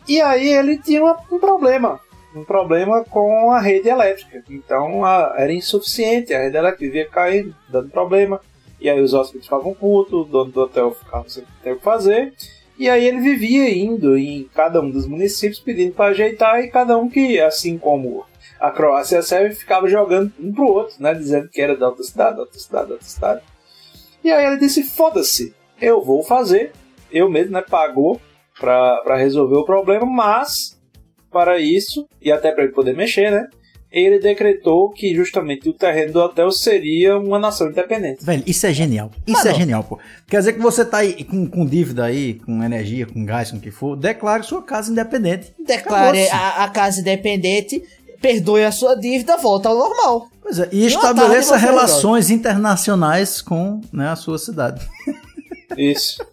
E 0.08 0.22
aí 0.22 0.48
ele 0.54 0.78
tinha 0.78 1.04
um 1.04 1.40
problema. 1.40 2.00
Um 2.36 2.44
problema 2.44 3.04
com 3.04 3.52
a 3.52 3.60
rede 3.60 3.90
elétrica. 3.90 4.44
Então 4.50 5.04
a- 5.06 5.36
era 5.38 5.52
insuficiente, 5.54 6.34
a 6.34 6.40
rede 6.40 6.58
elétrica 6.58 6.86
vivia 6.86 7.08
caindo, 7.08 7.56
dando 7.70 7.90
problema. 7.90 8.40
E 8.80 8.90
aí 8.90 9.02
os 9.02 9.14
hóspedes 9.14 9.46
ficavam 9.46 9.74
putos, 9.74 10.22
o 10.22 10.24
dono 10.24 10.52
do 10.52 10.62
hotel 10.62 10.94
ficava 10.94 11.28
sem 11.28 11.44
ter 11.64 11.74
o 11.74 11.78
que 11.78 11.84
fazer. 11.84 12.34
E 12.78 12.88
aí 12.90 13.08
ele 13.08 13.20
vivia 13.20 13.76
indo 13.76 14.16
em 14.18 14.48
cada 14.54 14.80
um 14.80 14.90
dos 14.90 15.08
municípios 15.08 15.60
pedindo 15.60 15.94
para 15.94 16.12
ajeitar 16.12 16.64
e 16.64 16.68
cada 16.68 16.98
um 16.98 17.10
que, 17.10 17.40
assim 17.40 17.78
como 17.78 18.24
a 18.60 18.70
Croácia 18.70 19.16
e 19.16 19.20
a 19.20 19.24
Sérvia, 19.24 19.56
ficava 19.56 19.88
jogando 19.88 20.32
um 20.40 20.54
pro 20.54 20.68
outro, 20.68 20.96
né? 21.00 21.14
Dizendo 21.14 21.50
que 21.50 21.60
era 21.60 21.76
da 21.76 21.88
outra 21.88 22.04
cidade, 22.04 22.36
da 22.36 22.42
outra 22.44 22.60
cidade, 22.60 22.88
da 22.88 22.94
outra 22.94 23.08
cidade. 23.08 23.42
E 24.24 24.32
aí 24.32 24.46
ele 24.46 24.58
disse, 24.58 24.84
foda-se, 24.84 25.56
eu 25.82 26.04
vou 26.04 26.24
fazer. 26.24 26.72
Eu 27.12 27.30
mesmo, 27.30 27.54
né, 27.54 27.62
pagou 27.62 28.20
para 28.60 29.16
resolver 29.16 29.56
o 29.56 29.66
problema, 29.66 30.06
mas 30.06 30.78
para 31.32 31.60
isso, 31.60 32.08
e 32.22 32.32
até 32.32 32.52
para 32.52 32.64
ele 32.64 32.74
poder 32.74 32.96
mexer, 32.96 33.32
né, 33.32 33.48
ele 34.00 34.20
decretou 34.20 34.90
que 34.90 35.16
justamente 35.16 35.70
o 35.70 35.74
terreno 35.74 36.14
do 36.14 36.20
hotel 36.20 36.52
seria 36.52 37.18
uma 37.18 37.40
nação 37.40 37.70
independente. 37.70 38.24
Velho, 38.24 38.44
isso 38.46 38.66
é 38.66 38.74
genial. 38.74 39.12
Isso 39.26 39.38
Mano. 39.38 39.50
é 39.50 39.54
genial, 39.54 39.84
pô. 39.84 40.00
Quer 40.28 40.40
dizer 40.40 40.54
que 40.54 40.60
você 40.60 40.86
tá 40.86 40.98
aí 40.98 41.24
com, 41.24 41.48
com 41.48 41.66
dívida 41.66 42.06
aí, 42.06 42.36
com 42.36 42.64
energia, 42.64 43.06
com 43.06 43.26
gás, 43.26 43.52
com 43.52 43.58
o 43.58 43.62
que 43.62 43.72
for, 43.72 43.96
declare 43.96 44.44
sua 44.44 44.62
casa 44.62 44.92
independente. 44.92 45.54
Declare 45.66 46.30
a, 46.30 46.64
a 46.64 46.70
casa 46.70 47.02
independente, 47.02 47.84
perdoe 48.22 48.64
a 48.64 48.72
sua 48.72 48.96
dívida, 48.96 49.38
volta 49.38 49.70
ao 49.70 49.78
normal. 49.78 50.28
Pois 50.42 50.60
é, 50.60 50.70
e 50.72 50.80
uma 50.82 50.88
estabeleça 50.88 51.58
relações 51.58 52.30
internacionais 52.30 53.42
com 53.42 53.82
né, 53.92 54.10
a 54.10 54.16
sua 54.16 54.38
cidade. 54.38 54.88
Isso. 55.78 56.26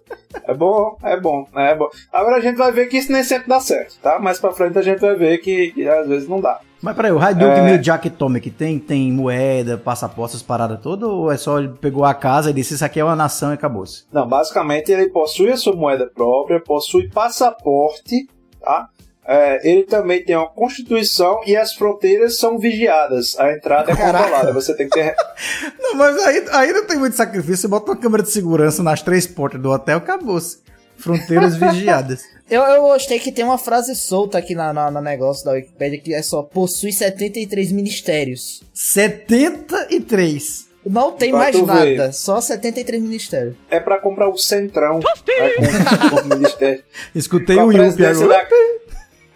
É 0.46 0.55
bom, 0.55 0.96
é 1.03 1.18
bom, 1.18 1.46
é 1.55 1.74
bom. 1.74 1.88
Agora 2.12 2.37
a 2.37 2.40
gente 2.40 2.57
vai 2.57 2.72
ver 2.72 2.87
que 2.87 2.98
isso 2.98 3.12
nem 3.12 3.22
sempre 3.22 3.48
dá 3.48 3.61
certo, 3.61 3.96
tá? 4.03 4.18
Mais 4.18 4.38
pra 4.38 4.53
frente 4.53 4.79
a 4.79 4.83
gente 4.83 5.00
vai 5.00 5.14
ver 5.14 5.38
que, 5.38 5.72
que 5.72 5.88
às 5.88 6.09
vezes 6.09 6.29
não 6.29 6.40
dá. 6.40 6.61
Mas 6.85 6.94
peraí, 6.94 7.12
o 7.12 7.18
Hajduk 7.18 7.51
É. 7.51 7.75
é... 7.75 7.79
Jack 7.79 8.11
Tomic 8.11 8.51
tem, 8.51 8.79
tem 8.79 9.11
moeda, 9.11 9.79
passaporte, 9.79 10.33
essas 10.35 10.42
paradas 10.42 10.79
todas? 10.81 11.09
Ou 11.09 11.33
é 11.33 11.37
só 11.38 11.59
ele 11.59 11.68
pegou 11.81 12.05
a 12.05 12.12
casa 12.12 12.51
e 12.51 12.53
disse 12.53 12.75
isso 12.75 12.85
aqui 12.85 13.01
é 13.01 13.05
uma 13.05 13.16
nação 13.16 13.53
e 13.53 13.55
acabou-se? 13.55 14.05
Não, 14.12 14.29
basicamente 14.29 14.92
ele 14.92 15.09
possui 15.09 15.51
a 15.51 15.57
sua 15.57 15.75
moeda 15.75 16.07
própria, 16.14 16.61
possui 16.61 17.09
passaporte, 17.09 18.29
tá? 18.61 18.90
É, 19.27 19.66
ele 19.66 19.85
também 19.85 20.23
tem 20.23 20.37
uma 20.37 20.47
constituição 20.47 21.40
e 21.47 21.57
as 21.57 21.73
fronteiras 21.73 22.38
são 22.38 22.59
vigiadas. 22.59 23.35
A 23.38 23.51
entrada 23.55 23.90
é 23.90 23.97
Caraca. 23.97 24.25
controlada. 24.25 24.53
Você 24.53 24.77
tem 24.77 24.87
que 24.87 25.01
ter. 25.01 25.16
Não, 25.81 25.94
mas 25.94 26.18
aí, 26.53 26.70
não 26.75 26.85
tem 26.87 26.99
muito 26.99 27.16
sacrifício. 27.16 27.57
Você 27.57 27.68
bota 27.68 27.90
uma 27.92 27.97
câmera 27.97 28.23
de 28.23 28.29
segurança 28.31 28.83
nas 28.83 29.01
três 29.01 29.27
portas 29.27 29.59
do 29.59 29.70
hotel, 29.70 29.97
acabou-se. 29.97 30.59
Fronteiras 30.99 31.57
vigiadas. 31.57 32.23
Eu, 32.50 32.61
eu 32.62 32.83
gostei 32.83 33.18
que 33.18 33.33
tem 33.33 33.44
uma 33.44 33.57
frase 33.59 33.94
solta 33.96 34.37
aqui 34.38 34.54
na, 34.54 34.72
na, 34.72 34.90
no 34.90 35.00
negócio 35.00 35.44
da 35.44 35.52
Wikipedia 35.52 35.98
que 35.98 36.12
é 36.14 36.22
só 36.22 36.42
possui 36.42 36.92
73 36.92 37.72
ministérios. 37.72 38.62
73. 38.74 40.68
Não 40.87 41.12
tem 41.12 41.30
Pra 41.30 41.38
mais 41.38 41.57
tu 41.57 41.64
ver. 41.64 41.96
nada, 41.96 42.12
só 42.12 42.40
73 42.42 43.02
ministérios. 43.02 43.57
É 43.70 43.80
pra 43.80 43.98
comprar 43.98 44.28
o 44.28 44.37
centrão. 44.37 45.00
O 45.00 46.28
ministério. 46.35 46.85
Escutei 47.14 47.57
Com 47.57 47.62
a 47.62 47.66
o 47.66 47.70
agora. 47.70 47.92
da. 47.92 48.46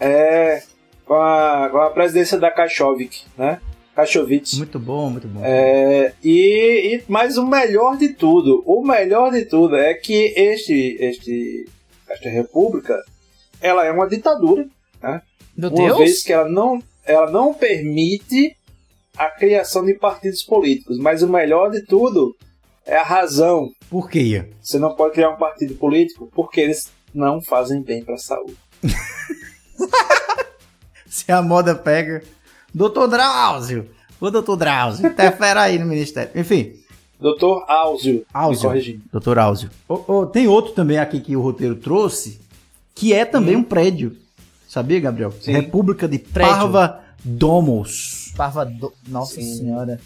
É. 0.00 0.62
Com 1.06 1.14
a, 1.14 1.68
com 1.72 1.78
a 1.78 1.90
presidência 1.90 2.38
da 2.38 2.50
Kachovic, 2.50 3.22
né? 3.36 3.58
Kachowicz. 3.96 4.54
Muito 4.58 4.78
bom, 4.78 5.10
muito 5.10 5.26
bom. 5.26 5.40
É, 5.42 6.12
e, 6.22 6.96
e- 6.98 7.02
mas 7.08 7.36
o 7.36 7.44
melhor 7.44 7.96
de 7.96 8.10
tudo, 8.10 8.62
o 8.64 8.80
melhor 8.86 9.32
de 9.32 9.44
tudo 9.46 9.74
é 9.74 9.92
que 9.94 10.34
este, 10.36 10.96
este, 11.00 11.64
esta 12.08 12.28
república, 12.28 13.02
ela 13.60 13.84
é 13.84 13.90
uma 13.90 14.08
ditadura, 14.08 14.66
Meu 15.56 15.70
uma 15.70 15.70
Deus! 15.70 15.98
vez 15.98 16.22
que 16.22 16.32
ela 16.32 16.48
não, 16.48 16.82
ela 17.04 17.30
não 17.30 17.52
permite 17.52 18.56
a 19.16 19.26
criação 19.30 19.84
de 19.84 19.94
partidos 19.94 20.42
políticos. 20.42 20.98
Mas 20.98 21.22
o 21.22 21.28
melhor 21.28 21.70
de 21.70 21.82
tudo 21.82 22.36
é 22.86 22.96
a 22.96 23.02
razão. 23.02 23.70
Por 23.90 24.08
quê? 24.08 24.44
Você 24.62 24.78
não 24.78 24.94
pode 24.94 25.14
criar 25.14 25.30
um 25.30 25.36
partido 25.36 25.74
político 25.74 26.30
porque 26.34 26.60
eles 26.60 26.90
não 27.12 27.42
fazem 27.42 27.82
bem 27.82 28.04
para 28.04 28.14
a 28.14 28.18
saúde. 28.18 28.56
Se 31.06 31.30
a 31.32 31.42
moda 31.42 31.74
pega. 31.74 32.22
Doutor 32.72 33.08
Drauzio! 33.08 33.90
Ô, 34.20 34.30
doutor 34.30 34.56
Drauzio, 34.56 35.06
interfere 35.06 35.58
aí 35.58 35.78
no 35.78 35.86
ministério. 35.86 36.30
Enfim, 36.34 36.74
Doutor 37.20 37.64
Áuzio, 37.68 38.24
Áuzio. 38.32 38.68
corrigindo. 38.68 39.02
doutor 39.10 39.38
Áuzio. 39.38 39.70
Ô, 39.88 40.00
ô, 40.06 40.26
tem 40.26 40.46
outro 40.46 40.72
também 40.72 40.98
aqui 40.98 41.20
que 41.20 41.34
o 41.36 41.40
roteiro 41.40 41.74
trouxe, 41.74 42.40
que 42.94 43.12
é 43.12 43.24
também 43.24 43.56
um 43.56 43.62
prédio. 43.62 44.16
Sabia, 44.68 45.00
Gabriel? 45.00 45.32
Sim. 45.40 45.52
República 45.52 46.06
de 46.06 46.18
Prédio. 46.18 46.54
Parva 46.54 47.00
Domos. 47.24 48.32
Parva 48.36 48.64
do... 48.64 48.92
Nossa 49.08 49.36
Sim. 49.36 49.56
senhora. 49.56 49.98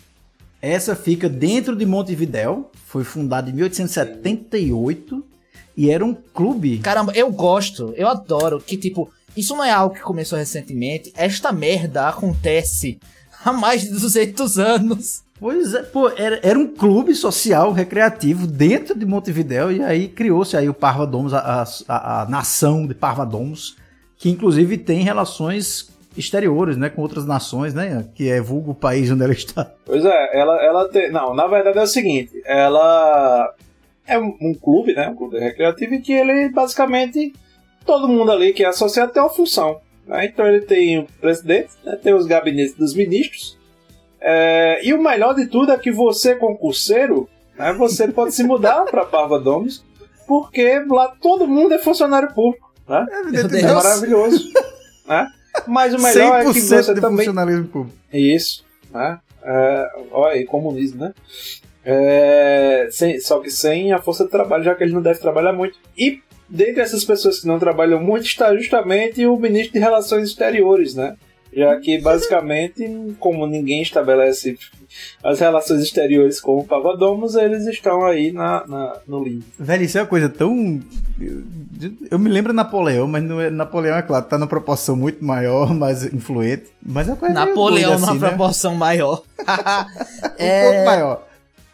Essa 0.61 0.95
fica 0.95 1.29
dentro 1.29 1.75
de 1.75 1.85
Montevidéu, 1.85 2.71
foi 2.87 3.03
fundada 3.03 3.51
em 3.51 3.53
1878 3.53 5.25
e 5.77 5.91
era 5.91 6.05
um 6.05 6.15
clube. 6.15 6.79
Caramba, 6.79 7.13
eu 7.15 7.31
gosto, 7.33 7.93
eu 7.97 8.09
adoro 8.09 8.61
que, 8.61 8.77
tipo, 8.77 9.11
Isso 9.37 9.57
não 9.57 9.65
é 9.65 9.71
algo 9.71 9.95
que 9.95 10.01
começou 10.03 10.39
recentemente. 10.39 11.13
Esta 11.17 11.51
merda 11.53 12.09
acontece 12.09 12.99
há 13.45 13.53
mais 13.53 13.83
de 13.83 13.89
200 13.89 14.59
anos. 14.59 15.23
Pois 15.43 15.75
é, 15.75 15.83
pô, 15.83 16.09
era, 16.09 16.39
era 16.41 16.57
um 16.57 16.69
clube 16.69 17.17
social 17.17 17.73
recreativo 17.73 18.47
dentro 18.47 18.97
de 18.97 19.05
Montevidéu 19.05 19.73
e 19.73 19.83
aí 19.83 20.07
criou-se 20.07 20.57
aí 20.57 20.69
o 20.69 20.75
Parva 20.75 21.05
Domus, 21.05 21.35
a, 21.35 21.65
a, 21.89 22.23
a 22.23 22.27
nação 22.27 22.87
de 22.87 22.95
Parva 22.95 23.27
Domus, 23.27 23.77
que 24.17 24.31
inclusive 24.31 24.79
tem 24.79 25.03
relações 25.03 25.91
exteriores, 26.17 26.77
né, 26.77 26.89
com 26.89 27.03
outras 27.03 27.27
nações, 27.27 27.75
né, 27.75 28.07
que 28.15 28.31
é 28.31 28.41
vulgo 28.41 28.71
o 28.71 28.75
país 28.75 29.11
onde 29.11 29.25
ela 29.25 29.33
está. 29.33 29.69
Pois 29.85 30.05
é, 30.05 30.41
ela, 30.41 30.65
ela 30.65 30.89
tem. 30.89 31.11
Não, 31.11 31.35
na 31.35 31.49
verdade 31.49 31.77
é 31.77 31.83
o 31.83 31.87
seguinte: 31.89 32.41
ela 32.45 33.53
é 34.07 34.17
um, 34.17 34.37
um 34.41 34.55
clube, 34.55 34.95
né? 34.95 35.09
Um 35.09 35.17
clube 35.17 35.41
recreativo 35.41 36.01
que 36.01 36.13
ele 36.13 36.51
basicamente. 36.51 37.33
Todo 37.85 38.07
mundo 38.07 38.31
ali 38.31 38.53
que 38.53 38.63
é 38.63 38.69
associado 38.69 39.13
tem 39.13 39.21
uma 39.21 39.29
função. 39.29 39.81
né? 40.07 40.25
Então 40.27 40.47
ele 40.47 40.61
tem 40.61 41.01
o 41.01 41.07
presidente, 41.21 41.71
né, 41.85 41.99
tem 42.01 42.15
os 42.15 42.27
gabinetes 42.27 42.75
dos 42.77 42.95
ministros. 42.95 43.61
É, 44.25 44.81
e 44.87 44.95
o 44.95 45.03
melhor 45.03 45.35
de 45.35 45.47
tudo 45.47 45.73
é 45.73 45.79
que 45.79 45.91
você, 45.91 46.35
concurseiro, 46.35 47.29
né, 47.59 47.73
você 47.73 48.09
pode 48.09 48.35
se 48.35 48.43
mudar 48.45 48.85
para 48.91 49.05
Parva 49.05 49.39
Domus, 49.39 49.85
porque 50.27 50.83
lá 50.89 51.09
todo 51.21 51.47
mundo 51.47 51.75
é 51.75 51.79
funcionário 51.79 52.33
público. 52.33 52.73
Né? 52.89 53.07
É 53.35 53.43
Deus. 53.45 53.63
maravilhoso. 53.73 54.51
né? 55.07 55.29
Mas 55.67 55.93
o 55.95 55.99
melhor 56.01 56.41
é 56.41 56.45
que 56.45 56.61
100% 56.61 56.83
você 56.83 56.95
de 56.95 57.01
também 57.01 57.19
funcionalismo 57.27 57.67
público. 57.69 57.97
isso, 58.13 58.65
né? 58.93 59.19
É, 59.45 59.89
olha 60.13 60.35
aí, 60.35 60.45
comunismo, 60.45 61.01
né? 61.01 61.13
É, 61.85 62.89
sem- 62.91 63.21
só 63.21 63.41
que 63.41 63.51
sem 63.51 63.93
a 63.93 63.99
força 64.01 64.25
de 64.25 64.31
trabalho, 64.31 64.63
já 64.63 64.75
que 64.75 64.85
ele 64.85 64.93
não 64.95 65.03
deve 65.03 65.19
trabalhar 65.19 65.53
muito. 65.53 65.77
E 65.99 66.21
dentre 66.49 66.81
essas 66.81 67.05
pessoas 67.05 67.41
que 67.41 67.47
não 67.49 67.59
trabalham 67.59 68.01
muito 68.01 68.25
está 68.25 68.55
justamente 68.55 69.27
o 69.27 69.37
ministro 69.37 69.73
de 69.73 69.79
Relações 69.81 70.29
Exteriores, 70.29 70.95
né? 70.95 71.17
Já 71.55 71.79
que 71.81 72.01
basicamente, 72.01 73.15
como 73.21 73.47
ninguém 73.47 73.83
estabelece 73.83 74.57
as 75.23 75.39
relações 75.41 75.83
exteriores 75.83 76.41
com 76.41 76.59
o 76.59 76.65
Pavadomos, 76.65 77.35
eles 77.35 77.67
estão 77.67 78.05
aí 78.05 78.33
na, 78.33 78.67
na- 78.67 78.97
no 79.07 79.23
limbo. 79.23 79.45
Velho, 79.59 79.83
isso 79.85 79.99
é 79.99 80.01
uma 80.03 80.07
coisa 80.07 80.29
tão. 80.29 80.81
Eu 82.11 82.19
me 82.19 82.31
lembro 82.31 82.53
Napoleão, 82.53 83.07
mas 83.07 83.23
não 83.23 83.41
é... 83.41 83.51
Napoleão, 83.51 83.97
é 83.97 84.03
claro, 84.03 84.25
tá 84.25 84.39
numa 84.39 84.47
proporção 84.47 84.97
muito 84.97 85.25
maior, 85.25 85.73
mais 85.75 86.05
influente. 86.05 86.65
Mas 86.85 87.09
é 87.09 87.13
uma 87.13 87.17
coisa 87.19 87.35
Napoleão 87.35 87.95
numa 87.99 88.11
assim, 88.13 88.19
né? 88.19 88.29
proporção 88.29 88.75
maior. 88.75 89.23
Um 89.43 90.45
É, 90.45 90.71
pouco 90.71 90.85
maior. 90.87 91.29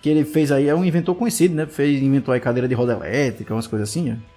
que 0.00 0.08
ele 0.08 0.24
fez 0.24 0.52
aí, 0.52 0.68
é 0.68 0.74
um 0.74 0.84
inventor 0.84 1.16
conhecido, 1.16 1.56
né? 1.56 1.66
Fez, 1.66 2.00
inventou 2.00 2.32
aí 2.32 2.38
cadeira 2.40 2.68
de 2.68 2.74
roda 2.74 2.92
elétrica, 2.92 3.52
umas 3.52 3.66
coisas 3.66 3.88
assim, 3.88 4.12
ó. 4.12 4.31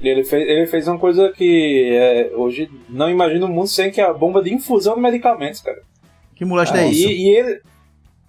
E 0.00 0.08
Ele 0.08 0.24
fez, 0.24 0.48
ele 0.48 0.66
fez 0.66 0.86
uma 0.88 0.98
coisa 0.98 1.30
que 1.32 1.90
é, 1.92 2.30
hoje 2.34 2.70
não 2.88 3.08
imagino 3.10 3.46
o 3.46 3.48
mundo 3.48 3.68
sem 3.68 3.90
que 3.90 4.00
é 4.00 4.04
a 4.04 4.12
bomba 4.12 4.42
de 4.42 4.52
infusão 4.52 4.94
de 4.96 5.00
medicamentos, 5.00 5.60
cara. 5.60 5.80
Que 6.34 6.44
molesta 6.44 6.76
é 6.78 6.80
Ah, 6.82 6.86
isso? 6.86 7.08
E, 7.08 7.26
e 7.28 7.36
ele 7.36 7.60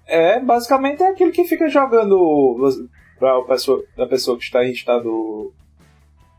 é 0.08 0.40
basicamente 0.40 1.02
é 1.04 1.08
aquele 1.10 1.32
que 1.32 1.44
fica 1.46 1.68
jogando 1.68 2.56
para 3.20 3.38
a 3.38 3.42
pessoa, 3.44 3.84
a 3.98 4.06
pessoa 4.06 4.38
que 4.38 4.44
está 4.44 4.64
em 4.64 4.72
estado 4.72 5.52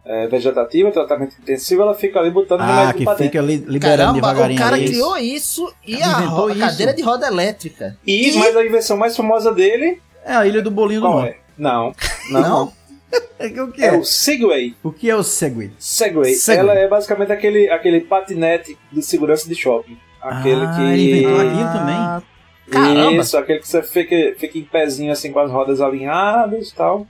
é, 0.04 0.28
vegetativo, 0.28 0.92
tratamento 0.92 1.34
intensivo, 1.42 1.82
ela 1.82 1.94
fica 1.94 2.20
ali 2.20 2.30
botando 2.30 2.60
Ah, 2.60 2.66
remédio 2.66 2.94
que 2.98 3.04
pra 3.04 3.16
fica 3.16 3.42
dentro. 3.42 3.66
ali 3.66 3.72
liberando 3.72 3.98
Caramba, 3.98 4.18
o 4.18 4.20
devagarinho. 4.30 4.58
cara 4.60 4.76
ali. 4.76 4.86
criou 4.86 5.16
isso 5.18 5.74
e 5.84 6.00
a, 6.00 6.12
ro- 6.20 6.50
isso. 6.50 6.60
cadeira 6.60 6.94
de 6.94 7.02
roda 7.02 7.26
elétrica. 7.26 7.98
E, 8.06 8.32
mas 8.38 8.56
a 8.56 8.64
invenção 8.64 8.96
mais 8.96 9.16
famosa 9.16 9.52
dele 9.52 10.00
É 10.24 10.32
a 10.34 10.46
Ilha 10.46 10.62
do 10.62 10.70
Bolinho 10.70 11.00
do 11.00 11.08
Norte. 11.08 11.30
é? 11.30 11.36
Não, 11.58 11.92
não, 12.30 12.40
Não? 12.40 12.72
É 13.38 13.62
o 13.62 13.70
que 13.70 13.84
É 13.84 13.88
é? 13.88 13.92
o 13.92 14.02
Segway. 14.04 14.74
O 14.82 14.90
que 14.90 15.10
é 15.10 15.14
o 15.14 15.22
Segway? 15.22 15.70
Segway. 15.78 16.32
Segway. 16.34 16.58
Ela 16.70 16.74
é 16.80 16.88
basicamente 16.88 17.30
aquele, 17.32 17.68
aquele 17.68 18.00
patinete 18.00 18.76
de 18.90 19.02
segurança 19.02 19.46
de 19.48 19.54
shopping. 19.54 19.98
Aquele 20.22 20.64
Ah, 20.64 20.74
que. 20.76 20.82
ele 20.82 21.10
inventou 21.20 21.36
aquilo 21.40 21.72
também. 21.72 21.94
Ah, 21.94 22.22
Caramba. 22.70 23.12
Isso, 23.22 23.36
aquele 23.38 23.58
que 23.60 23.68
você 23.68 23.82
fica, 23.82 24.16
fica 24.38 24.58
em 24.58 24.64
pezinho 24.64 25.12
assim 25.12 25.30
com 25.32 25.38
as 25.38 25.50
rodas 25.50 25.80
alinhadas 25.82 26.70
e 26.70 26.74
tal. 26.74 27.06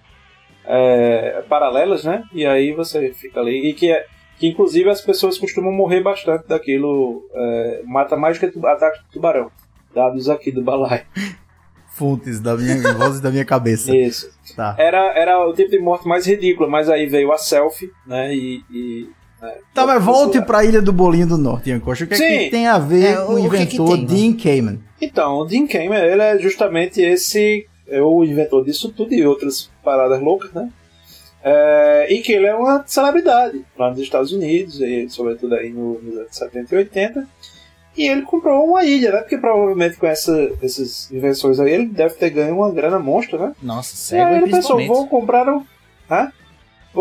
É, 0.65 1.43
paralelas, 1.49 2.05
né? 2.05 2.25
E 2.33 2.45
aí 2.45 2.73
você 2.73 3.13
fica 3.15 3.41
ali. 3.41 3.69
E 3.71 3.73
que, 3.73 3.91
é, 3.93 4.05
que 4.39 4.49
inclusive 4.49 4.91
as 4.91 5.01
pessoas 5.01 5.39
costumam 5.39 5.73
morrer 5.73 6.03
bastante 6.03 6.47
daquilo. 6.49 7.23
é, 7.35 7.83
mata 7.87 8.17
mais 8.17 8.37
do 8.37 8.41
que 8.41 8.53
tu- 8.59 8.67
ataque 8.67 8.99
de 9.05 9.11
tubarão. 9.13 9.51
Dados 9.95 10.29
aqui 10.29 10.51
do 10.51 10.63
balai. 10.63 11.07
Fontes 11.97 12.41
da 12.41 12.57
minha 12.57 12.77
vozes 12.95 13.21
da 13.21 13.31
minha 13.31 13.45
cabeça. 13.45 13.95
Isso. 13.97 14.29
Tá. 14.55 14.75
Era, 14.79 14.99
era 15.19 15.47
o 15.47 15.53
tipo 15.55 15.71
de 15.71 15.79
morte 15.79 16.07
mais 16.07 16.27
ridícula, 16.27 16.69
mas 16.69 16.89
aí 16.91 17.07
veio 17.07 17.33
a 17.33 17.39
selfie, 17.39 17.91
né? 18.07 18.35
E. 18.35 18.63
e 18.71 19.09
né, 19.41 19.53
Tá, 19.75 19.87
mas 19.87 20.03
volte 20.05 20.41
pra 20.43 20.65
Ilha 20.65 20.81
do 20.83 20.93
Bolinho 20.93 21.27
do 21.27 21.39
Norte, 21.39 21.71
Ian 21.71 21.81
Costa. 21.81 22.05
O 22.05 22.07
que, 22.07 22.15
é 22.15 22.45
que 22.45 22.51
tem 22.51 22.67
a 22.67 22.79
ver 22.79 23.05
É, 23.15 23.17
com 23.17 23.33
o 23.33 23.47
o 23.47 23.51
que 23.51 23.57
que 23.57 23.57
inventor 23.77 23.97
tem, 23.97 24.07
Dean 24.07 24.33
Kamen? 24.37 24.81
Então, 25.01 25.37
o 25.39 25.45
Dean 25.45 25.67
Kamen, 25.67 25.93
ele 25.99 26.23
é 26.23 26.39
justamente 26.39 27.01
esse, 27.01 27.67
é 27.89 28.01
o 28.03 28.23
inventor 28.25 28.65
disso 28.65 28.91
tudo 28.93 29.13
e 29.15 29.27
outras 29.27 29.71
paradas 29.85 30.21
loucas, 30.21 30.53
né? 30.53 30.71
É, 31.45 32.07
e 32.13 32.21
que 32.23 32.33
ele 32.33 32.47
é 32.47 32.55
uma 32.55 32.83
celebridade 32.87 33.65
lá 33.79 33.91
nos 33.91 34.01
Estados 34.01 34.33
Unidos, 34.33 34.81
e 34.81 35.09
sobretudo 35.09 35.55
aí 35.55 35.71
no- 35.71 36.01
nos 36.03 36.17
anos 36.17 36.35
70 36.37 36.75
e 36.75 36.79
80. 36.79 37.29
E 37.97 38.07
ele 38.09 38.23
comprou 38.23 38.65
uma 38.67 38.85
ilha, 38.85 39.11
né? 39.11 39.19
Porque 39.19 39.39
provavelmente 39.39 39.97
com 39.97 40.07
essa, 40.07 40.51
essas 40.63 41.11
invenções 41.11 41.59
aí 41.59 41.73
ele 41.73 41.87
deve 41.87 42.15
ter 42.15 42.31
ganho 42.31 42.57
uma 42.57 42.71
grana 42.71 42.99
monstra, 42.99 43.39
né? 43.39 43.53
Nossa, 43.63 44.15
e 44.15 44.21
aí 44.21 44.37
ele 44.37 44.51
pensou, 44.51 44.85
vou 44.87 45.07
comprar 45.09 45.49
um. 45.49 45.65
Hã? 46.11 46.31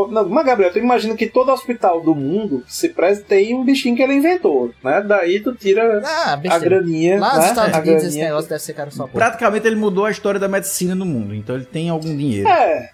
Não, 0.09 0.27
mas 0.27 0.45
Gabriel, 0.45 0.73
tu 0.73 0.79
imagina 0.79 1.15
que 1.15 1.27
todo 1.27 1.51
hospital 1.51 2.01
do 2.01 2.13
mundo 2.13 2.63
se 2.67 2.89
presta 2.89 3.23
tem 3.23 3.55
um 3.55 3.63
bichinho 3.63 3.95
que 3.95 4.01
ele 4.01 4.15
inventou, 4.15 4.73
né? 4.83 5.01
Daí 5.01 5.39
tu 5.39 5.53
tira 5.55 6.01
Ah, 6.05 6.33
a 6.49 6.59
graninha, 6.59 7.17
Lá 7.17 7.35
nos 7.35 7.45
né? 7.45 7.49
Estados 7.49 7.77
Unidos 7.77 8.03
esse 8.03 8.17
negócio 8.19 8.49
deve 8.49 8.61
ser 8.61 8.73
caro 8.73 8.91
só. 8.91 9.07
Praticamente 9.07 9.65
ele 9.65 9.77
mudou 9.77 10.05
a 10.05 10.11
história 10.11 10.39
da 10.39 10.49
medicina 10.49 10.93
no 10.93 11.05
mundo, 11.05 11.33
então 11.33 11.55
ele 11.55 11.65
tem 11.65 11.89
algum 11.89 12.15
dinheiro. 12.15 12.47
É, 12.49 12.91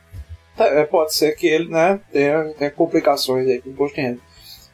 é, 0.60 0.84
pode 0.84 1.16
ser 1.16 1.32
que 1.32 1.48
ele, 1.48 1.70
né, 1.70 2.00
tenha, 2.12 2.54
tenha 2.58 2.70
complicações 2.70 3.48
aí 3.48 3.60
com 3.62 3.70
imposto 3.70 3.96
de 3.96 4.02
renda. 4.02 4.20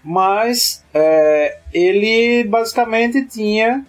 Mas 0.04 0.84
é, 0.94 1.58
ele 1.74 2.44
basicamente 2.46 3.26
tinha 3.26 3.86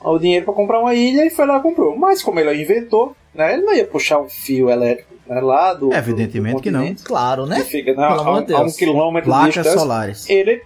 o 0.00 0.18
dinheiro 0.18 0.44
para 0.44 0.54
comprar 0.54 0.80
uma 0.80 0.94
ilha 0.94 1.24
e 1.24 1.30
foi 1.30 1.46
lá 1.46 1.58
e 1.58 1.62
comprou. 1.62 1.96
Mas 1.96 2.22
como 2.22 2.38
ele 2.38 2.62
inventou, 2.62 3.16
né, 3.34 3.54
ele 3.54 3.62
não 3.62 3.74
ia 3.74 3.86
puxar 3.86 4.20
um 4.20 4.28
fio 4.28 4.70
elétrico 4.70 5.14
né, 5.26 5.40
lá 5.40 5.74
do. 5.74 5.92
Evidentemente 5.92 6.56
do, 6.56 6.62
que 6.62 6.70
não. 6.70 6.94
Claro, 7.02 7.46
né? 7.46 7.56
Que 7.56 7.64
fica 7.70 7.94
né, 7.94 8.06
Pelo 8.08 8.20
a, 8.20 8.22
amor 8.22 8.44
de 8.44 8.52
a 8.54 8.58
um 8.58 8.62
Deus. 8.62 8.76
quilômetro 8.76 9.30
de 9.30 9.36
Placas 9.36 9.54
distância. 9.54 9.78
solares. 9.78 10.30
Ele. 10.30 10.62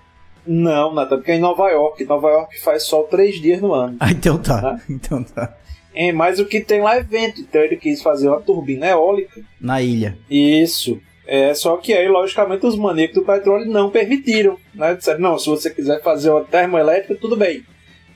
Não, 0.47 0.95
Nathan, 0.95 1.17
porque 1.17 1.33
é 1.33 1.37
em 1.37 1.41
Nova 1.41 1.69
York. 1.71 2.05
Nova 2.05 2.29
York 2.31 2.61
faz 2.61 2.85
sol 2.85 3.05
três 3.05 3.41
dias 3.41 3.61
no 3.61 3.73
ano. 3.75 3.97
Ah, 4.01 4.11
então 4.11 4.39
tá. 4.39 4.61
Ah. 4.77 4.81
Então 4.89 5.23
tá. 5.23 5.55
É, 5.95 6.13
mas 6.13 6.39
o 6.39 6.47
que 6.47 6.61
tem 6.61 6.81
lá 6.81 6.97
é 6.97 7.03
vento. 7.03 7.41
Então 7.41 7.61
ele 7.61 7.77
quis 7.77 8.01
fazer 8.03 8.29
uma 8.29 8.41
turbina 8.41 8.87
eólica 8.87 9.41
Na 9.61 9.83
ilha. 9.83 10.17
Isso. 10.31 11.01
É, 11.33 11.55
só 11.55 11.77
que 11.77 11.93
aí, 11.93 12.09
logicamente, 12.09 12.67
os 12.67 12.77
maníacos 12.77 13.15
do 13.15 13.23
petróleo 13.23 13.65
não 13.65 13.89
permitiram. 13.89 14.57
Né? 14.75 14.97
Disseram, 14.97 15.21
não, 15.21 15.39
se 15.39 15.49
você 15.49 15.71
quiser 15.71 16.03
fazer 16.03 16.29
uma 16.29 16.43
termoelétrica, 16.43 17.15
tudo 17.15 17.37
bem. 17.37 17.63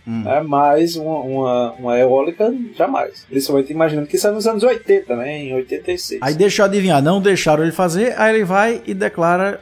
Hum. 0.04 0.28
É, 0.28 0.42
mas 0.42 0.96
uma, 0.96 1.20
uma, 1.20 1.72
uma 1.74 1.96
eólica, 1.96 2.52
jamais. 2.76 3.24
Principalmente 3.30 3.72
imaginando 3.72 4.08
que 4.08 4.16
isso 4.16 4.26
é 4.26 4.32
nos 4.32 4.48
anos 4.48 4.64
80, 4.64 5.14
né? 5.14 5.38
Em 5.38 5.54
86. 5.54 6.20
Aí 6.20 6.34
deixa 6.34 6.62
eu 6.62 6.66
adivinhar, 6.66 7.00
não 7.00 7.22
deixaram 7.22 7.62
ele 7.62 7.70
fazer, 7.70 8.20
aí 8.20 8.34
ele 8.34 8.44
vai 8.44 8.82
e 8.84 8.92
declara 8.92 9.60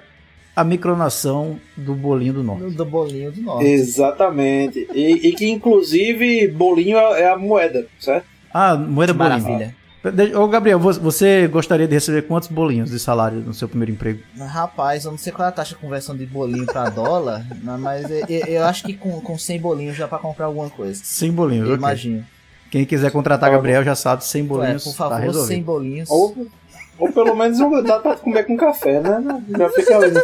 a 0.57 0.65
micronação 0.65 1.61
do 1.77 1.95
bolinho 1.95 2.33
do 2.33 2.43
norte. 2.43 2.75
Do, 2.75 2.85
bolinho 2.87 3.33
do 3.33 3.43
norte. 3.43 3.67
Exatamente. 3.67 4.89
E, 4.95 5.29
e 5.29 5.33
que, 5.33 5.47
inclusive, 5.51 6.49
bolinho 6.49 6.97
é 6.97 7.29
a 7.29 7.37
moeda, 7.37 7.87
certo? 8.01 8.25
Ah, 8.53 8.75
moeda 8.75 9.13
Que 9.13 9.19
bolinho. 9.19 9.43
maravilha. 9.43 9.82
Ô 10.37 10.49
Gabriel, 10.49 10.81
vo- 10.81 10.93
você 11.01 11.47
gostaria 11.47 11.87
de 11.87 11.95
receber 11.95 12.23
quantos 12.23 12.49
bolinhos 12.49 12.91
de 12.91 12.99
salário 12.99 13.39
no 13.39 13.55
seu 13.55 13.69
primeiro 13.69 13.93
emprego? 13.93 14.21
Rapaz, 14.37 15.05
eu 15.05 15.13
não 15.13 15.19
sei 15.19 15.33
qual 15.33 15.47
é 15.47 15.49
a 15.49 15.53
taxa 15.53 15.77
de 15.77 15.81
conversão 15.81 16.17
de 16.17 16.27
bolinho 16.27 16.67
pra 16.67 16.89
dólar, 16.91 17.47
né, 17.63 17.77
mas 17.79 18.11
eu, 18.11 18.27
eu- 18.49 18.65
acho 18.65 18.83
que 18.83 18.95
com, 18.95 19.21
com 19.21 19.39
100 19.39 19.61
bolinhos 19.61 19.97
já 19.97 20.09
pra 20.09 20.19
comprar 20.19 20.47
alguma 20.47 20.69
coisa. 20.69 21.01
100 21.05 21.31
bolinhos, 21.33 21.67
Eu 21.69 21.75
ok. 21.75 21.79
imagino. 21.79 22.27
Quem 22.71 22.85
quiser 22.85 23.13
contratar 23.13 23.51
Gabriel 23.51 23.85
já 23.85 23.95
sabe, 23.95 24.25
100 24.25 24.41
É, 24.41 24.45
bolinhos 24.45 24.85
por 24.85 24.91
tá 24.93 24.97
favor, 24.97 25.21
resolvido. 25.21 25.49
100 25.55 25.63
bolinhos. 25.63 26.11
Ou, 26.11 26.49
ou 26.99 27.13
pelo 27.13 27.37
menos 27.37 27.61
um- 27.61 27.83
dá 27.83 28.01
pra 28.01 28.17
comer 28.17 28.45
com 28.45 28.57
café, 28.57 28.99
né? 29.01 29.43
Já 29.57 29.69
fica 29.71 29.97
ali 29.99 30.11
no, 30.11 30.21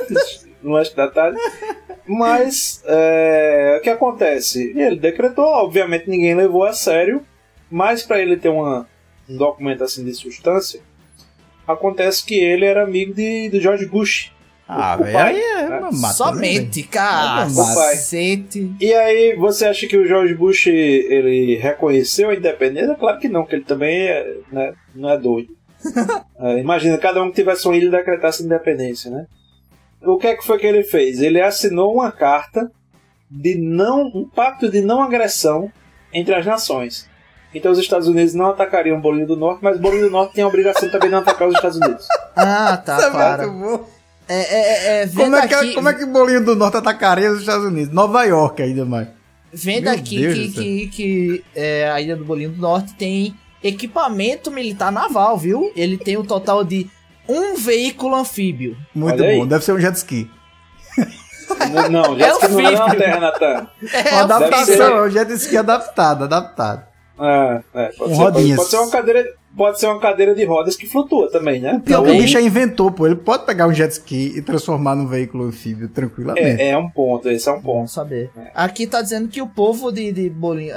no 0.62 0.70
lanche 0.72 0.96
da 0.96 1.08
tarde. 1.08 1.38
Mas 2.04 2.82
é, 2.86 3.76
o 3.78 3.82
que 3.82 3.90
acontece? 3.90 4.72
Ele 4.74 4.98
decretou, 4.98 5.44
obviamente 5.44 6.08
ninguém 6.10 6.34
levou 6.34 6.64
a 6.64 6.72
sério, 6.72 7.22
mas 7.70 8.02
para 8.02 8.18
ele 8.18 8.36
ter 8.38 8.48
uma, 8.48 8.88
um 9.28 9.36
documento 9.36 9.84
assim 9.84 10.04
de 10.04 10.14
substância, 10.14 10.80
acontece 11.66 12.24
que 12.24 12.34
ele 12.34 12.64
era 12.64 12.82
amigo 12.82 13.12
de, 13.14 13.48
do 13.50 13.60
George 13.60 13.86
Bush. 13.86 14.32
Ah, 14.66 14.98
O 15.00 15.04
velho, 15.04 15.18
aí 15.18 15.40
é 15.40 15.68
né? 15.68 15.88
mata, 15.92 16.14
Somente, 16.14 16.82
né, 16.82 16.88
cacete. 16.90 18.70
E 18.78 18.92
aí, 18.92 19.34
você 19.36 19.64
acha 19.66 19.86
que 19.86 19.96
o 19.96 20.06
George 20.06 20.34
Bush 20.34 20.66
ele 20.66 21.56
reconheceu 21.56 22.28
a 22.28 22.34
independência? 22.34 22.94
Claro 22.94 23.18
que 23.18 23.28
não, 23.28 23.46
que 23.46 23.54
ele 23.54 23.64
também 23.64 23.96
é, 24.08 24.36
né, 24.52 24.74
não 24.94 25.10
é 25.10 25.18
doido. 25.18 25.56
É, 26.40 26.60
imagina, 26.60 26.96
cada 26.98 27.20
um 27.20 27.30
que 27.30 27.34
tivesse 27.34 27.66
uma 27.66 27.76
ilha 27.76 27.90
decretasse 27.90 28.44
independência, 28.44 29.10
né? 29.10 29.26
O 30.00 30.16
que 30.16 30.28
é 30.28 30.36
que 30.36 30.46
foi 30.46 30.56
que 30.56 30.66
ele 30.68 30.84
fez? 30.84 31.20
Ele 31.20 31.40
assinou 31.40 31.92
uma 31.92 32.12
carta 32.12 32.70
de 33.28 33.58
não, 33.58 34.06
um 34.06 34.28
pacto 34.28 34.70
de 34.70 34.80
não 34.80 35.02
agressão 35.02 35.68
entre 36.12 36.36
as 36.36 36.46
nações. 36.46 37.07
Então 37.55 37.72
os 37.72 37.78
Estados 37.78 38.07
Unidos 38.09 38.34
não 38.34 38.51
atacariam 38.51 38.99
o 38.99 39.01
Bolinho 39.01 39.26
do 39.26 39.36
Norte, 39.36 39.61
mas 39.62 39.76
o 39.76 39.80
Bolinho 39.80 40.05
do 40.05 40.11
Norte 40.11 40.34
tem 40.34 40.44
a 40.44 40.46
obrigação 40.49 40.88
também 40.90 41.09
de 41.09 41.14
não 41.14 41.18
atacar 41.22 41.49
os 41.49 41.55
Estados 41.55 41.78
Unidos. 41.78 42.07
Ah, 42.36 42.76
tá, 42.76 42.96
velho? 42.99 43.11
claro. 43.12 43.86
É, 44.28 44.34
é, 44.34 44.59
é, 44.61 45.03
é, 45.03 45.07
vendo 45.07 45.24
Como 45.24 45.36
é, 45.36 45.49
que, 45.49 45.55
aqui, 45.55 45.74
como 45.74 45.88
é 45.88 45.94
que 45.94 46.05
o 46.05 46.12
bolinho 46.12 46.44
do 46.44 46.55
norte 46.55 46.76
atacaria 46.76 47.32
os 47.32 47.40
Estados 47.40 47.64
Unidos? 47.64 47.94
Nova 47.94 48.24
York 48.24 48.62
ainda 48.62 48.84
mais. 48.84 49.09
vendo 49.51 49.84
Meu 49.84 49.94
aqui 49.94 50.18
Deus 50.18 50.34
que, 50.34 50.49
que, 50.51 50.86
que 50.88 51.44
é, 51.57 51.90
a 51.90 51.99
Ilha 52.01 52.14
do 52.14 52.24
Bolinho 52.26 52.51
do 52.51 52.61
Norte 52.61 52.92
tem 52.94 53.34
equipamento 53.64 54.51
militar 54.51 54.92
naval, 54.92 55.38
viu? 55.38 55.72
Ele 55.74 55.96
tem 55.96 56.18
um 56.18 56.24
total 56.24 56.62
de 56.62 56.90
um 57.26 57.57
veículo 57.57 58.14
anfíbio. 58.14 58.76
Muito 58.94 59.14
Olha 59.22 59.30
aí. 59.30 59.38
bom, 59.38 59.46
deve 59.46 59.64
ser 59.64 59.72
um 59.72 59.80
jet 59.80 59.96
ski. 59.96 60.30
Não, 61.72 61.88
não 61.88 62.18
já 62.18 62.26
É 62.26 62.30
disse 62.30 62.40
que 62.40 62.53
não 62.53 62.61
é 62.61 62.70
na 62.70 62.84
horrível. 62.84 62.99
Terra, 62.99 63.20
Natan. 63.20 63.66
É, 63.92 64.11
Uma 64.12 64.20
adaptação, 64.20 64.96
é 64.99 65.03
um 65.07 65.11
jet 65.11 65.32
ski 65.32 65.57
adaptado, 65.57 66.24
adaptado. 66.24 66.88
É, 67.20 67.62
é, 67.74 67.86
pode, 67.88 67.96
Com 67.98 68.08
ser, 68.08 68.16
pode, 68.16 68.36
rodinhas. 68.36 68.56
pode 68.58 68.70
ser 68.70 68.76
uma 68.76 68.90
cadeira, 68.90 69.34
pode 69.56 69.80
ser 69.80 69.86
uma 69.86 69.98
cadeira 69.98 70.34
de 70.34 70.44
rodas 70.44 70.76
que 70.76 70.86
flutua 70.86 71.30
também, 71.30 71.60
né? 71.60 71.82
Pior 71.84 71.98
que 71.98 72.02
o 72.02 72.06
Também. 72.12 72.22
bicho 72.22 72.38
é 72.38 72.42
inventor, 72.42 72.92
pô. 72.92 73.06
Ele 73.06 73.16
pode 73.16 73.44
pegar 73.44 73.66
um 73.66 73.72
jet 73.74 73.90
ski 73.92 74.34
e 74.36 74.42
transformar 74.42 74.94
num 74.94 75.06
veículo 75.06 75.44
anfíbio 75.44 75.88
tranquilamente. 75.88 76.60
É, 76.62 76.70
é 76.70 76.78
um 76.78 76.88
ponto, 76.88 77.28
esse 77.28 77.48
é 77.48 77.52
um 77.52 77.60
ponto. 77.60 77.90
saber. 77.90 78.30
Aqui 78.54 78.86
tá 78.86 79.02
dizendo 79.02 79.28
que 79.28 79.42
o 79.42 79.46
povo 79.46 79.90
de, 79.90 80.12
de 80.12 80.30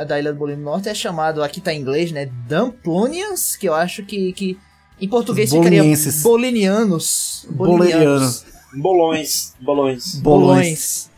da 0.08 0.20
Ilha 0.20 0.34
do 0.34 0.40
Bolinho 0.40 0.58
do 0.60 0.64
Norte 0.64 0.90
é 0.90 0.94
chamado, 0.96 1.44
aqui 1.44 1.62
tá 1.62 1.74
em 1.74 1.80
inglês, 1.82 2.12
né? 2.12 2.30
Dumplonians, 2.48 3.56
que 3.56 3.68
eu 3.70 3.74
acho 3.76 4.04
que, 4.04 4.34
que 4.34 4.58
em 5.00 5.08
português 5.08 5.50
ficaria 5.52 5.80
Bolinienses. 5.80 6.24
bolinianos. 6.24 7.46
Bolerianos. 7.50 8.46
Bolões, 8.74 9.54
bolões. 9.60 10.16
Bolões. 10.22 11.10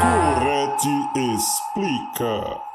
Correte 0.00 0.88
explica. 1.34 2.71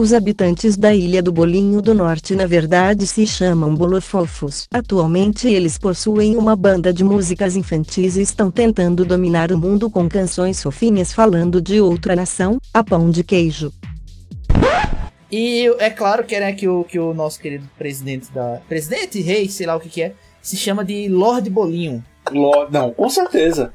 Os 0.00 0.14
habitantes 0.14 0.78
da 0.78 0.94
Ilha 0.94 1.22
do 1.22 1.30
Bolinho 1.30 1.82
do 1.82 1.92
Norte 1.92 2.34
na 2.34 2.46
verdade 2.46 3.06
se 3.06 3.26
chamam 3.26 3.74
bolofofos. 3.74 4.66
Atualmente 4.72 5.46
eles 5.46 5.76
possuem 5.76 6.38
uma 6.38 6.56
banda 6.56 6.90
de 6.90 7.04
músicas 7.04 7.54
infantis 7.54 8.16
e 8.16 8.22
estão 8.22 8.50
tentando 8.50 9.04
dominar 9.04 9.52
o 9.52 9.58
mundo 9.58 9.90
com 9.90 10.08
canções 10.08 10.62
fofinhas 10.62 11.12
falando 11.12 11.60
de 11.60 11.82
outra 11.82 12.16
nação, 12.16 12.56
a 12.72 12.82
pão 12.82 13.10
de 13.10 13.22
queijo. 13.22 13.70
E 15.30 15.66
é 15.78 15.90
claro 15.90 16.24
que, 16.24 16.40
né, 16.40 16.54
que, 16.54 16.66
o, 16.66 16.82
que 16.82 16.98
o 16.98 17.12
nosso 17.12 17.38
querido 17.38 17.68
presidente 17.78 18.32
da. 18.32 18.58
Presidente, 18.66 19.20
rei, 19.20 19.50
sei 19.50 19.66
lá 19.66 19.76
o 19.76 19.80
que, 19.80 19.90
que 19.90 20.00
é, 20.02 20.14
se 20.40 20.56
chama 20.56 20.82
de 20.82 21.10
Lorde 21.10 21.50
Bolinho. 21.50 22.02
Lo- 22.32 22.66
Não, 22.70 22.90
com 22.94 23.10
certeza. 23.10 23.70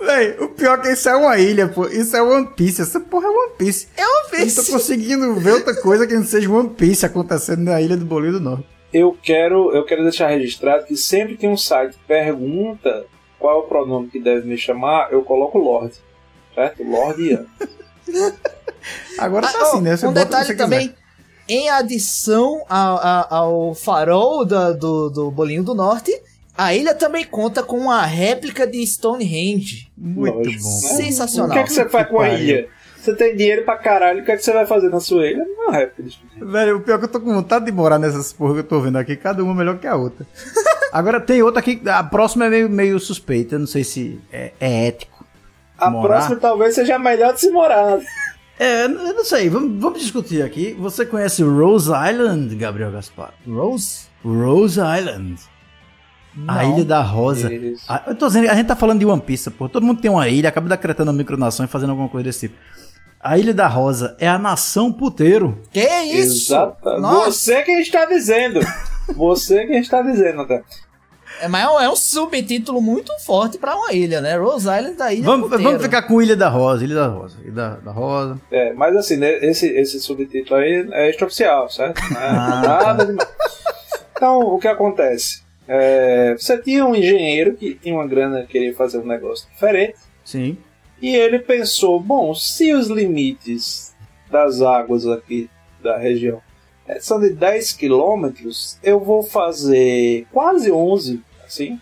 Véi, 0.00 0.36
o 0.40 0.48
pior 0.50 0.78
é 0.78 0.82
que 0.82 0.88
isso 0.92 1.08
é 1.08 1.16
uma 1.16 1.36
ilha, 1.38 1.68
pô. 1.68 1.86
Isso 1.86 2.16
é 2.16 2.22
One 2.22 2.46
Piece. 2.56 2.80
Essa 2.82 3.00
porra 3.00 3.26
é 3.26 3.30
One 3.30 3.52
Piece. 3.58 3.88
É 3.96 4.06
uma 4.06 4.22
Eu 4.26 4.30
vez. 4.30 4.56
não 4.56 4.64
tô 4.64 4.72
conseguindo 4.72 5.34
ver 5.34 5.52
outra 5.54 5.74
coisa 5.80 6.06
que 6.06 6.14
não 6.14 6.24
seja 6.24 6.50
One 6.50 6.70
Piece 6.70 7.04
acontecendo 7.04 7.62
na 7.64 7.80
ilha 7.80 7.96
do 7.96 8.04
Bolinho 8.04 8.34
do 8.34 8.40
Norte. 8.40 8.66
Eu 8.92 9.16
quero, 9.22 9.70
eu 9.74 9.84
quero 9.84 10.02
deixar 10.02 10.28
registrado 10.28 10.86
que 10.86 10.96
sempre 10.96 11.36
que 11.36 11.46
um 11.46 11.56
site 11.56 11.96
pergunta 12.06 13.04
qual 13.38 13.56
é 13.56 13.58
o 13.58 13.66
pronome 13.68 14.08
que 14.08 14.18
deve 14.18 14.46
me 14.48 14.56
chamar, 14.56 15.12
eu 15.12 15.22
coloco 15.22 15.58
Lorde. 15.58 15.94
Certo? 16.54 16.82
Lorde 16.82 17.30
Ian. 17.30 17.46
Agora 19.18 19.46
tá 19.48 19.58
Ah, 19.58 19.62
assim, 19.62 19.78
oh, 19.78 19.80
né? 19.80 19.96
Você 19.96 20.06
um 20.06 20.12
detalhe 20.12 20.46
você 20.46 20.54
também. 20.54 20.94
Em 21.48 21.68
adição 21.70 22.62
ao, 22.68 23.74
farol 23.74 24.44
da- 24.44 24.72
do, 24.72 25.08
do 25.08 25.30
Bolinho 25.30 25.62
do 25.62 25.74
Norte, 25.74 26.12
a 26.58 26.74
ilha 26.74 26.92
também 26.92 27.24
conta 27.24 27.62
com 27.62 27.78
uma 27.78 28.04
réplica 28.04 28.66
de 28.66 28.84
Stonehenge. 28.84 29.88
Muito 29.96 30.38
Lógico, 30.38 30.64
bom. 30.64 30.70
Sensacional. 30.96 31.50
O 31.50 31.52
que 31.52 31.58
é 31.60 31.62
que 31.62 31.72
você 31.72 31.88
faz 31.88 32.08
com 32.08 32.18
a 32.18 32.30
ilha? 32.30 32.68
Você 32.96 33.14
tem 33.14 33.36
dinheiro 33.36 33.64
pra 33.64 33.76
caralho, 33.76 34.22
o 34.22 34.24
que 34.24 34.32
é 34.32 34.36
que 34.36 34.42
você 34.42 34.52
vai 34.52 34.66
fazer 34.66 34.88
na 34.88 34.98
sua 34.98 35.24
ilha? 35.24 35.44
Não 35.56 35.72
é. 35.72 35.88
Velho, 36.36 36.78
o 36.78 36.80
pior 36.80 36.96
é 36.96 36.98
que 36.98 37.04
eu 37.04 37.08
tô 37.08 37.20
com 37.20 37.32
vontade 37.32 37.64
de 37.64 37.70
morar 37.70 37.96
nessas 37.96 38.32
porra 38.32 38.54
que 38.54 38.58
eu 38.60 38.64
tô 38.64 38.80
vendo 38.80 38.98
aqui, 38.98 39.14
cada 39.14 39.42
uma 39.42 39.54
melhor 39.54 39.78
que 39.78 39.86
a 39.86 39.94
outra. 39.94 40.26
Agora 40.92 41.20
tem 41.20 41.40
outra 41.40 41.60
aqui, 41.60 41.80
a 41.86 42.02
próxima 42.02 42.46
é 42.46 42.50
meio, 42.50 42.68
meio 42.68 42.98
suspeita, 42.98 43.54
eu 43.54 43.60
não 43.60 43.66
sei 43.68 43.84
se 43.84 44.20
é, 44.32 44.52
é 44.58 44.88
ético. 44.88 45.24
A 45.78 45.88
Morar? 45.88 46.16
próxima 46.16 46.36
talvez 46.40 46.74
seja 46.74 46.98
melhor 46.98 47.34
de 47.34 47.40
se 47.40 47.50
morar. 47.50 48.00
É, 48.60 48.86
eu 48.86 48.88
não 48.88 49.24
sei, 49.24 49.48
vamos, 49.48 49.80
vamos 49.80 50.00
discutir 50.00 50.42
aqui. 50.42 50.74
Você 50.80 51.06
conhece 51.06 51.44
Rose 51.44 51.88
Island, 51.88 52.52
Gabriel 52.56 52.90
Gaspar? 52.90 53.32
Rose? 53.46 54.08
Rose 54.24 54.80
Island. 54.80 55.38
A. 56.46 56.64
Ilha 56.64 56.84
da 56.84 57.00
Rosa. 57.02 57.50
Ah, 57.88 58.02
eu 58.06 58.14
tô 58.14 58.26
dizendo, 58.26 58.48
a 58.50 58.54
gente 58.54 58.66
tá 58.66 58.76
falando 58.76 58.98
de 59.00 59.06
One 59.06 59.20
Piece, 59.20 59.50
pô. 59.50 59.68
Todo 59.68 59.84
mundo 59.84 60.00
tem 60.00 60.10
uma 60.10 60.28
ilha, 60.28 60.48
acaba 60.48 60.68
decretando 60.68 61.10
uma 61.10 61.16
micronação 61.16 61.64
e 61.64 61.68
fazendo 61.68 61.90
alguma 61.90 62.08
coisa 62.08 62.24
desse 62.24 62.48
tipo. 62.48 62.58
A 63.20 63.36
Ilha 63.36 63.52
da 63.52 63.66
Rosa 63.66 64.16
é 64.20 64.28
a 64.28 64.38
nação 64.38 64.92
puteiro. 64.92 65.60
Que 65.72 65.80
isso? 65.80 66.52
Exato. 66.52 67.00
Nossa, 67.00 67.32
Você 67.32 67.62
quem 67.62 67.80
está 67.80 68.04
dizendo. 68.04 68.60
Você 69.16 69.66
quem 69.66 69.78
está 69.80 70.02
dizendo, 70.02 70.42
André. 70.42 70.62
é, 71.40 71.48
mas 71.48 71.64
é 71.64 71.68
um- 71.68 71.80
é 71.80 71.90
um 71.90 71.96
subtítulo 71.96 72.80
muito 72.80 73.10
forte 73.24 73.58
pra 73.58 73.74
uma 73.74 73.92
ilha, 73.92 74.20
né? 74.20 74.36
Rose 74.36 74.66
Island 74.68 74.96
da 74.96 75.12
ilha 75.12 75.24
Vamos, 75.24 75.48
puteiro. 75.48 75.64
vamos 75.64 75.82
ficar 75.82 76.02
com 76.02 76.22
Ilha 76.22 76.36
da 76.36 76.48
Rosa, 76.48 76.84
Ilha 76.84 76.94
da 76.94 77.06
Rosa. 77.08 77.36
Ilha 77.42 77.52
da, 77.52 77.68
da 77.76 77.90
Rosa. 77.90 78.40
É, 78.52 78.72
mas 78.74 78.94
assim, 78.96 79.16
né, 79.16 79.32
esse, 79.44 79.66
esse 79.66 79.98
subtítulo 79.98 80.60
aí 80.60 80.86
é 80.92 81.10
extraoficial, 81.10 81.68
certo? 81.70 82.00
Não 82.12 82.20
é 82.20 82.24
Ah, 82.28 82.62
nada 82.84 83.06
demais. 83.06 83.28
Então, 84.16 84.40
o 84.40 84.58
que 84.58 84.68
acontece? 84.68 85.42
É, 85.68 86.34
você 86.38 86.56
tinha 86.56 86.84
um 86.86 86.94
engenheiro 86.94 87.54
que 87.54 87.74
tinha 87.74 87.94
uma 87.94 88.06
grana 88.06 88.46
queria 88.48 88.74
fazer 88.74 88.98
um 88.98 89.06
negócio 89.06 89.46
diferente. 89.50 89.98
Sim. 90.24 90.56
E 91.00 91.14
ele 91.14 91.38
pensou: 91.38 92.00
bom, 92.00 92.34
se 92.34 92.72
os 92.72 92.88
limites 92.88 93.94
das 94.30 94.62
águas 94.62 95.06
aqui 95.06 95.48
da 95.82 95.96
região 95.98 96.40
eh, 96.86 96.98
são 97.00 97.20
de 97.20 97.30
10 97.30 97.72
quilômetros, 97.74 98.78
eu 98.82 98.98
vou 98.98 99.22
fazer 99.22 100.26
quase 100.32 100.72
11, 100.72 101.22
assim, 101.46 101.78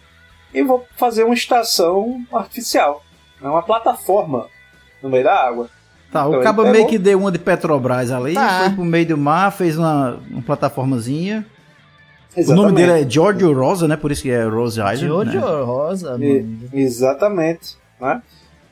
e 0.53 0.63
vou 0.63 0.85
fazer 0.97 1.25
uma 1.25 1.35
estação 1.35 2.25
artificial, 2.33 3.03
né, 3.41 3.49
uma 3.49 3.63
plataforma 3.63 4.49
no 5.03 5.09
meio 5.09 5.25
da 5.25 5.35
água. 5.35 5.71
Tá, 6.13 6.27
Então, 6.27 6.39
o 6.41 6.43
cabo 6.43 6.67
meio 6.67 6.87
que 6.87 6.99
deu 6.99 7.19
uma 7.19 7.33
de 7.33 7.39
Petrobras 7.39 8.11
ali, 8.13 8.35
Tá. 8.35 8.61
foi 8.65 8.71
pro 8.75 8.85
meio 8.85 9.07
do 9.07 9.17
mar, 9.19 9.51
fez 9.53 9.77
uma, 9.79 10.21
uma 10.31 10.43
plataformazinha. 10.43 11.45
O 12.37 12.41
Exatamente. 12.41 12.63
nome 12.67 12.73
dele 12.77 13.01
é 13.03 13.11
Giorgio 13.11 13.53
Rosa, 13.53 13.89
né? 13.89 13.97
Por 13.97 14.13
isso 14.13 14.23
que 14.23 14.31
é 14.31 14.45
Rose 14.45 14.79
Island. 14.79 14.99
Jojo 15.33 15.41
né? 15.41 15.63
Rosa, 15.65 16.19
E- 16.21 16.45
exatamente. 16.75 17.77
Né? 18.01 18.23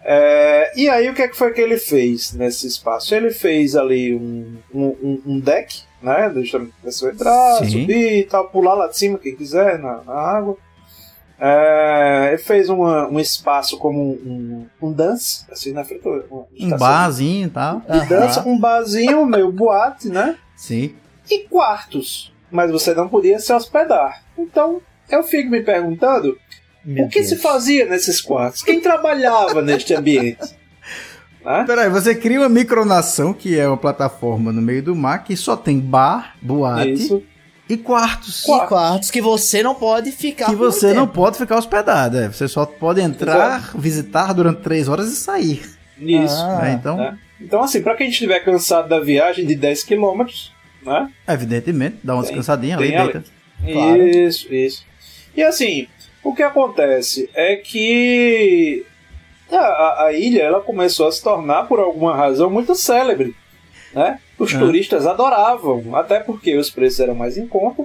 É, 0.04 0.72
e 0.78 0.86
aí 0.88 1.08
o 1.08 1.14
que, 1.14 1.22
é 1.22 1.28
que 1.28 1.36
foi 1.36 1.50
que 1.52 1.60
ele 1.62 1.78
fez 1.78 2.34
nesse 2.34 2.66
espaço? 2.66 3.14
Ele 3.14 3.30
fez 3.30 3.74
ali 3.74 4.14
um, 4.14 4.56
um, 4.74 4.84
um- 4.84 5.22
um 5.26 5.40
deck, 5.40 5.82
né? 6.02 6.30
Deixa 6.34 6.58
a 6.58 6.66
pessoa 6.82 7.10
entrar, 7.10 7.58
Sim. 7.60 7.70
subir 7.70 8.18
e 8.18 8.24
tal, 8.24 8.48
pular 8.50 8.74
lá 8.74 8.86
de 8.88 8.98
cima 8.98 9.16
quem 9.18 9.34
quiser 9.34 9.78
na, 9.78 10.02
na 10.04 10.12
água. 10.12 10.58
É, 11.40 12.28
ele 12.28 12.38
fez 12.38 12.68
uma- 12.68 13.08
um 13.08 13.18
espaço 13.18 13.78
como 13.78 13.98
um, 13.98 14.66
um, 14.82 14.88
um 14.88 14.92
dance, 14.92 15.44
assim, 15.50 15.72
na 15.72 15.84
frente. 15.84 16.02
Um 16.06 16.76
barzinho 16.76 17.46
e 17.46 17.50
tal. 17.50 17.80
de 17.80 18.06
dança, 18.08 18.46
um 18.46 18.58
barzinho, 18.58 19.24
meio 19.26 19.50
boate, 19.50 20.08
né? 20.08 20.36
Sim. 20.54 20.94
e 21.30 21.40
quartos, 21.48 22.30
mas 22.54 22.70
você 22.70 22.94
não 22.94 23.08
podia 23.08 23.38
se 23.40 23.52
hospedar. 23.52 24.22
Então, 24.38 24.80
eu 25.10 25.24
fico 25.24 25.50
me 25.50 25.60
perguntando 25.60 26.38
Meu 26.84 27.06
o 27.06 27.08
que 27.08 27.18
Deus. 27.18 27.28
se 27.30 27.36
fazia 27.36 27.84
nesses 27.84 28.20
quartos? 28.20 28.62
Quem 28.62 28.80
trabalhava 28.80 29.60
neste 29.60 29.92
ambiente? 29.92 30.38
Né? 31.44 31.62
Peraí, 31.66 31.90
você 31.90 32.14
cria 32.14 32.40
uma 32.40 32.48
micronação, 32.48 33.34
que 33.34 33.58
é 33.58 33.68
uma 33.68 33.76
plataforma 33.76 34.50
no 34.50 34.62
meio 34.62 34.82
do 34.82 34.96
mar, 34.96 35.24
que 35.24 35.36
só 35.36 35.54
tem 35.54 35.78
bar, 35.78 36.36
boate 36.40 36.90
Isso. 36.94 37.22
e 37.68 37.76
quartos. 37.76 38.46
E 38.48 38.66
quartos 38.66 39.10
que 39.10 39.20
você 39.20 39.62
não 39.62 39.74
pode 39.74 40.10
ficar 40.10 40.46
Que 40.46 40.54
você 40.54 40.94
não 40.94 41.06
pode 41.06 41.36
ficar 41.36 41.58
hospedado. 41.58 42.16
é. 42.16 42.28
Você 42.28 42.48
só 42.48 42.64
pode 42.64 43.02
entrar, 43.02 43.72
visitar 43.76 44.32
durante 44.32 44.62
três 44.62 44.88
horas 44.88 45.12
e 45.12 45.16
sair. 45.16 45.62
Isso. 45.98 46.34
Ah, 46.34 46.60
né? 46.62 46.78
Então, 46.80 46.96
né? 46.96 47.18
Então, 47.38 47.62
assim, 47.62 47.82
pra 47.82 47.94
quem 47.94 48.08
estiver 48.08 48.40
cansado 48.40 48.88
da 48.88 48.98
viagem 48.98 49.44
de 49.44 49.54
10 49.54 49.84
km, 49.84 50.24
né? 50.84 51.10
evidentemente, 51.28 51.96
dá 52.02 52.14
uma 52.14 52.22
Tem- 52.22 52.30
descansadinha 52.32 52.76
ali, 52.76 52.88
tem 52.88 52.96
ali. 52.96 53.12
deita. 53.12 53.24
Claro. 53.72 54.02
Isso, 54.08 54.52
isso. 54.54 54.84
E 55.36 55.42
assim, 55.42 55.86
o 56.22 56.34
que 56.34 56.42
acontece 56.42 57.28
é 57.34 57.56
que 57.56 58.84
a, 59.50 59.56
a- 59.56 60.04
a 60.06 60.12
ilha 60.12 60.42
ela 60.42 60.60
começou 60.60 61.06
a 61.08 61.12
se 61.12 61.22
tornar, 61.22 61.64
por 61.64 61.78
alguma 61.80 62.14
razão, 62.14 62.50
muito 62.50 62.74
célebre. 62.74 63.34
Né? 63.92 64.18
Os 64.38 64.52
Ah. 64.54 64.58
turistas 64.58 65.06
adoravam, 65.06 65.94
até 65.96 66.18
porque 66.20 66.56
os 66.56 66.68
preços 66.70 66.98
eram 67.00 67.14
mais 67.14 67.38
em 67.38 67.46
conta, 67.46 67.84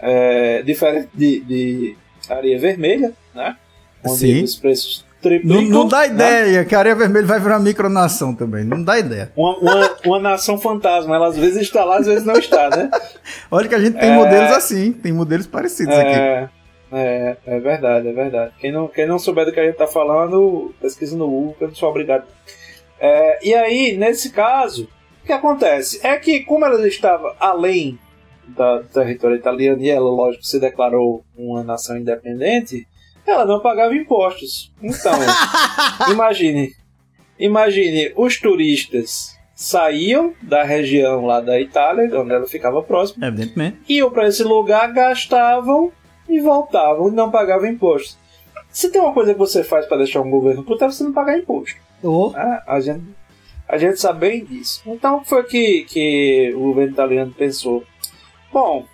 é, 0.00 0.62
diferente 0.62 1.08
de, 1.14 1.40
de 1.40 1.96
areia 2.28 2.58
vermelha, 2.58 3.12
né? 3.34 3.56
onde 4.04 4.18
Sim. 4.18 4.42
os 4.44 4.54
preços 4.56 5.04
triplicam. 5.20 5.62
não 5.62 5.86
dá 5.88 6.00
né? 6.00 6.06
ideia 6.08 6.64
que 6.64 6.74
a 6.74 6.78
areia 6.78 6.94
vermelha 6.94 7.26
vai 7.26 7.40
virar 7.40 7.58
micronação 7.58 8.34
também. 8.34 8.64
Não 8.64 8.82
dá 8.82 8.98
ideia. 8.98 9.32
Uma, 9.36 9.56
uma, 9.58 9.96
uma 10.04 10.18
nação 10.20 10.58
fantasma, 10.58 11.14
ela 11.16 11.28
às 11.28 11.36
vezes 11.36 11.62
está 11.62 11.84
lá, 11.84 11.98
às 11.98 12.06
vezes 12.06 12.24
não 12.24 12.34
está, 12.38 12.70
né? 12.70 12.90
Olha 13.50 13.68
que 13.68 13.74
a 13.74 13.78
gente 13.80 13.98
tem 13.98 14.10
É. 14.10 14.14
modelos 14.14 14.52
assim, 14.52 14.92
tem 14.92 15.12
modelos 15.12 15.46
parecidos 15.46 15.94
aqui. 15.96 16.10
É, 16.10 16.48
é, 16.92 17.36
é 17.46 17.60
verdade, 17.60 18.08
é 18.08 18.12
verdade. 18.12 18.52
Quem 18.58 18.72
não, 18.72 18.88
quem 18.88 19.06
não 19.06 19.18
souber 19.18 19.44
do 19.44 19.52
que 19.52 19.60
a 19.60 19.64
gente 19.66 19.76
tá 19.76 19.86
falando, 19.86 20.74
pesquisa 20.80 21.16
no 21.16 21.26
Google, 21.28 21.56
eu 21.60 21.68
não 21.68 21.74
sou 21.74 21.90
obrigado. 21.90 22.24
É, 23.00 23.46
e 23.46 23.54
aí, 23.54 23.96
nesse 23.96 24.30
caso, 24.30 24.88
o 25.22 25.26
que 25.26 25.32
acontece? 25.32 26.00
É 26.04 26.16
que, 26.16 26.40
como 26.40 26.64
ela 26.64 26.86
estava 26.88 27.36
além 27.38 27.98
da- 28.46 28.78
do 28.78 28.88
território 28.88 29.36
italiano 29.36 29.82
e 29.82 29.90
ela, 29.90 30.08
lógico, 30.10 30.42
se 30.44 30.58
declarou 30.58 31.22
uma 31.36 31.62
nação 31.62 31.96
independente, 31.98 32.86
ela 33.30 33.44
não 33.44 33.60
pagava 33.60 33.94
impostos. 33.94 34.72
Então, 34.82 35.12
imagine, 36.10 36.72
imagine, 37.38 38.12
os 38.16 38.38
turistas 38.40 39.36
saíam 39.54 40.34
da 40.40 40.62
região 40.62 41.26
lá 41.26 41.40
da 41.40 41.60
Itália, 41.60 42.08
onde 42.20 42.32
ela 42.32 42.46
ficava 42.46 42.82
próxima, 42.82 43.26
Evidentemente. 43.26 43.78
iam 43.88 44.10
para 44.10 44.28
esse 44.28 44.44
lugar, 44.44 44.92
gastavam 44.92 45.92
e 46.28 46.40
voltavam 46.40 47.08
e 47.08 47.12
não 47.12 47.30
pagavam 47.30 47.66
imposto. 47.66 48.16
Se 48.70 48.90
tem 48.90 49.00
uma 49.00 49.12
coisa 49.12 49.32
que 49.32 49.38
você 49.38 49.64
faz 49.64 49.86
para 49.86 49.96
deixar 49.98 50.20
um 50.20 50.30
governo 50.30 50.62
puto, 50.62 50.84
é 50.84 50.88
você 50.90 51.02
não 51.02 51.12
pagar 51.12 51.36
imposto. 51.38 51.76
Oh, 52.02 52.30
né? 52.30 52.62
A, 52.66 52.78
gente, 52.78 53.04
a 53.66 53.78
gente 53.78 53.98
sabe 53.98 54.20
bem 54.20 54.44
disso. 54.44 54.82
Então, 54.86 55.16
o 55.16 55.20
que 55.22 55.28
foi 55.28 55.42
que, 55.44 55.84
que 55.84 56.52
o 56.54 56.60
governo 56.60 56.92
italiano 56.92 57.34
pensou? 57.36 57.82
Bom, 58.52 58.86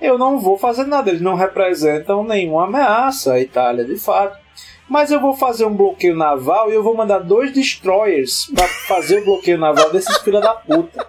eu 0.00 0.18
não 0.18 0.38
vou 0.38 0.58
fazer 0.58 0.84
nada, 0.86 1.10
eles 1.10 1.20
não 1.20 1.34
representam 1.34 2.24
nenhuma 2.24 2.64
ameaça 2.64 3.34
à 3.34 3.40
Itália, 3.40 3.84
de 3.84 3.96
fato. 3.96 4.38
Mas 4.88 5.10
eu 5.12 5.20
vou 5.20 5.36
fazer 5.36 5.64
um 5.64 5.74
bloqueio 5.76 6.16
naval 6.16 6.70
e 6.70 6.74
eu 6.74 6.82
vou 6.82 6.96
mandar 6.96 7.20
dois 7.20 7.52
destroyers 7.52 8.50
para 8.54 8.66
fazer 8.88 9.20
o 9.20 9.24
bloqueio 9.24 9.58
naval 9.58 9.90
desses 9.92 10.16
filha 10.18 10.40
da 10.40 10.52
puta. 10.54 11.06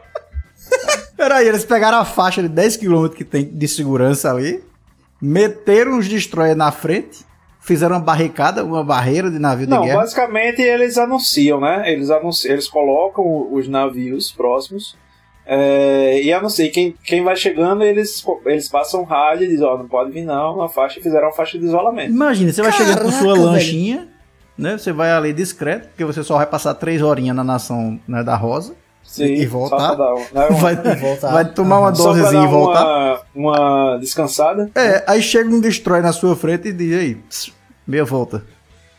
Peraí, 1.18 1.48
eles 1.48 1.66
pegaram 1.66 1.98
a 1.98 2.06
faixa 2.06 2.42
de 2.42 2.50
10km 2.50 3.10
que 3.14 3.24
tem 3.24 3.46
de 3.46 3.68
segurança 3.68 4.32
ali, 4.32 4.64
meteram 5.22 5.98
os 5.98 6.08
destroyers 6.08 6.58
na 6.58 6.72
frente, 6.72 7.26
fizeram 7.60 7.96
uma 7.96 8.02
barricada, 8.02 8.64
uma 8.64 8.84
barreira 8.84 9.30
de 9.30 9.40
navio 9.40 9.66
de 9.66 9.72
Não, 9.72 9.84
guerra. 9.84 9.98
basicamente 10.02 10.62
eles 10.62 10.98
anunciam, 10.98 11.60
né? 11.60 11.92
Eles, 11.92 12.10
anunciam, 12.10 12.54
eles 12.54 12.68
colocam 12.68 13.52
os 13.54 13.68
navios 13.68 14.32
próximos 14.32 14.96
é, 15.46 16.22
e 16.22 16.32
anunciam. 16.32 16.70
Quem, 16.72 16.96
quem 17.04 17.24
vai 17.24 17.36
chegando, 17.36 17.84
eles, 17.84 18.24
eles 18.46 18.68
passam 18.70 19.04
rádio 19.04 19.46
e 19.46 19.50
dizem: 19.50 19.66
Ó, 19.66 19.78
não 19.78 19.88
pode 19.88 20.12
vir 20.12 20.24
não, 20.26 20.62
a 20.62 20.70
faixa, 20.70 21.00
e 21.00 21.04
fizeram 21.04 21.28
uma 21.28 21.34
faixa 21.34 21.58
de 21.58 21.66
isolamento. 21.66 22.12
Imagina, 22.12 22.52
você 22.52 22.62
vai 22.62 22.72
chegando 22.72 23.02
com 23.02 23.12
sua 23.12 23.34
velho. 23.34 23.46
lanchinha, 23.46 24.08
né? 24.58 24.78
Você 24.78 24.92
vai 24.92 25.12
ali 25.12 25.34
discreto, 25.34 25.88
porque 25.90 26.06
você 26.06 26.24
só 26.24 26.38
vai 26.38 26.46
passar 26.46 26.74
três 26.76 27.02
horinhas 27.02 27.36
na 27.36 27.44
nação 27.44 28.00
né, 28.08 28.24
da 28.24 28.36
Rosa. 28.36 28.76
Sim, 29.04 29.26
e 29.26 29.46
voltar. 29.46 29.96
dar 29.96 30.14
né, 30.32 30.48
uma- 30.48 30.58
Vai, 30.60 30.76
voltar. 30.96 31.32
vai 31.34 31.46
tomar 31.52 31.80
uma 31.80 31.92
dosezinha 31.92 32.44
e 32.44 32.48
voltar. 32.48 33.22
uma, 33.36 33.52
uma 33.60 33.98
descansada. 33.98 34.70
É, 34.76 35.04
aí 35.08 35.22
chega 35.22 35.50
um 35.50 35.60
destrói 35.60 36.02
na 36.02 36.14
sua 36.14 36.36
frente 36.36 36.70
e 36.70 36.72
diz 36.72 36.98
aí, 36.98 37.16
pss, 37.16 37.52
meia 37.86 38.06
volta. 38.06 38.46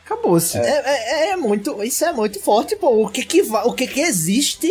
Acabou-se. 0.04 0.58
é, 0.58 0.60
é- 0.84 1.30
é 1.30 1.36
muito. 1.36 1.82
Isso 1.82 2.04
é 2.04 2.12
muito 2.12 2.38
forte, 2.40 2.76
pô. 2.76 3.04
O 3.04 3.08
que 3.08 3.24
que, 3.24 3.40
o 3.42 3.72
que, 3.72 3.86
que 3.86 4.00
existe 4.00 4.68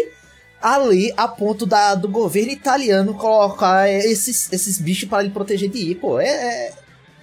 ali 0.62 1.14
a 1.18 1.28
ponto 1.28 1.66
da, 1.66 1.95
do 1.95 2.07
governo 2.07 2.51
italiano 2.51 3.14
colocar 3.14 3.89
esses, 3.89 4.51
esses 4.51 4.80
bichos 4.80 5.09
para 5.09 5.24
lhe 5.24 5.30
proteger 5.30 5.70
de 5.70 5.91
ir, 5.91 5.95
pô? 5.95 6.20
É, 6.20 6.28
é, 6.28 6.74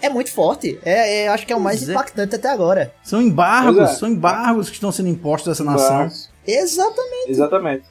é 0.02 0.08
muito 0.08 0.30
forte. 0.32 0.78
É, 0.84 1.22
é- 1.24 1.28
acho 1.28 1.46
que 1.46 1.52
é 1.52 1.56
o 1.56 1.60
mais 1.60 1.78
Pois 1.78 1.88
é. 1.88 1.92
impactante 1.92 2.34
até 2.34 2.48
agora. 2.48 2.92
São 3.02 3.20
embargos, 3.22 3.90
é. 3.90 3.94
são 3.94 4.08
embargos 4.08 4.68
que 4.68 4.74
estão 4.74 4.92
sendo 4.92 5.08
impostos 5.08 5.52
dessa 5.52 5.64
nação. 5.64 6.10
Exatamente. 6.46 7.30
Exatamente. 7.30 7.84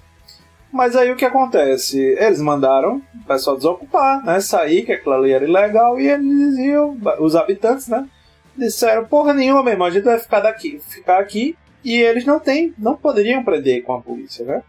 Mas 0.71 0.95
aí 0.95 1.11
o 1.11 1.15
que 1.15 1.25
acontece? 1.25 1.99
Eles 1.99 2.41
mandaram 2.41 3.01
o 3.15 3.25
pessoal 3.25 3.55
desocupar, 3.55 4.23
né? 4.25 4.39
Sair, 4.41 4.85
que 4.85 4.91
aquilo 4.91 5.15
ali 5.15 5.31
era 5.31 5.45
ilegal, 5.45 5.99
e 5.99 6.09
eles 6.09 6.27
diziam, 6.27 6.97
os 7.19 7.35
habitantes, 7.35 7.87
né? 7.87 8.05
Disseram, 8.55 9.05
porra 9.05 9.33
nenhuma 9.33 9.63
mesmo, 9.63 9.83
a 9.83 9.89
gente 9.89 10.03
vai 10.03 10.19
ficar 10.19 10.41
daqui, 10.41 10.79
ficar 10.87 11.19
aqui, 11.19 11.55
e 11.83 11.95
eles 11.95 12.25
não 12.25 12.39
têm, 12.39 12.73
não 12.77 12.95
poderiam 12.97 13.43
prender 13.43 13.83
com 13.83 13.93
a 13.93 14.01
polícia, 14.01 14.43
né? 14.43 14.61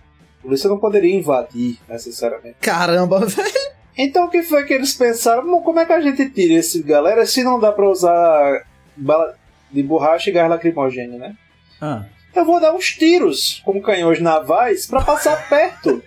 Polícia 0.43 0.69
não 0.69 0.79
poderia 0.79 1.15
invadir 1.15 1.79
necessariamente. 1.89 2.57
Caramba, 2.61 3.21
velho. 3.27 3.49
Então 3.97 4.27
o 4.27 4.31
que 4.31 4.43
foi 4.43 4.65
que 4.65 4.73
eles 4.75 4.93
pensaram? 4.95 5.45
"Bom, 5.45 5.61
como 5.63 5.81
é 5.81 5.85
que 5.87 5.93
a 5.93 6.01
gente 6.01 6.29
tira 6.31 6.55
esse 6.55 6.83
galera 6.83 7.27
se 7.27 7.43
não 7.43 7.59
dá 7.59 7.73
pra 7.73 7.89
usar 7.89 8.63
bala 8.97 9.35
de 9.71 9.83
borracha 9.83 10.31
e 10.31 10.33
gás 10.33 10.49
lacrimogêneo, 10.49 11.19
né? 11.19 11.35
Ah. 11.81 12.05
Eu 12.35 12.45
vou 12.45 12.61
dar 12.61 12.73
uns 12.73 12.93
tiros 12.93 13.61
com 13.65 13.81
canhões 13.83 14.21
navais 14.21 14.87
pra 14.87 15.01
passar 15.03 15.37
perto. 15.51 16.03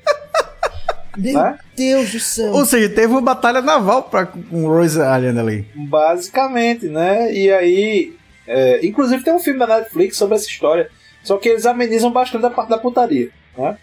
Meu 1.18 1.34
Né? 1.34 1.60
Deus 1.76 2.12
do 2.12 2.20
céu. 2.22 2.54
Ou 2.54 2.66
seja, 2.66 2.88
teve 2.88 3.08
uma 3.08 3.22
batalha 3.22 3.62
naval 3.62 4.04
pra, 4.04 4.26
com 4.26 4.64
o 4.64 4.68
Rose 4.68 4.98
Island 4.98 5.38
ali. 5.40 5.68
Basicamente, 5.76 6.88
né? 6.88 7.34
E 7.34 7.52
aí. 7.52 8.16
é, 8.48 8.86
inclusive 8.86 9.24
tem 9.24 9.34
um 9.34 9.40
filme 9.40 9.60
da 9.60 9.68
Netflix 9.68 10.16
sobre 10.18 10.36
essa 10.36 10.48
história. 10.48 10.90
Só 11.24 11.38
que 11.38 11.50
eles 11.50 11.66
amenizam 11.66 12.12
bastante 12.12 12.46
a 12.46 12.50
parte 12.50 12.70
da 12.70 12.78
putaria. 12.78 13.30
Né? 13.58 13.78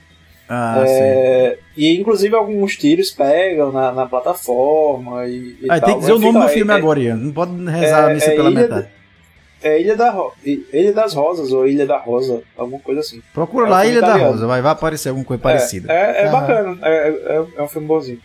Ah. 0.49 0.83
É, 0.87 1.59
e 1.77 1.99
inclusive 1.99 2.35
alguns 2.35 2.77
tiros 2.77 3.11
pegam 3.11 3.71
na, 3.71 3.93
na 3.93 4.07
plataforma 4.07 5.27
e, 5.27 5.57
e 5.61 5.71
Aí 5.71 5.79
tal. 5.79 5.89
tem 5.91 5.95
que 5.95 6.01
dizer 6.01 6.13
o 6.13 6.19
nome 6.19 6.41
do 6.41 6.49
filme 6.49 6.73
é, 6.73 6.77
agora, 6.77 7.01
Ian. 7.01 7.17
Não 7.17 7.33
pode 7.33 7.53
rezar 7.67 8.07
a 8.07 8.11
é- 8.11 8.15
missa 8.15 8.31
é 8.31 8.35
pela 8.37 8.51
Ilha 8.51 8.61
metade. 8.61 8.89
É 9.61 9.81
Ilha, 9.81 9.97
da 9.97 10.15
Ilha 10.45 10.93
das 10.93 11.15
Rosas 11.15 11.51
ou 11.53 11.67
Ilha 11.67 11.85
da 11.85 11.99
Rosa, 11.99 12.43
alguma 12.57 12.81
coisa 12.81 13.01
assim. 13.01 13.21
Procura 13.35 13.67
é 13.67 13.69
um 13.69 13.71
lá 13.73 13.85
Ilha 13.85 14.01
da 14.01 14.07
italiano. 14.07 14.33
Rosa, 14.33 14.47
vai, 14.47 14.63
vai 14.63 14.73
aparecer 14.73 15.09
alguma 15.09 15.27
coisa 15.27 15.43
parecida. 15.43 15.93
É, 15.93 15.97
é, 15.97 16.23
é 16.23 16.27
Aham. 16.29 16.41
bacana, 16.41 16.79
é 17.57 17.63
um 17.63 17.69
filme 17.69 17.87
bonzinho. 17.87 18.21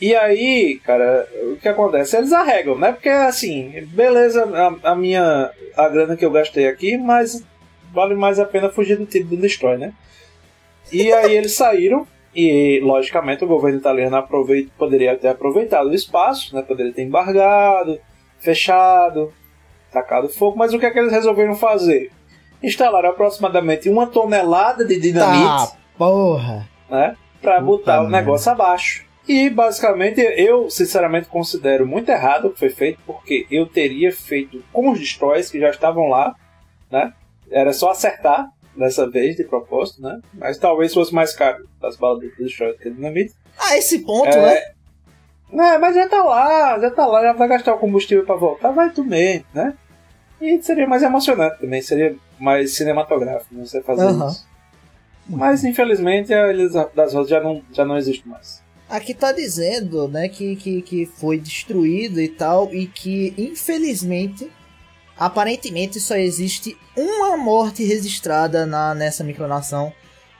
E 0.00 0.14
aí, 0.14 0.80
cara, 0.82 1.28
o 1.52 1.56
que 1.56 1.68
acontece? 1.68 2.16
Eles 2.16 2.32
arregam, 2.32 2.76
né? 2.76 2.90
Porque 2.90 3.08
assim, 3.10 3.86
beleza, 3.92 4.44
a, 4.82 4.92
a 4.92 4.94
minha. 4.96 5.50
a 5.76 5.88
grana 5.88 6.16
que 6.16 6.24
eu 6.24 6.30
gastei 6.30 6.66
aqui, 6.66 6.96
mas 6.96 7.44
vale 7.92 8.14
mais 8.14 8.40
a 8.40 8.44
pena 8.46 8.70
fugir 8.70 8.96
do 8.96 9.04
tiro 9.04 9.26
do 9.26 9.36
Destroy, 9.36 9.76
né? 9.76 9.92
E 10.92 11.12
aí 11.12 11.34
eles 11.36 11.54
saíram. 11.54 12.06
E, 12.34 12.78
logicamente, 12.82 13.42
o 13.44 13.48
governo 13.48 13.78
italiano 13.78 14.14
aproveit, 14.16 14.70
poderia 14.78 15.16
ter 15.16 15.28
aproveitado 15.28 15.88
o 15.88 15.94
espaço, 15.94 16.54
né? 16.54 16.62
Poderia 16.62 16.92
ter 16.92 17.02
embargado, 17.02 17.98
fechado, 18.38 19.32
tacado 19.92 20.28
fogo, 20.28 20.56
mas 20.56 20.72
o 20.72 20.78
que 20.78 20.86
é 20.86 20.90
que 20.90 20.98
eles 20.98 21.12
resolveram 21.12 21.54
fazer? 21.56 22.10
Instalaram 22.62 23.10
aproximadamente 23.10 23.88
uma 23.88 24.06
tonelada 24.06 24.84
de 24.84 24.98
dinamite, 25.00 25.44
Tá, 25.44 25.72
porra. 25.98 26.68
né? 26.88 27.16
Pra 27.42 27.54
Puta 27.56 27.64
botar 27.64 28.02
o 28.02 28.08
negócio 28.08 28.52
abaixo. 28.52 29.04
E 29.26 29.48
basicamente 29.50 30.20
eu 30.20 30.68
sinceramente 30.70 31.28
considero 31.28 31.86
muito 31.86 32.08
errado 32.10 32.46
o 32.46 32.50
que 32.50 32.58
foi 32.58 32.70
feito, 32.70 33.00
porque 33.06 33.46
eu 33.50 33.66
teria 33.66 34.12
feito 34.12 34.62
com 34.72 34.90
os 34.90 34.98
destroys 34.98 35.50
que 35.50 35.58
já 35.60 35.70
estavam 35.70 36.08
lá, 36.08 36.34
né? 36.90 37.12
Era 37.50 37.72
só 37.72 37.90
acertar 37.90 38.48
dessa 38.80 39.08
vez 39.08 39.36
de 39.36 39.44
propósito, 39.44 40.02
né? 40.02 40.20
Mas 40.34 40.58
talvez 40.58 40.92
fosse 40.92 41.14
mais 41.14 41.32
caro 41.34 41.68
as 41.82 41.96
balas 41.96 42.20
do 42.20 42.30
destroy 42.44 42.72
do 42.72 42.78
que 42.78 42.88
a 42.88 42.92
dinamite. 42.92 43.34
A 43.58 43.76
esse 43.76 44.00
ponto, 44.00 44.26
É. 44.28 44.40
né? 45.52 45.72
É, 45.74 45.78
mas 45.78 45.94
já 45.96 46.08
tá 46.08 46.22
lá, 46.22 46.78
já 46.80 46.90
tá 46.90 47.06
lá, 47.06 47.22
já 47.22 47.32
vai 47.32 47.48
gastar 47.48 47.74
o 47.74 47.78
combustível 47.78 48.24
pra 48.24 48.36
voltar, 48.36 48.70
vai 48.70 48.90
tu 48.90 49.04
mesmo, 49.04 49.44
né? 49.52 49.74
E 50.40 50.62
seria 50.62 50.86
mais 50.86 51.02
emocionante 51.02 51.58
também, 51.60 51.82
seria 51.82 52.16
mais 52.38 52.74
cinematográfico 52.76 53.54
né, 53.54 53.64
você 53.66 53.82
fazer 53.82 54.04
Aham. 54.04 54.28
isso. 54.28 54.46
Mas 55.28 55.64
infelizmente 55.64 56.32
a 56.32 56.52
Ilha 56.52 56.68
das 56.94 57.14
Rosas 57.14 57.28
já 57.28 57.40
não, 57.40 57.62
já 57.72 57.84
não 57.84 57.96
existe 57.98 58.26
mais. 58.28 58.62
Aqui 58.88 59.12
tá 59.12 59.30
dizendo, 59.32 60.08
né, 60.08 60.28
que, 60.28 60.56
que, 60.56 60.82
que 60.82 61.06
foi 61.06 61.38
destruído 61.38 62.20
e 62.20 62.28
tal, 62.28 62.72
e 62.74 62.86
que, 62.86 63.34
infelizmente, 63.36 64.50
aparentemente 65.20 66.00
só 66.00 66.16
existe 66.16 66.76
uma 66.96 67.36
morte 67.36 67.84
registrada 67.84 68.64
na, 68.66 68.94
nessa 68.94 69.22
micronação, 69.22 69.92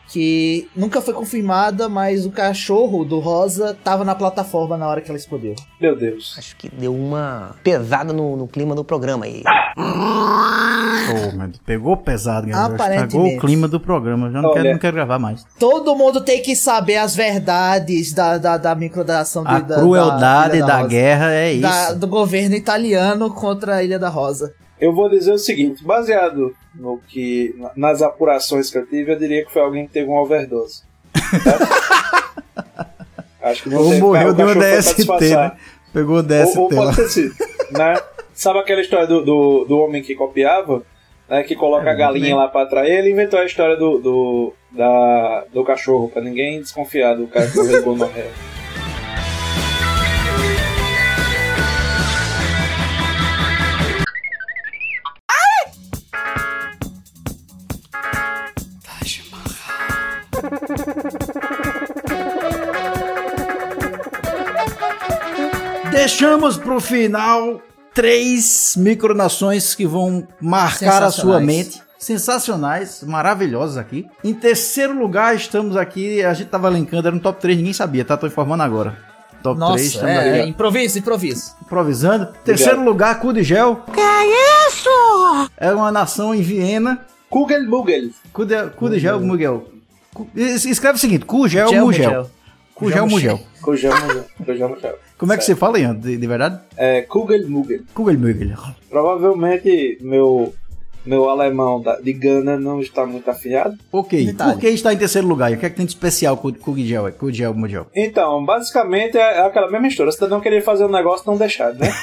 que 0.08 0.68
nunca 0.74 1.00
foi 1.00 1.14
confirmada, 1.14 1.88
mas 1.88 2.26
o 2.26 2.32
cachorro 2.32 3.04
do 3.04 3.20
Rosa 3.20 3.78
tava 3.84 4.04
na 4.04 4.14
plataforma 4.16 4.76
na 4.76 4.88
hora 4.88 5.00
que 5.00 5.08
ela 5.08 5.16
explodiu. 5.18 5.54
Meu 5.80 5.96
Deus. 5.96 6.34
Acho 6.36 6.56
que 6.56 6.68
deu 6.68 6.92
uma 6.92 7.54
pesada 7.62 8.12
no, 8.12 8.36
no 8.36 8.48
clima 8.48 8.74
do 8.74 8.82
programa 8.82 9.24
aí. 9.26 9.44
Pô, 11.06 11.36
mas 11.36 11.50
pegou 11.64 11.96
pesado, 11.96 12.46
galera. 12.48 12.72
Estragou 12.72 12.94
Aparentemente. 12.96 13.36
o 13.36 13.40
clima 13.40 13.68
do 13.68 13.78
programa. 13.80 14.30
Já 14.30 14.42
não, 14.42 14.50
Olha. 14.50 14.62
quero, 14.62 14.72
não 14.72 14.78
quero 14.80 14.94
gravar 14.96 15.18
mais. 15.18 15.44
Todo 15.58 15.94
mundo 15.94 16.20
tem 16.20 16.42
que 16.42 16.54
saber 16.56 16.96
as 16.96 17.14
verdades 17.14 18.12
da, 18.12 18.36
da, 18.38 18.56
da 18.56 18.74
micronação 18.74 19.42
A 19.46 19.60
da, 19.60 19.76
crueldade 19.76 20.56
Ilha 20.56 20.66
da, 20.66 20.76
Rosa. 20.78 20.88
guerra 20.88 21.32
é 21.32 21.52
isso. 21.52 21.62
Da- 21.62 21.92
do 21.92 22.06
governo 22.08 22.54
italiano 22.56 23.30
contra 23.32 23.76
a 23.76 23.82
Ilha 23.84 23.98
da 23.98 24.08
Rosa. 24.08 24.52
Eu 24.80 24.92
vou 24.92 25.08
dizer 25.08 25.32
o 25.32 25.38
seguinte, 25.38 25.84
baseado 25.84 26.54
no 26.74 26.98
que 27.08 27.54
nas 27.76 28.00
apurações 28.00 28.70
que 28.70 28.78
eu 28.78 28.86
tive, 28.86 29.12
eu 29.12 29.18
diria 29.18 29.44
que 29.44 29.52
foi 29.52 29.62
alguém 29.62 29.86
que 29.86 29.92
teve 29.92 30.08
uma 30.08 30.22
overdose. 30.22 30.82
Tá? 31.44 32.86
Acho 33.50 33.62
que 33.64 33.68
não 33.70 33.78
Ou 33.78 33.98
morreu 33.98 34.28
o 34.28 34.34
de 34.34 34.42
uma 34.42 34.54
DST, 34.54 35.06
né? 35.34 35.52
Pegou 35.92 36.22
DST 36.22 36.58
Ou, 36.58 36.64
ou 36.64 36.68
pode 36.70 36.96
ter 36.96 37.08
sido, 37.08 37.34
né? 37.72 37.96
Sabe 38.34 38.58
aquela 38.58 38.80
história 38.80 39.06
do, 39.06 39.22
do, 39.24 39.64
do 39.64 39.78
homem 39.78 40.02
que 40.02 40.14
copiava, 40.14 40.82
né? 41.28 41.42
Que 41.42 41.54
coloca 41.54 41.88
É, 41.88 41.92
a 41.92 41.94
galinha 41.94 42.36
lá 42.36 42.48
pra 42.48 42.62
atrair? 42.62 42.98
Ele 42.98 43.10
inventou 43.10 43.38
a 43.40 43.44
história 43.44 43.76
do, 43.76 43.98
do, 43.98 44.54
da, 44.70 45.44
do 45.52 45.64
cachorro, 45.64 46.08
pra 46.08 46.22
ninguém 46.22 46.60
desconfiar 46.60 47.14
do 47.14 47.26
cara 47.26 47.46
que 47.50 47.56
morreu 47.56 47.78
de 47.78 47.84
gonorreia. 47.84 48.30
Deixamos 66.00 66.56
pro 66.56 66.80
final 66.80 67.60
três 67.92 68.74
micronações 68.74 69.74
que 69.74 69.86
vão 69.86 70.26
marcar 70.40 71.02
a 71.02 71.10
sua 71.10 71.38
mente. 71.40 71.82
Sensacionais, 71.98 73.02
maravilhosos 73.02 73.76
aqui. 73.76 74.06
Em 74.24 74.32
terceiro 74.32 74.98
lugar, 74.98 75.36
estamos 75.36 75.76
aqui. 75.76 76.24
A 76.24 76.32
gente 76.32 76.48
tava 76.48 76.68
elencando, 76.68 77.06
era 77.06 77.14
no 77.14 77.20
top 77.20 77.38
3, 77.42 77.58
ninguém 77.58 77.74
sabia, 77.74 78.02
tá? 78.02 78.16
Tô 78.16 78.26
informando 78.26 78.62
agora. 78.62 78.96
Top 79.42 79.58
3, 79.58 79.58
Nossa, 79.58 79.84
estamos 79.84 80.10
é, 80.10 80.18
aqui 80.18 80.38
é, 80.38 80.46
improviso, 80.46 80.98
improviso. 80.98 81.54
improvisando. 81.60 82.28
Terceiro 82.46 82.82
lugar, 82.82 83.20
cu 83.20 83.34
de 83.34 83.42
gel. 83.42 83.84
Que 83.92 84.00
é 84.00 84.68
isso? 84.68 84.88
É 85.58 85.70
uma 85.70 85.92
nação 85.92 86.34
em 86.34 86.40
Viena. 86.40 87.04
Kugel 87.28 87.68
Mugel. 87.68 88.08
Cu 88.32 88.46
de, 88.46 88.70
cu 88.70 88.88
de 88.88 88.98
gel, 88.98 89.20
Mugel. 89.20 89.70
Escreve 90.34 90.96
o 90.96 90.98
seguinte: 90.98 91.26
cu 91.26 91.46
gel, 91.46 91.68
Gel, 91.68 91.84
mugel. 91.84 92.04
mugel. 92.06 92.30
Cu 92.74 92.90
gel, 92.90 93.06
mugel. 93.06 93.40
Kujel 93.60 93.92
Mugel. 94.70 94.98
Como 95.20 95.32
é 95.32 95.36
que 95.36 95.44
você 95.44 95.54
fala, 95.54 95.78
Ian? 95.78 95.94
De, 95.94 96.16
de 96.16 96.26
verdade? 96.26 96.58
É, 96.76 97.02
Kugel 97.02 97.46
Mugel. 97.48 97.80
Kugel 97.94 98.18
Mugel. 98.18 98.56
Provavelmente 98.88 99.98
meu, 100.00 100.52
meu 101.04 101.28
alemão 101.28 101.80
da- 101.80 102.00
de 102.00 102.12
Gana 102.14 102.56
não 102.58 102.80
está 102.80 103.04
muito 103.06 103.30
afiado. 103.30 103.76
Ok, 103.92 104.24
Detalhe. 104.26 104.52
por 104.54 104.60
que 104.60 104.68
está 104.68 104.92
em 104.92 104.96
terceiro 104.96 105.28
lugar? 105.28 105.52
E 105.52 105.56
O 105.56 105.58
que 105.58 105.66
é 105.66 105.70
que 105.70 105.76
tem 105.76 105.84
de 105.86 105.92
especial 105.92 106.36
com 106.38 106.48
o 106.48 106.78
gel, 106.78 107.12
com 107.12 107.26
o 107.26 107.32
gel, 107.32 107.52
mugel? 107.54 107.86
Então, 107.94 108.42
basicamente 108.44 109.18
é 109.18 109.40
aquela 109.40 109.70
mesma 109.70 109.88
história. 109.88 110.08
O 110.10 110.12
cidadão 110.12 110.40
queria 110.40 110.62
fazer 110.62 110.84
um 110.84 110.90
negócio 110.90 111.24
não 111.26 111.36
deixar, 111.36 111.74
né? 111.74 111.88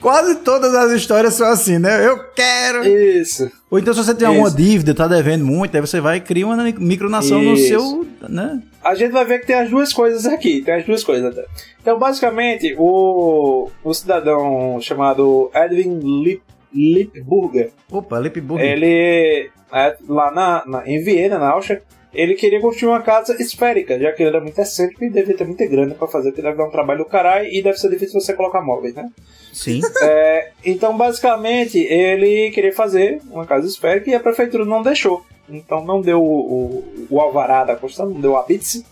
Quase 0.00 0.36
todas 0.40 0.74
as 0.74 0.92
histórias 0.92 1.34
são 1.34 1.46
assim, 1.48 1.78
né? 1.78 2.06
Eu 2.06 2.18
quero. 2.34 2.86
Isso. 2.86 3.50
Ou 3.70 3.78
então, 3.78 3.94
se 3.94 4.04
você 4.04 4.14
tem 4.14 4.28
alguma 4.28 4.48
Isso. 4.48 4.56
dívida, 4.56 4.94
tá 4.94 5.08
devendo 5.08 5.44
muito, 5.44 5.74
aí 5.74 5.80
você 5.80 6.00
vai 6.00 6.18
e 6.18 6.20
cria 6.20 6.46
uma 6.46 6.56
micronação 6.78 7.40
no 7.40 7.56
seu. 7.56 8.06
né? 8.28 8.60
A 8.84 8.94
gente 8.94 9.12
vai 9.12 9.24
ver 9.24 9.38
que 9.40 9.46
tem 9.46 9.56
as 9.56 9.70
duas 9.70 9.92
coisas 9.92 10.26
aqui. 10.26 10.62
Tem 10.62 10.74
as 10.74 10.84
duas 10.84 11.02
coisas 11.02 11.24
até. 11.36 11.46
Então, 11.80 11.98
basicamente, 11.98 12.74
o, 12.78 13.70
o 13.82 13.94
cidadão 13.94 14.78
chamado 14.80 15.50
Edwin 15.54 15.98
Lip, 16.22 16.42
Lipburger, 16.72 17.70
Opa, 17.90 18.18
Lipburg. 18.18 18.62
ele, 18.62 19.50
é, 19.72 19.96
lá 20.08 20.30
na, 20.30 20.64
na- 20.66 20.88
em 20.88 21.02
Viena, 21.02 21.38
na 21.38 21.50
Áustria, 21.50 21.82
ele 22.12 22.34
queria 22.34 22.60
construir 22.60 22.90
uma 22.90 23.02
casa 23.02 23.40
esférica, 23.40 23.98
já 23.98 24.12
que 24.12 24.22
ele 24.22 24.30
era 24.30 24.40
muito 24.40 24.58
excêntrico 24.60 25.04
e 25.04 25.10
devia 25.10 25.36
ter 25.36 25.44
muita 25.46 25.66
grana 25.66 25.94
pra 25.94 26.06
fazer, 26.06 26.30
porque 26.30 26.42
deve 26.42 26.56
dar 26.56 26.66
um 26.66 26.70
trabalho 26.70 27.00
do 27.00 27.04
caralho 27.10 27.48
e 27.48 27.60
deve 27.62 27.76
ser 27.78 27.90
difícil 27.90 28.20
você 28.20 28.32
colocar 28.34 28.60
móveis, 28.60 28.94
né? 28.94 29.08
Sim. 29.52 29.80
É, 30.02 30.50
então, 30.64 30.96
basicamente, 30.96 31.78
ele 31.78 32.50
queria 32.50 32.72
fazer 32.72 33.20
uma 33.30 33.46
casa 33.46 33.66
esférica 33.66 34.10
e 34.10 34.14
a 34.14 34.20
prefeitura 34.20 34.64
não 34.64 34.82
deixou. 34.82 35.24
Então, 35.48 35.84
não 35.84 36.00
deu 36.00 36.22
o, 36.22 36.50
o, 36.50 37.06
o 37.10 37.20
alvará 37.20 37.64
da 37.64 37.76
construção, 37.76 38.10
não 38.10 38.20
deu 38.20 38.32
o 38.32 38.36
habite 38.36 38.84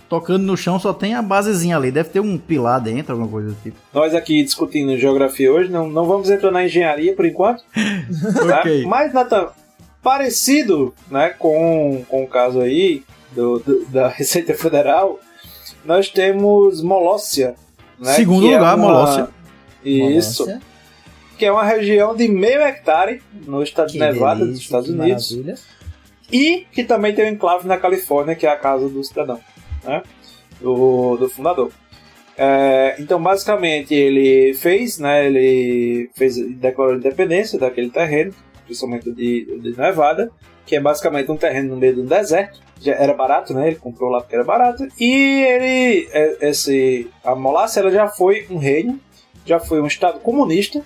tocando 0.10 0.44
no 0.44 0.58
chão 0.58 0.78
só 0.80 0.92
tem 0.92 1.14
a 1.16 1.22
basezinha 1.22 1.78
ali. 1.78 1.92
Deve 1.92 2.10
ter 2.10 2.20
um 2.20 2.38
pilar 2.38 2.82
dentro, 2.82 3.14
alguma 3.14 3.30
coisa 3.30 3.50
do 3.50 3.56
tipo. 3.62 3.78
Nós 3.94 4.14
aqui 4.14 4.44
discutindo 4.44 4.98
geografia 4.98 5.54
hoje, 5.54 5.70
não, 5.72 5.88
não 5.88 6.06
vamos 6.06 6.30
entrar 6.30 6.52
na 6.52 6.66
engenharia 6.66 7.16
por 7.16 7.26
enquanto. 7.26 7.64
tá? 8.48 8.60
Ok. 8.60 8.86
Mas, 8.86 9.14
Nathan, 9.14 9.48
parecido 10.02 10.94
né, 11.10 11.30
com, 11.40 12.04
com 12.10 12.24
o 12.24 12.28
caso 12.28 12.60
aí 12.60 13.04
do, 13.32 13.60
do- 13.60 13.86
da 13.86 14.08
Receita 14.10 14.54
Federal, 14.54 15.20
nós 15.86 16.10
temos 16.10 16.82
Molócia. 16.82 17.56
Né, 18.00 18.14
Segundo 18.14 18.42
que 18.48 18.54
é 18.54 18.58
lugar, 18.58 18.76
uma- 18.76 18.88
Molócia. 18.88 19.30
Isso. 19.84 20.44
Molócia. 20.46 20.62
Que 21.38 21.46
é 21.46 21.52
uma 21.52 21.64
região 21.64 22.16
de 22.16 22.28
meio 22.28 22.62
hectare 22.62 23.22
no 23.46 23.62
estado 23.64 23.88
Que 23.88 23.94
de 23.94 24.00
Nevada, 24.00 24.40
delícia, 24.40 24.54
dos 24.54 24.62
Estados 24.62 24.90
Unidos. 24.90 25.32
maravilha. 25.32 25.56
E 26.32 26.66
que 26.72 26.84
também 26.84 27.14
tem 27.14 27.26
um 27.26 27.30
enclave 27.34 27.68
na 27.68 27.78
Califórnia, 27.78 28.36
que 28.36 28.46
é 28.46 28.50
a 28.50 28.56
casa 28.58 28.88
do 28.90 29.04
cidadão, 29.04 29.40
né? 29.84 30.02
Do, 30.62 31.18
do 31.18 31.30
fundador. 31.30 31.72
É, 32.38 32.96
então, 33.00 33.22
basicamente, 33.22 33.94
ele 33.94 34.54
fez, 34.56 34.98
né? 34.98 35.28
Ele 35.28 36.10
fez, 36.16 36.36
declarou 36.56 36.94
a 36.96 36.98
independência 36.98 37.60
daquele 37.60 37.90
terreno, 37.90 38.34
principalmente 38.66 39.12
de, 39.12 39.60
de 39.62 39.78
Nevada, 39.78 40.32
que 40.66 40.76
é 40.76 40.80
basicamente 40.80 41.30
um 41.32 41.38
terreno 41.38 41.70
no 41.70 41.76
meio 41.78 41.96
do 41.96 42.04
deserto. 42.04 42.60
Já 42.82 42.94
era 42.94 43.14
barato, 43.14 43.54
né? 43.54 43.68
Ele 43.68 43.76
comprou 43.78 44.10
lá 44.10 44.20
porque 44.22 44.36
era 44.36 44.44
barato. 44.44 44.86
E 45.00 45.42
ele, 45.44 46.10
é, 46.12 46.50
esse, 46.50 47.10
a 47.24 47.34
Molácia, 47.36 47.80
ela 47.80 47.92
já 47.92 48.08
foi 48.08 48.46
um 48.50 48.58
reino, 48.58 49.00
já 49.46 49.60
foi 49.60 49.82
um 49.82 49.88
estado 49.88 50.20
comunista, 50.20 50.82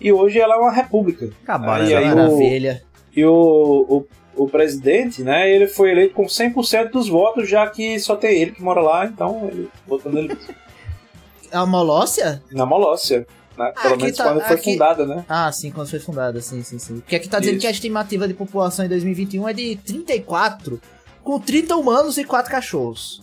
e 0.00 0.12
hoje 0.12 0.38
ela 0.38 0.54
é 0.54 0.58
uma 0.58 0.72
república. 0.72 1.28
Acabaram 1.42 1.84
Aí, 1.84 1.94
aí 1.94 2.04
o- 2.12 2.16
Maravilha. 2.16 2.82
e 3.16 3.24
o, 3.24 4.06
o, 4.36 4.44
o 4.44 4.48
presidente, 4.48 5.22
né, 5.22 5.50
ele 5.50 5.66
foi 5.66 5.90
eleito 5.90 6.14
com 6.14 6.24
100% 6.24 6.90
dos 6.90 7.08
votos, 7.08 7.48
já 7.48 7.66
que 7.68 7.98
só 7.98 8.14
tem 8.16 8.40
ele 8.40 8.52
que 8.52 8.62
mora 8.62 8.80
lá, 8.80 9.06
então 9.06 9.48
ele 9.50 9.68
votou 9.86 10.10
nele 10.12 10.36
É 11.50 11.56
a 11.58 11.66
Molócia? 11.66 12.42
na 12.52 12.64
Molócia. 12.64 13.26
Né? 13.58 13.72
Ah, 13.76 13.82
Pelo 13.82 13.94
aqui 13.94 14.02
menos 14.04 14.16
tá- 14.16 14.24
quando 14.24 14.40
foi 14.42 14.56
aqui- 14.56 14.72
fundada, 14.72 15.04
né? 15.04 15.24
Ah, 15.28 15.50
sim, 15.52 15.70
quando 15.70 15.88
foi 15.90 15.98
fundada, 15.98 16.40
sim, 16.40 16.62
sim, 16.62 16.78
sim. 16.78 17.00
Porque 17.00 17.16
aqui 17.16 17.28
tá 17.28 17.38
dizendo 17.40 17.56
Isso. 17.56 17.60
que 17.62 17.66
a 17.66 17.70
estimativa 17.72 18.26
de 18.28 18.32
população 18.34 18.84
em 18.84 18.88
2021 18.88 19.48
é 19.48 19.52
de 19.52 19.76
34, 19.76 20.80
com 21.22 21.38
30 21.38 21.76
humanos 21.76 22.18
e 22.18 22.24
4 22.24 22.50
cachorros. 22.50 23.22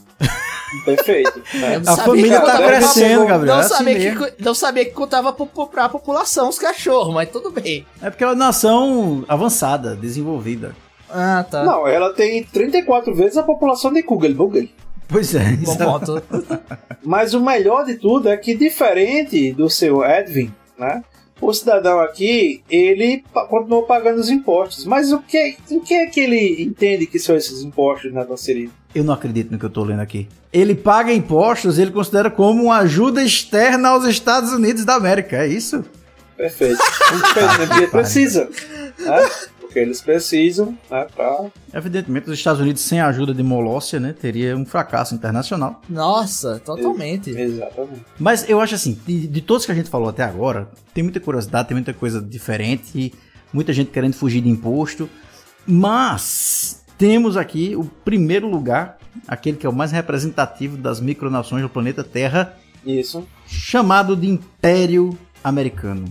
Perfeito. 0.83 1.41
não 1.85 1.93
A 1.93 1.97
família 1.97 2.39
que 2.41 2.45
tá 2.45 2.57
crescendo, 2.57 3.25
Gabriel. 3.25 3.55
Não 3.55 3.61
é 3.61 3.65
assim 3.65 3.75
sabia, 3.75 3.93
que, 3.95 3.99
mesmo. 4.05 4.19
co- 4.25 4.31
não 4.39 4.53
sabia 4.53 4.85
que 4.85 4.91
contava 4.91 5.31
pro- 5.33 5.45
pro- 5.45 5.67
pra 5.67 5.87
população 5.89 6.49
os 6.49 6.59
cachorros, 6.59 7.13
mas 7.13 7.29
tudo 7.29 7.51
bem. 7.51 7.85
É 8.01 8.09
porque 8.09 8.23
é 8.23 8.27
uma 8.27 8.35
nação 8.35 9.23
avançada, 9.27 9.95
desenvolvida. 9.95 10.75
Ah, 11.09 11.45
tá. 11.49 11.63
Não, 11.63 11.87
ela 11.87 12.13
tem 12.13 12.43
34 12.43 13.15
vezes 13.15 13.37
a 13.37 13.43
população 13.43 13.93
de 13.93 14.03
Kugelbugel. 14.03 14.67
Pois 15.07 15.33
é. 15.35 15.53
Bom 15.53 15.71
isso- 15.71 15.77
ponto. 15.77 16.23
Mas 17.03 17.33
o 17.33 17.39
melhor 17.39 17.85
de 17.85 17.95
tudo 17.95 18.27
é 18.27 18.35
que, 18.35 18.53
diferente 18.53 19.53
do 19.53 19.69
seu 19.69 20.03
Edwin, 20.03 20.53
né? 20.77 21.01
O 21.39 21.53
cidadão 21.53 21.99
aqui, 21.99 22.61
ele 22.69 23.23
continuou 23.49 23.83
pagando 23.83 24.19
os 24.19 24.29
impostos. 24.29 24.85
Mas 24.85 25.11
o 25.11 25.19
que, 25.19 25.57
em 25.69 25.79
que 25.79 25.93
é 25.93 26.07
que 26.07 26.19
ele 26.19 26.63
entende 26.63 27.05
que 27.05 27.19
são 27.19 27.35
esses 27.35 27.61
impostos, 27.61 28.11
né, 28.11 28.25
Serino? 28.35 28.71
Eu 28.93 29.03
não 29.03 29.13
acredito 29.13 29.51
no 29.51 29.59
que 29.59 29.65
eu 29.65 29.69
tô 29.69 29.83
lendo 29.83 29.99
aqui. 29.99 30.27
Ele 30.51 30.73
paga 30.73 31.13
impostos, 31.13 31.77
ele 31.77 31.91
considera 31.91 32.31
como 32.31 32.63
uma 32.63 32.79
ajuda 32.79 33.23
externa 33.23 33.89
aos 33.89 34.05
Estados 34.05 34.51
Unidos 34.51 34.83
da 34.83 34.95
América, 34.95 35.38
é 35.38 35.47
isso? 35.47 35.85
Perfeito. 36.35 36.77
Infelizmente 37.13 37.77
ele 37.77 37.88
precisa, 37.88 38.49
né? 38.99 39.29
Porque 39.78 39.86
eles 39.86 40.01
precisam, 40.01 40.75
né, 40.89 41.05
pra... 41.15 41.51
Evidentemente, 41.71 42.28
os 42.28 42.34
Estados 42.34 42.59
Unidos 42.59 42.82
sem 42.82 42.99
a 42.99 43.07
ajuda 43.09 43.32
de 43.32 43.43
Molócia, 43.43 43.99
né, 43.99 44.11
teria 44.11 44.57
um 44.57 44.65
fracasso 44.65 45.13
internacional. 45.13 45.82
Nossa, 45.88 46.59
totalmente. 46.59 47.30
Exatamente. 47.30 48.01
Mas 48.17 48.49
eu 48.49 48.59
acho 48.59 48.73
assim, 48.73 48.99
de, 49.05 49.28
de 49.28 49.39
todos 49.39 49.67
que 49.67 49.71
a 49.71 49.75
gente 49.75 49.88
falou 49.88 50.09
até 50.09 50.23
agora, 50.23 50.67
tem 50.95 51.03
muita 51.03 51.19
curiosidade, 51.19 51.67
tem 51.67 51.75
muita 51.75 51.93
coisa 51.93 52.19
diferente, 52.19 53.13
muita 53.53 53.71
gente 53.71 53.91
querendo 53.91 54.15
fugir 54.15 54.41
de 54.41 54.49
imposto, 54.49 55.07
mas 55.67 56.84
temos 56.97 57.38
aqui 57.38 57.75
o 57.75 57.84
primeiro 57.84 58.49
lugar, 58.49 58.97
aquele 59.28 59.57
que 59.57 59.67
é 59.67 59.69
o 59.69 59.73
mais 59.73 59.91
representativo 59.91 60.75
das 60.75 60.99
micronações 60.99 61.61
do 61.61 61.69
planeta 61.69 62.03
Terra, 62.03 62.57
Isso. 62.84 63.28
chamado 63.45 64.15
de 64.15 64.28
Império 64.28 65.15
Americano. 65.43 66.05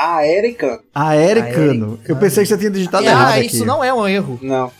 Não. 0.00 0.16
A 0.16 0.26
Erika? 0.26 0.80
Aericano. 0.94 2.00
Eu 2.08 2.16
pensei 2.16 2.42
que 2.42 2.48
você 2.48 2.56
tinha 2.56 2.70
digitado 2.70 3.04
errado 3.04 3.32
ah, 3.32 3.34
aqui. 3.34 3.46
isso 3.46 3.64
não 3.66 3.84
é 3.84 3.92
um 3.92 4.08
erro. 4.08 4.38
Não. 4.40 4.72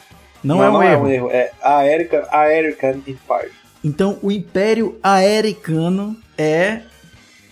Não 0.43 0.63
é 0.63 0.71
um 0.71 0.83
erro. 0.83 1.31
É 1.31 1.53
a 1.63 1.87
Erika, 1.87 2.27
a 2.31 2.51
Erika 2.51 2.91
Empire. 2.91 3.53
Então, 3.85 4.19
o 4.23 4.31
Império 4.31 4.99
Aericano 5.03 6.17
é 6.37 6.81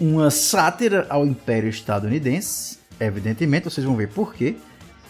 uma 0.00 0.30
sátira 0.30 1.06
ao 1.10 1.26
Império 1.26 1.68
Estadunidense. 1.68 2.78
Evidentemente, 2.98 3.64
vocês 3.64 3.86
vão 3.86 3.96
ver 3.96 4.08
por 4.08 4.34
quê. 4.34 4.56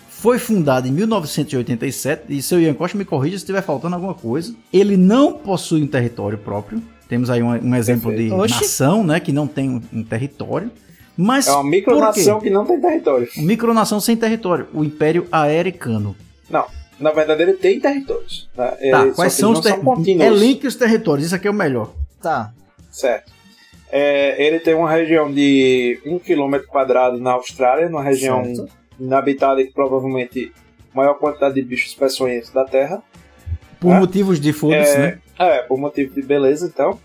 Foi 0.09 0.39
fundado 0.39 0.89
em 0.89 0.91
1987, 0.91 2.25
e 2.29 2.43
seu 2.43 2.61
Ian 2.61 2.75
Costa 2.75 2.99
me 2.99 3.05
corrija 3.05 3.37
se 3.39 3.45
estiver 3.45 3.63
faltando 3.63 3.95
alguma 3.95 4.15
coisa. 4.15 4.53
Ele 4.73 4.97
não 4.97 5.33
possui 5.33 5.81
um 5.81 5.87
território 5.87 6.37
próprio. 6.37 6.83
Temos 7.09 7.31
aí 7.31 7.41
um, 7.41 7.51
um 7.51 7.75
exemplo 7.77 8.11
Perfeito. 8.11 8.35
de 8.35 8.41
Oxi. 8.41 8.55
nação, 8.55 9.05
né, 9.05 9.21
que 9.21 9.31
não 9.31 9.47
tem 9.47 9.71
um, 9.71 9.81
um 9.93 10.03
território. 10.03 10.73
Mas 11.21 11.49
É 11.49 11.53
uma 11.53 11.64
micronação 11.64 12.39
que 12.41 12.49
não 12.49 12.64
tem 12.64 12.81
território. 12.81 13.29
Uma 13.37 13.47
micronação 13.47 13.99
sem 13.99 14.16
território, 14.16 14.69
o 14.73 14.85
Império 14.85 15.27
Aericano. 15.33 16.14
Não. 16.49 16.64
Na 17.01 17.11
verdade, 17.11 17.43
ele 17.43 17.55
tem 17.55 17.81
territórios. 17.81 18.49
Né? 18.57 18.66
Tá, 18.66 18.77
É, 18.81 19.11
quais 19.11 19.35
que 19.35 19.41
são 19.41 19.51
os 19.53 19.61
territórios? 19.61 20.07
Elenque 20.07 20.66
os 20.69 20.77
territórios, 20.77 21.27
isso 21.27 21.35
aqui 21.35 21.49
é 21.49 21.51
o 21.51 21.55
melhor. 21.55 21.93
Tá. 22.23 22.53
Certo. 22.91 23.33
É, 23.91 24.41
ele 24.47 24.61
tem 24.61 24.75
uma 24.75 24.91
região 24.91 25.33
de 25.33 26.01
1 26.07 26.19
km 26.21 26.59
quadrado 26.69 27.19
na 27.19 27.33
Austrália, 27.33 27.89
uma 27.89 28.03
região 28.03 28.45
Certo. 28.45 28.69
inabitada 29.01 29.61
e 29.61 29.71
provavelmente 29.73 30.53
maior 30.95 31.14
quantidade 31.14 31.55
de 31.57 31.62
bichos 31.62 31.95
peçonhentos 31.95 32.51
da 32.51 32.64
Terra. 32.64 33.03
Por 33.81 33.93
É. 33.93 33.99
motivos 33.99 34.41
de 34.41 34.53
foda-se, 34.53 34.95
é, 34.97 34.99
né? 34.99 35.19
é, 35.39 35.59
por 35.62 35.79
motivo 35.79 36.14
de 36.14 36.23
beleza, 36.23 36.66
então. 36.66 36.99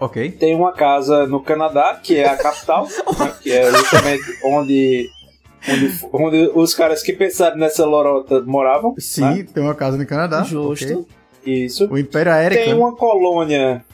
Ok. 0.00 0.30
Tem 0.32 0.54
uma 0.54 0.72
casa 0.72 1.26
no 1.26 1.42
Canadá, 1.42 2.00
que 2.02 2.16
é 2.16 2.26
a 2.26 2.36
capital, 2.36 2.88
né, 3.20 3.32
que 3.42 3.52
é 3.52 3.70
justamente 3.70 4.24
onde, 4.42 5.10
onde, 5.68 6.00
onde 6.12 6.50
os 6.54 6.74
caras 6.74 7.02
que 7.02 7.12
pensaram 7.12 7.58
nessa 7.58 7.84
lorota 7.84 8.40
moravam. 8.40 8.94
Sim, 8.98 9.20
né? 9.20 9.46
tem 9.52 9.62
uma 9.62 9.74
casa 9.74 9.98
no 9.98 10.06
Canadá. 10.06 10.42
Justo. 10.42 11.00
ok. 11.00 11.06
Isso. 11.44 11.86
O 11.90 11.98
Império 11.98 12.32
Aéreo. 12.32 12.58
Tem 12.58 12.74
uma 12.74 12.94
colônia 12.94 13.84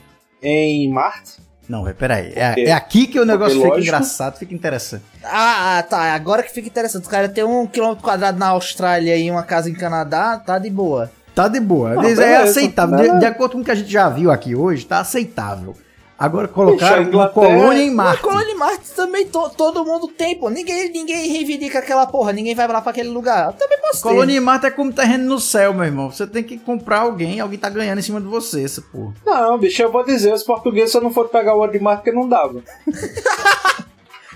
em 0.43 0.89
Marte. 0.91 1.45
Não, 1.69 1.87
é, 1.87 1.93
peraí. 1.93 2.33
É, 2.37 2.69
é 2.69 2.73
aqui 2.73 3.09
que 3.09 3.19
o 3.19 3.25
negócio 3.25 3.61
fica 3.61 3.81
engraçado, 3.81 4.39
fica 4.39 4.55
interessante. 4.55 5.03
Ah, 5.25 5.79
ah, 5.79 5.83
tá. 5.83 6.15
Agora 6.15 6.43
que 6.43 6.53
fica 6.53 6.69
interessante. 6.69 7.07
O 7.07 7.11
cara 7.11 7.29
tem 7.29 7.43
um 7.43 7.67
quilômetro 7.67 8.05
quadrado 8.05 8.39
na 8.39 8.49
Austrália 8.49 9.17
e 9.17 9.29
uma 9.31 9.43
casa 9.43 9.69
em 9.69 9.75
Canadá, 9.75 10.39
tá 10.39 10.59
de 10.59 10.71
boa. 10.71 11.11
Tá 11.35 11.49
de 11.49 11.61
boa. 11.61 11.95
Não, 11.95 12.03
Mas 12.03 12.19
é 12.19 12.37
aceitável. 12.37 12.97
De, 12.97 13.03
beleza. 13.03 13.19
de 13.19 13.27
acordo 13.27 13.53
com 13.53 13.61
o 13.61 13.65
que 13.65 13.71
a 13.71 13.75
gente 13.75 13.91
já 13.91 14.09
viu 14.09 14.31
aqui 14.31 14.55
hoje, 14.55 14.87
tá 14.87 15.01
aceitável. 15.01 15.75
Agora 16.19 16.49
colocaram 16.49 17.05
Puxa, 17.05 17.17
uma 17.17 17.29
colônia 17.29 17.83
em 17.83 17.91
Marte. 17.91 18.23
colônia 18.23 18.47
de 18.47 18.55
Marte 18.55 18.91
também 18.97 19.27
to- 19.27 19.51
todo 19.51 19.85
mundo 19.85 20.09
tem, 20.09 20.35
pô. 20.39 20.49
Ninguém, 20.49 20.91
ninguém 20.91 21.29
reivindica 21.29 21.79
aquela 21.81 22.07
porra, 22.07 22.33
ninguém 22.33 22.55
vai 22.55 22.67
lá 22.67 22.81
pra 22.81 22.91
aquele 22.91 23.11
lugar. 23.11 23.49
Eu 23.49 23.53
também 23.53 23.79
posso 23.83 24.03
ter. 24.03 24.09
Colônia 24.09 24.37
em 24.37 24.41
Marte 24.41 24.65
é 24.67 24.71
como 24.71 24.91
terreno 24.93 25.25
no 25.27 25.39
céu, 25.39 25.75
meu 25.75 25.85
irmão. 25.85 26.11
Você 26.11 26.27
tem 26.27 26.43
que 26.43 26.57
comprar 26.57 27.01
alguém, 27.01 27.39
alguém 27.39 27.59
tá 27.59 27.69
ganhando 27.69 27.99
em 27.99 28.03
cima 28.03 28.19
de 28.19 28.27
você, 28.27 28.65
essa 28.65 28.81
porra. 28.81 29.13
Não, 29.27 29.59
bicho, 29.59 29.83
eu 29.83 29.93
vou 29.93 30.05
dizer, 30.07 30.33
os 30.33 30.43
portugueses 30.43 30.91
só 30.93 31.03
não 31.03 31.13
foram 31.13 31.29
pegar 31.29 31.55
o 31.55 31.59
ouro 31.59 31.73
de 31.73 31.79
Marte 31.81 31.99
porque 31.99 32.13
não 32.13 32.27
dava. 32.29 32.63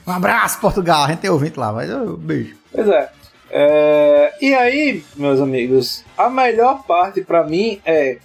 Um 0.07 0.12
abraço, 0.12 0.59
Portugal. 0.61 1.05
A 1.05 1.09
gente 1.09 1.18
tem 1.20 1.31
ouvinte 1.31 1.59
lá, 1.59 1.72
mas 1.72 1.89
oh, 1.91 2.16
beijo. 2.16 2.57
Pois 2.72 2.89
é. 2.89 3.11
É, 3.51 4.33
E 4.41 4.55
aí, 4.55 5.05
meus 5.16 5.41
amigos, 5.41 6.05
a 6.16 6.28
melhor 6.28 6.83
parte 6.85 7.20
pra 7.20 7.45
mim 7.45 7.81
é 7.85 8.18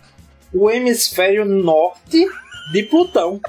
o 0.53 0.69
hemisfério 0.71 1.43
norte 1.45 2.27
de 2.71 2.83
Plutão. 2.83 3.39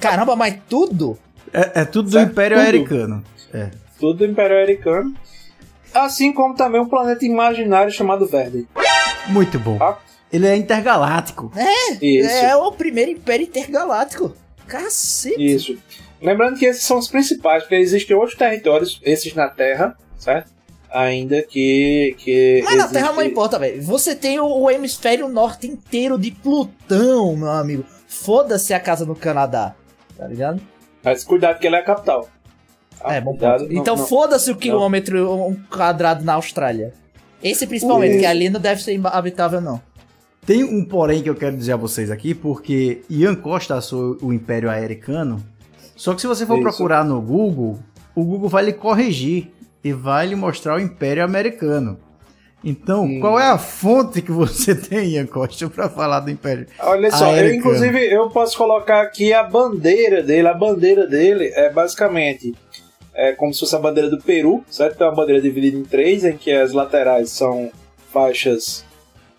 Caramba, 0.00 0.36
mas 0.36 0.56
tudo? 0.68 1.18
É, 1.52 1.80
é 1.80 1.84
tudo 1.84 2.10
do 2.10 2.20
Império 2.20 2.56
tudo. 2.56 2.66
Americano. 2.66 3.24
É. 3.52 3.70
Tudo 3.98 4.18
do 4.18 4.26
Império 4.26 4.56
Americano. 4.56 5.14
Assim 5.92 6.32
como 6.32 6.54
também 6.54 6.80
um 6.80 6.88
planeta 6.88 7.24
imaginário 7.24 7.92
chamado 7.92 8.26
Verde. 8.26 8.66
Muito 9.28 9.58
bom. 9.58 9.76
Tá? 9.78 9.98
Ele 10.32 10.46
é 10.46 10.56
intergaláctico. 10.56 11.50
É, 11.56 12.04
Isso. 12.04 12.28
é 12.30 12.54
o 12.56 12.70
primeiro 12.70 13.10
império 13.10 13.44
intergaláctico. 13.44 14.32
Cacete. 14.66 15.44
Isso. 15.44 15.78
Lembrando 16.22 16.56
que 16.58 16.66
esses 16.66 16.84
são 16.84 16.98
os 16.98 17.08
principais, 17.08 17.64
porque 17.64 17.74
existem 17.74 18.14
outros 18.16 18.36
territórios, 18.38 19.00
esses 19.02 19.34
na 19.34 19.48
Terra, 19.48 19.96
certo? 20.18 20.50
Ainda 20.92 21.42
que. 21.42 22.14
que 22.18 22.60
Mas 22.64 22.74
na 22.76 22.84
existe- 22.84 22.92
Terra 22.92 23.12
não 23.12 23.22
importa, 23.24 23.58
velho. 23.58 23.82
Você 23.82 24.14
tem 24.14 24.38
o, 24.38 24.44
o 24.46 24.70
hemisfério 24.70 25.28
norte 25.28 25.66
inteiro 25.66 26.16
de 26.18 26.30
Plutão, 26.30 27.36
meu 27.36 27.50
amigo. 27.50 27.84
Foda-se 28.24 28.74
a 28.74 28.80
casa 28.80 29.04
no 29.06 29.14
Canadá. 29.16 29.74
Tá 30.16 30.26
ligado? 30.26 30.60
Mas 31.02 31.24
cuidado 31.24 31.58
que 31.58 31.66
ele 31.66 31.76
é 31.76 31.80
a 31.80 31.84
capital. 31.84 32.28
tá? 32.98 33.14
é, 33.14 33.20
bom 33.20 33.30
Cuidado, 33.30 33.64
não- 33.64 33.72
Então 33.72 33.96
foda-se 33.96 34.50
o 34.50 34.56
quilômetro 34.56 35.32
um 35.46 35.54
quadrado 35.70 36.24
na 36.24 36.34
Austrália. 36.34 36.92
Esse 37.42 37.66
principalmente, 37.66 38.10
Isso. 38.12 38.20
que 38.20 38.26
ali 38.26 38.50
não 38.50 38.60
deve 38.60 38.82
ser 38.82 39.00
habitável, 39.06 39.60
não. 39.60 39.80
Tem 40.44 40.62
um 40.62 40.84
porém 40.84 41.22
que 41.22 41.30
eu 41.30 41.34
quero 41.34 41.56
dizer 41.56 41.72
a 41.72 41.76
vocês 41.76 42.10
aqui, 42.10 42.34
porque 42.34 43.02
Ian 43.08 43.34
Costa 43.34 43.76
achou 43.76 44.18
o 44.20 44.32
Império 44.32 44.70
Americano. 44.70 45.42
Só 45.96 46.14
que 46.14 46.20
se 46.20 46.26
você 46.26 46.44
for 46.44 46.54
Isso. 46.54 46.62
procurar 46.62 47.04
no 47.04 47.20
Google, 47.20 47.78
o 48.14 48.24
Google 48.24 48.48
vai 48.48 48.64
lhe 48.64 48.72
corrigir 48.72 49.50
e 49.82 49.92
vai 49.92 50.26
lhe 50.26 50.34
mostrar 50.34 50.76
o 50.76 50.80
Império 50.80 51.24
Americano. 51.24 51.98
Então, 52.62 53.04
Hum. 53.04 53.20
qual 53.20 53.40
é 53.40 53.46
a 53.48 53.56
fonte 53.58 54.20
que 54.20 54.30
você 54.30 54.74
tem, 54.76 55.10
Ian 55.10 55.26
Costa, 55.26 55.68
pra 55.70 55.88
falar 55.88 56.20
do 56.20 56.30
Império 56.30 56.66
Olha 56.80 57.10
só, 57.10 57.34
eu, 57.36 57.54
inclusive 57.54 57.98
eu 58.12 58.28
posso 58.30 58.56
colocar 58.56 59.00
aqui 59.00 59.32
a 59.32 59.42
bandeira 59.42 60.22
dele. 60.22 60.48
A 60.48 60.54
bandeira 60.54 61.06
dele 61.06 61.50
é 61.54 61.70
basicamente 61.70 62.54
é 63.14 63.32
como 63.32 63.52
se 63.52 63.60
fosse 63.60 63.74
a 63.76 63.78
bandeira 63.78 64.08
do 64.08 64.18
Peru, 64.22 64.64
certo? 64.70 64.96
Tem 64.96 65.06
uma 65.06 65.14
bandeira 65.14 65.42
dividida 65.42 65.76
em 65.76 65.84
três, 65.84 66.24
em 66.24 66.36
que 66.36 66.50
as 66.52 66.72
laterais 66.72 67.30
são 67.30 67.70
faixas 68.12 68.84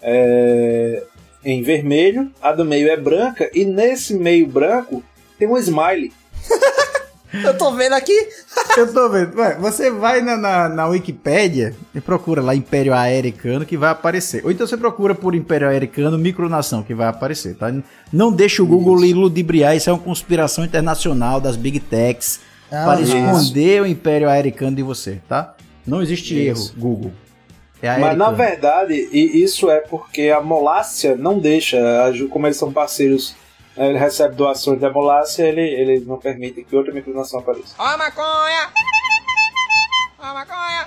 é, 0.01 1.03
em 1.43 1.61
vermelho, 1.63 2.31
a 2.41 2.51
do 2.51 2.65
meio 2.65 2.89
é 2.89 2.97
branca, 2.97 3.49
e 3.53 3.65
nesse 3.65 4.13
meio 4.13 4.45
branco 4.47 5.01
tem 5.39 5.47
um 5.47 5.57
smiley. 5.57 6.11
Eu 7.33 7.57
tô 7.57 7.71
vendo 7.73 7.93
aqui. 7.93 8.27
Eu 8.77 8.91
tô 8.93 9.09
vendo. 9.09 9.37
Ué, 9.37 9.55
você 9.59 9.89
vai 9.89 10.21
na, 10.21 10.35
na, 10.37 10.69
na 10.69 10.87
Wikipédia 10.87 11.73
e 11.95 12.01
procura 12.01 12.41
lá 12.41 12.53
Império 12.55 12.93
Americano 12.93 13.65
que 13.65 13.77
vai 13.77 13.89
aparecer. 13.89 14.43
Ou 14.43 14.51
então 14.51 14.65
você 14.67 14.77
procura 14.77 15.15
por 15.15 15.33
Império 15.35 15.67
Americano 15.67 16.17
Micronação 16.17 16.83
que 16.83 16.93
vai 16.93 17.07
aparecer, 17.07 17.55
tá? 17.55 17.73
Não 18.11 18.31
deixa 18.31 18.61
o 18.61 18.65
Google 18.65 18.99
lhe 18.99 19.13
ludibriar, 19.13 19.75
isso 19.75 19.89
é 19.89 19.93
uma 19.93 19.99
conspiração 19.99 20.65
internacional 20.65 21.39
das 21.39 21.55
Big 21.55 21.79
Techs 21.79 22.39
Ah, 22.71 22.85
para 22.85 23.01
isso. 23.01 23.15
esconder 23.15 23.81
o 23.81 23.85
Império 23.85 24.29
Americano 24.29 24.75
de 24.75 24.83
você, 24.83 25.21
tá? 25.27 25.55
Não 25.85 26.01
existe 26.01 26.33
Isso. 26.47 26.71
erro, 26.71 26.79
Google. 26.79 27.11
É 27.81 27.97
Mas 27.97 28.15
na 28.15 28.29
verdade, 28.31 28.93
e 29.11 29.43
isso 29.43 29.71
é 29.71 29.79
porque 29.79 30.29
a 30.29 30.39
Molácia 30.39 31.15
não 31.15 31.39
deixa, 31.39 31.79
como 32.29 32.45
eles 32.45 32.57
são 32.57 32.71
parceiros, 32.71 33.35
ele 33.77 33.97
recebe 33.97 34.35
doações 34.35 34.79
da 34.79 34.89
Molácia, 34.89 35.43
ele, 35.43 35.61
ele 35.61 35.99
não 36.05 36.17
permite 36.17 36.63
que 36.63 36.75
outra 36.75 36.93
micronação 36.93 37.39
apareça. 37.39 37.73
Ó 37.77 37.83
a 37.83 37.97
maconha! 37.97 38.69
Ó 40.19 40.25
a 40.25 40.33
maconha! 40.33 40.85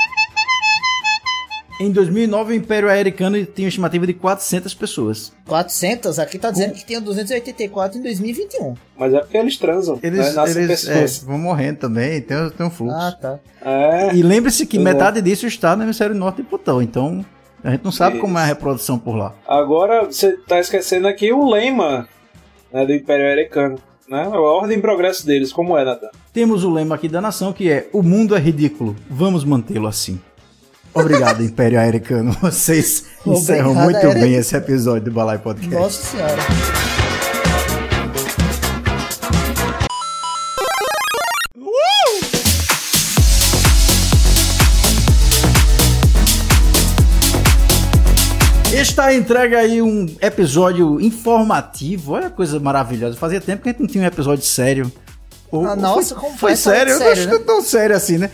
Em 1.81 1.91
2009, 1.91 2.53
o 2.53 2.57
Império 2.57 2.89
Americano 2.89 3.45
tinha 3.45 3.65
uma 3.67 3.69
estimativa 3.69 4.07
de 4.07 4.15
400 4.15 4.73
pessoas. 4.75 5.33
400, 5.49 6.21
aqui 6.21 6.39
tá 6.39 6.51
dizendo 6.53 6.73
que 6.75 6.85
tinha 6.85 7.01
284 7.01 7.99
em 7.99 8.03
2021. 8.03 8.75
Mas 8.97 9.13
é 9.13 9.19
porque 9.19 9.37
eles 9.37 9.57
transam, 9.57 9.99
Eles, 10.01 10.21
né? 10.21 10.33
Nascem 10.33 10.63
eles 10.63 10.89
é, 10.89 11.07
vão 11.27 11.37
morrendo 11.37 11.79
também, 11.79 12.21
tem, 12.21 12.49
tem 12.51 12.67
um 12.67 12.71
fluxo. 12.71 12.97
Ah, 12.97 13.11
tá. 13.11 13.39
É. 13.61 14.15
E 14.15 14.23
lembre-se 14.23 14.67
que 14.67 14.77
é. 14.77 14.81
metade 14.81 15.21
disso 15.21 15.49
está 15.49 15.75
no 15.75 15.83
hemisfério 15.83 16.15
norte 16.15 16.37
de 16.37 16.43
Plutão, 16.45 16.81
então 16.81 17.25
a 17.65 17.71
gente 17.71 17.83
não 17.83 17.91
sabe 17.91 18.19
como 18.19 18.39
é 18.39 18.43
a 18.43 18.45
Isso. 18.45 18.55
reprodução 18.55 18.97
por 18.97 19.17
lá. 19.17 19.35
Agora 19.49 20.05
você 20.05 20.37
tá 20.37 20.61
esquecendo 20.61 21.09
aqui 21.09 21.33
o 21.33 21.51
lema 21.51 22.09
né, 22.75 22.85
do 22.85 22.93
Império 22.93 23.25
Americano. 23.25 23.79
Né? 24.09 24.23
A 24.23 24.39
ordem 24.41 24.77
e 24.77 24.81
progresso 24.81 25.25
deles, 25.25 25.53
como 25.53 25.79
é, 25.79 25.85
Nathan? 25.85 26.09
Temos 26.33 26.65
o 26.65 26.71
lema 26.71 26.97
aqui 26.97 27.09
da 27.09 27.21
nação 27.21 27.53
que 27.53 27.71
é: 27.71 27.89
O 27.93 28.03
mundo 28.03 28.37
é 28.37 28.41
ridículo, 28.41 28.95
vamos 29.09 29.45
mantê-lo 29.45 29.87
assim. 29.87 30.21
Obrigado, 30.93 31.41
Império 31.45 31.79
Americano. 31.79 32.33
Vocês 32.43 33.07
encerram 33.25 33.71
Obrigado, 33.71 33.85
muito 33.85 34.07
Eric. 34.07 34.21
bem 34.21 34.35
esse 34.35 34.55
episódio 34.57 35.05
do 35.05 35.13
Balai 35.13 35.39
Podcast. 35.39 35.75
Nossa 35.75 36.03
senhora. 36.03 36.94
Está 48.95 49.13
entregue 49.13 49.57
aí 49.57 49.83
um 49.83 50.07
episódio 50.23 51.01
informativo. 51.01 52.13
Olha 52.13 52.31
que 52.31 52.37
coisa 52.37 52.61
maravilhosa. 52.61 53.17
Fazia 53.17 53.41
tempo 53.41 53.65
que 53.65 53.69
a 53.69 53.73
gente 53.73 53.81
não 53.81 53.89
tinha 53.89 54.05
um 54.05 54.07
episódio 54.07 54.45
sério. 54.45 54.93
Ou- 55.51 55.67
Ah, 55.67 55.75
nossa, 55.75 56.15
foi, 56.15 56.23
como 56.25 56.39
foi 56.39 56.55
sério? 56.55 56.93
Eu 56.93 56.99
sério, 56.99 57.05
não 57.05 57.13
acho 57.23 57.31
né? 57.33 57.39
que 57.39 57.45
tão 57.45 57.61
sério 57.61 57.97
assim, 57.97 58.19
né? 58.19 58.31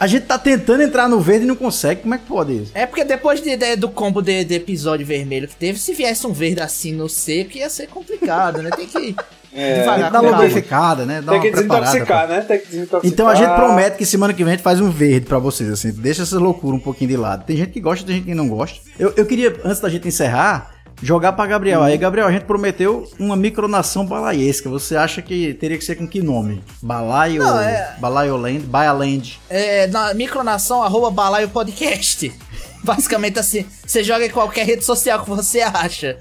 A 0.00 0.06
gente 0.06 0.24
tá 0.24 0.38
tentando 0.38 0.82
entrar 0.82 1.10
no 1.10 1.20
verde 1.20 1.44
e 1.44 1.46
não 1.46 1.54
consegue. 1.54 2.00
Como 2.00 2.14
é 2.14 2.18
que 2.18 2.24
pode 2.24 2.54
isso? 2.54 2.72
É 2.74 2.86
porque 2.86 3.04
depois 3.04 3.42
de, 3.42 3.54
de- 3.54 3.76
do 3.76 3.90
combo 3.90 4.22
de, 4.22 4.44
de 4.44 4.54
episódio 4.54 5.04
vermelho 5.04 5.46
que 5.46 5.54
teve, 5.56 5.78
se 5.78 5.92
viesse 5.92 6.26
um 6.26 6.32
verde 6.32 6.62
assim 6.62 6.92
no 6.94 7.06
seco, 7.06 7.58
ia 7.58 7.68
ser 7.68 7.88
complicado, 7.88 8.62
né? 8.62 8.70
Tem 8.70 8.86
que 8.86 9.14
É, 9.58 9.80
devagar 9.80 10.10
Dá 10.12 10.20
uma 10.20 10.30
lubrificada, 10.30 11.04
né? 11.04 11.20
Dá 11.20 11.32
Tem 11.32 11.40
que 11.40 11.50
desintoxicar, 11.50 12.28
né? 12.28 12.40
Tem 12.42 12.58
que 12.60 12.66
desintoxicar. 12.66 13.00
Então 13.04 13.28
a 13.28 13.34
gente 13.34 13.54
promete 13.54 13.96
que 13.96 14.06
semana 14.06 14.32
que 14.32 14.44
vem 14.44 14.52
a 14.52 14.56
gente 14.56 14.62
faz 14.64 14.80
um 14.80 14.90
verde 14.90 15.26
pra 15.26 15.38
vocês, 15.38 15.68
assim. 15.70 15.90
Deixa 15.92 16.22
essa 16.22 16.38
loucura 16.38 16.76
um 16.76 16.80
pouquinho 16.80 17.10
de 17.10 17.16
lado. 17.16 17.44
Tem 17.44 17.56
gente 17.56 17.72
que 17.72 17.80
gosta, 17.80 18.06
tem 18.06 18.16
gente 18.16 18.26
que 18.26 18.34
não 18.34 18.48
gosta. 18.48 18.78
Eu, 18.98 19.12
eu 19.16 19.26
queria, 19.26 19.56
antes 19.64 19.80
da 19.80 19.88
gente 19.88 20.06
encerrar, 20.06 20.70
jogar 21.02 21.32
pra 21.32 21.46
Gabriel. 21.46 21.82
Aí, 21.82 21.96
Gabriel, 21.96 22.26
a 22.26 22.32
gente 22.32 22.44
prometeu 22.44 23.08
uma 23.18 23.36
micronação 23.36 24.04
balaiesca. 24.06 24.68
Você 24.68 24.96
acha 24.96 25.22
que 25.22 25.54
teria 25.54 25.78
que 25.78 25.84
ser 25.84 25.96
com 25.96 26.06
que 26.06 26.22
nome? 26.22 26.62
Balaio, 26.82 27.42
Não, 27.42 27.60
é- 27.60 27.96
Balaioland, 27.98 28.60
Baialand. 28.60 29.40
É, 29.48 29.86
na 29.88 30.14
micronação, 30.14 30.82
arroba 30.82 31.10
balaio 31.10 31.48
podcast. 31.48 32.32
Basicamente 32.82 33.38
assim, 33.38 33.66
você 33.84 34.04
joga 34.04 34.24
em 34.24 34.30
qualquer 34.30 34.64
rede 34.64 34.84
social 34.84 35.22
que 35.22 35.28
você 35.28 35.60
acha. 35.60 36.16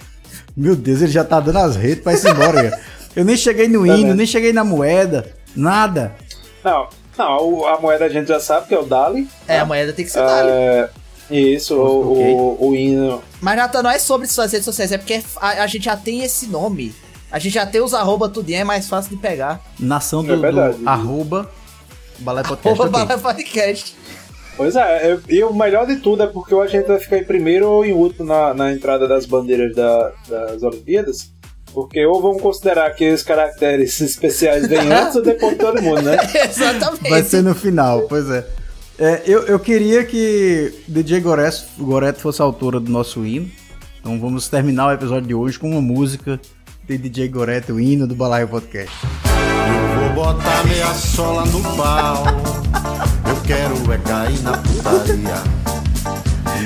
Meu 0.56 0.76
Deus, 0.76 1.02
ele 1.02 1.12
já 1.12 1.24
tá 1.24 1.40
dando 1.40 1.60
as 1.60 1.76
redes 1.76 2.04
pra 2.04 2.14
ir 2.14 2.28
embora. 2.28 2.80
Eu 3.18 3.26
nem 3.26 3.36
cheguei 3.36 3.68
no 3.68 3.86
Tá 3.86 3.96
hino, 3.98 4.14
nem 4.14 4.26
cheguei 4.28 4.54
na 4.54 4.64
moeda, 4.64 5.34
nada. 5.56 6.16
Não, 6.64 6.88
não 7.18 7.38
o- 7.50 7.66
a 7.68 7.80
moeda 7.82 8.06
a 8.06 8.10
gente 8.10 8.28
já 8.28 8.40
sabe 8.40 8.68
que 8.68 8.76
é 8.76 8.80
o 8.80 8.84
Dali. 8.86 9.28
É, 9.48 9.60
a 9.60 9.66
moeda 9.66 9.92
tem 9.92 10.06
que 10.06 10.12
ser 10.12 10.20
dali. 10.24 10.50
É, 10.52 10.90
isso, 11.32 11.76
o, 11.76 12.12
Ok. 12.14 12.34
o, 12.34 12.68
o 12.70 12.76
hino. 12.76 13.22
Mas, 13.42 13.58
Nathan, 13.58 13.82
não 13.82 13.90
é 13.90 13.98
sobre 13.98 14.28
suas 14.28 14.52
redes 14.52 14.66
sociais, 14.66 14.92
é 14.92 14.98
porque 15.00 15.22
a, 15.38 15.64
a 15.64 15.68
gente 15.68 15.86
já 15.86 15.98
tem 15.98 16.22
esse 16.24 16.46
nome. 16.48 16.94
A 17.32 17.40
gente 17.40 17.54
já 17.56 17.66
tem 17.66 17.82
os 17.82 17.94
arroba 17.94 18.30
tudinho, 18.30 18.60
é 18.60 18.64
mais 18.64 18.88
fácil 18.88 19.10
de 19.16 19.18
pegar. 19.22 19.60
Nação 19.80 20.24
do, 20.24 20.34
É 20.34 20.38
verdade. 20.38 20.78
do 20.78 20.88
arroba 20.88 21.50
Balai 22.20 22.44
Podcast. 22.44 22.70
Arroba 22.82 23.00
balaio 23.00 23.20
podcast. 23.20 23.96
Pois 24.56 24.76
é, 24.76 25.12
eu- 25.12 25.22
e 25.28 25.44
o 25.44 25.54
melhor 25.54 25.86
de 25.86 25.98
tudo 25.98 26.24
é 26.24 26.28
porque 26.28 26.54
a 26.56 26.66
gente 26.68 26.86
vai 26.88 27.00
ficar 27.00 27.18
em 27.18 27.24
primeiro 27.24 27.68
ou 27.68 27.84
em 27.86 27.94
último 27.94 28.26
na, 28.26 28.54
na 28.54 28.72
entrada 28.72 29.08
das 29.08 29.26
bandeiras 29.26 29.76
da- 29.76 30.12
das 30.30 30.64
Olimpíadas. 30.64 31.32
Porque 31.78 32.04
ou 32.08 32.20
vamos 32.20 32.42
considerar 32.42 32.90
que 32.96 33.08
os 33.12 33.22
caracteres 33.22 34.02
especiais 34.02 34.66
vêm 34.68 34.80
antes 34.92 35.16
ou 35.16 35.22
depois 35.22 35.52
de 35.52 35.60
todo 35.60 35.80
mundo, 35.80 36.02
né? 36.02 36.18
Exatamente. 36.50 37.08
Vai 37.08 37.22
ser 37.22 37.44
no 37.44 37.54
final, 37.54 38.02
pois 38.10 38.28
é. 38.32 38.48
É, 38.98 39.22
eu, 39.28 39.44
eu 39.44 39.60
queria 39.60 40.04
que 40.04 40.74
DJ 40.88 41.20
Goreto, 41.20 41.66
Goreto 41.78 42.20
fosse 42.20 42.42
a 42.42 42.46
autora 42.46 42.80
do 42.80 42.92
nosso 42.92 43.24
hino. 43.24 43.48
Então 44.00 44.20
vamos 44.20 44.48
terminar 44.48 44.88
o 44.88 44.92
episódio 44.92 45.28
de 45.28 45.36
hoje 45.36 45.60
com 45.60 45.70
uma 45.70 45.82
música 45.82 46.42
de 46.88 46.98
DJ 46.98 47.28
Goreto, 47.28 47.74
o 47.74 47.80
hino 47.80 48.08
do 48.08 48.16
Balaio 48.16 48.48
Podcast. 48.48 48.92
Eu 49.06 50.16
vou 50.16 50.26
botar 50.34 50.66
meia 50.66 50.92
sola 50.96 51.46
no 51.46 51.62
pau. 51.78 52.24
Eu 53.30 53.40
quero 53.46 53.94
é 53.94 53.98
cair 54.00 54.42
na 54.42 54.58
putaria. 54.58 55.57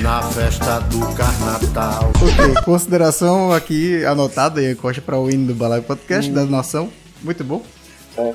Na 0.02 0.20
festa 0.20 0.80
do 0.80 0.98
carnaval. 1.14 2.10
Ok, 2.20 2.62
consideração 2.64 3.52
aqui 3.52 4.04
anotada 4.04 4.60
aí, 4.60 4.74
Costa, 4.74 5.00
para 5.00 5.16
o 5.16 5.30
hino 5.30 5.46
do 5.46 5.54
Balaio 5.54 5.82
Podcast 5.84 6.28
da 6.30 6.44
Nação. 6.44 6.90
Muito 7.22 7.44
bom. 7.44 7.62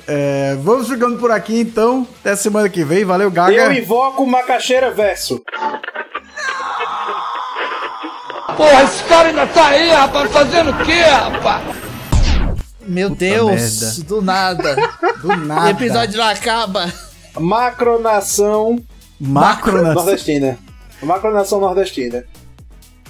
É, 0.07 0.55
vamos 0.63 0.88
ficando 0.88 1.18
por 1.20 1.30
aqui 1.30 1.59
então. 1.59 2.07
Até 2.22 2.38
semana 2.38 2.70
que 2.70 2.86
vem. 2.86 3.03
Valeu, 3.03 3.30
Gaga. 3.30 3.53
Eu 3.53 3.74
invoco 3.74 4.26
Macaxeira 4.26 4.91
Verso. 4.91 5.43
Porra, 8.55 8.84
esse 8.84 9.03
cara 9.03 9.28
ainda 9.28 9.45
tá 9.47 9.68
aí, 9.68 9.89
rapaz, 9.89 10.32
fazendo 10.32 10.72
o 10.72 10.86
quê, 10.86 11.01
rapaz? 11.01 11.63
Meu 12.88 13.09
Puta 13.09 13.20
Deus, 13.20 13.82
merda. 13.82 14.03
do 14.07 14.22
nada. 14.22 14.76
Do 15.22 15.30
o 15.30 15.36
nada. 15.36 15.70
episódio 15.72 16.18
não 16.18 16.28
acaba. 16.28 16.91
Macronação 17.38 18.82
Macro 19.20 19.82
na... 19.82 19.93
nordestina. 21.01 21.05
Macronação 21.05 21.59
nordestina. 21.59 22.23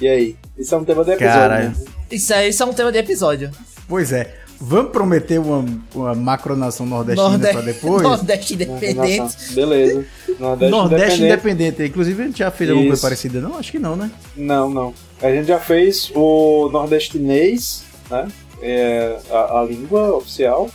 E 0.02 0.08
aí? 0.08 0.36
Isso 0.58 0.74
é 0.74 0.78
um 0.78 0.84
tema 0.86 1.04
do 1.04 1.12
episódio. 1.12 1.40
Caralho. 1.40 1.70
né? 1.70 1.76
Isso 2.12 2.34
aí 2.34 2.50
isso 2.50 2.64
é 2.64 2.66
um 2.66 2.74
tema 2.74 2.92
de 2.92 2.98
episódio. 3.00 3.52
Pois 3.88 4.12
é. 4.12 4.34
Vamos 4.60 4.92
prometer 4.92 5.38
uma, 5.40 5.64
uma 5.94 6.16
macronação 6.16 6.84
nordestina 6.86 7.30
Norde- 7.30 7.52
pra 7.52 7.62
depois? 7.62 8.02
Nordeste. 8.02 8.54
Independente. 8.56 9.54
Beleza. 9.54 10.06
Nordeste, 10.40 10.72
Nordeste 10.72 10.72
Independente. 10.72 11.24
Independente. 11.24 11.84
Inclusive, 11.90 12.22
a 12.24 12.26
gente 12.26 12.40
já 12.40 12.50
fez 12.50 12.70
alguma 12.72 12.88
coisa 12.88 12.96
Isso. 12.96 13.02
parecida, 13.04 13.40
não? 13.40 13.58
Acho 13.58 13.72
que 13.72 13.78
não, 13.78 13.96
né? 13.96 14.10
Não, 14.36 14.68
não. 14.70 14.94
A 15.22 15.30
gente 15.30 15.46
já 15.48 15.60
fez 15.60 16.12
o 16.16 16.70
nordestinês, 16.72 17.84
né? 18.10 18.28
É 18.60 19.18
a, 19.30 19.60
a 19.60 19.64
língua 19.64 20.16
oficial. 20.16 20.72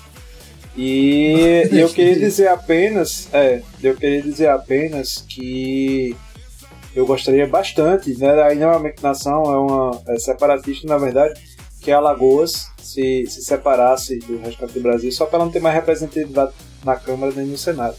E 0.77 1.69
eu 1.73 1.89
queria 1.89 2.17
dizer 2.19 2.49
apenas, 2.49 3.29
é, 3.33 3.63
eu 3.83 3.95
queria 3.97 4.23
dizer 4.23 4.49
apenas 4.49 5.25
que 5.29 6.17
eu 6.95 7.07
gostaria 7.07 7.47
bastante, 7.47 8.17
né? 8.19 8.43
Aí 8.43 8.59
não 8.59 8.73
é 8.73 8.77
uma 8.77 8.93
nação, 9.03 9.43
é 9.45 9.57
uma 9.59 10.01
é 10.09 10.19
separatista 10.19 10.87
na 10.87 10.99
verdade, 10.99 11.41
que 11.81 11.91
Alagoas 11.91 12.67
se, 12.81 13.25
se 13.27 13.43
separasse 13.43 14.19
do 14.21 14.39
restante 14.39 14.75
do 14.75 14.81
Brasil 14.81 15.11
só 15.13 15.27
para 15.27 15.39
não 15.41 15.51
ter 15.51 15.61
mais 15.61 15.75
representatividade 15.75 16.53
na 16.85 16.97
Câmara 16.97 17.33
nem 17.35 17.47
no 17.47 17.57
Senado. 17.59 17.97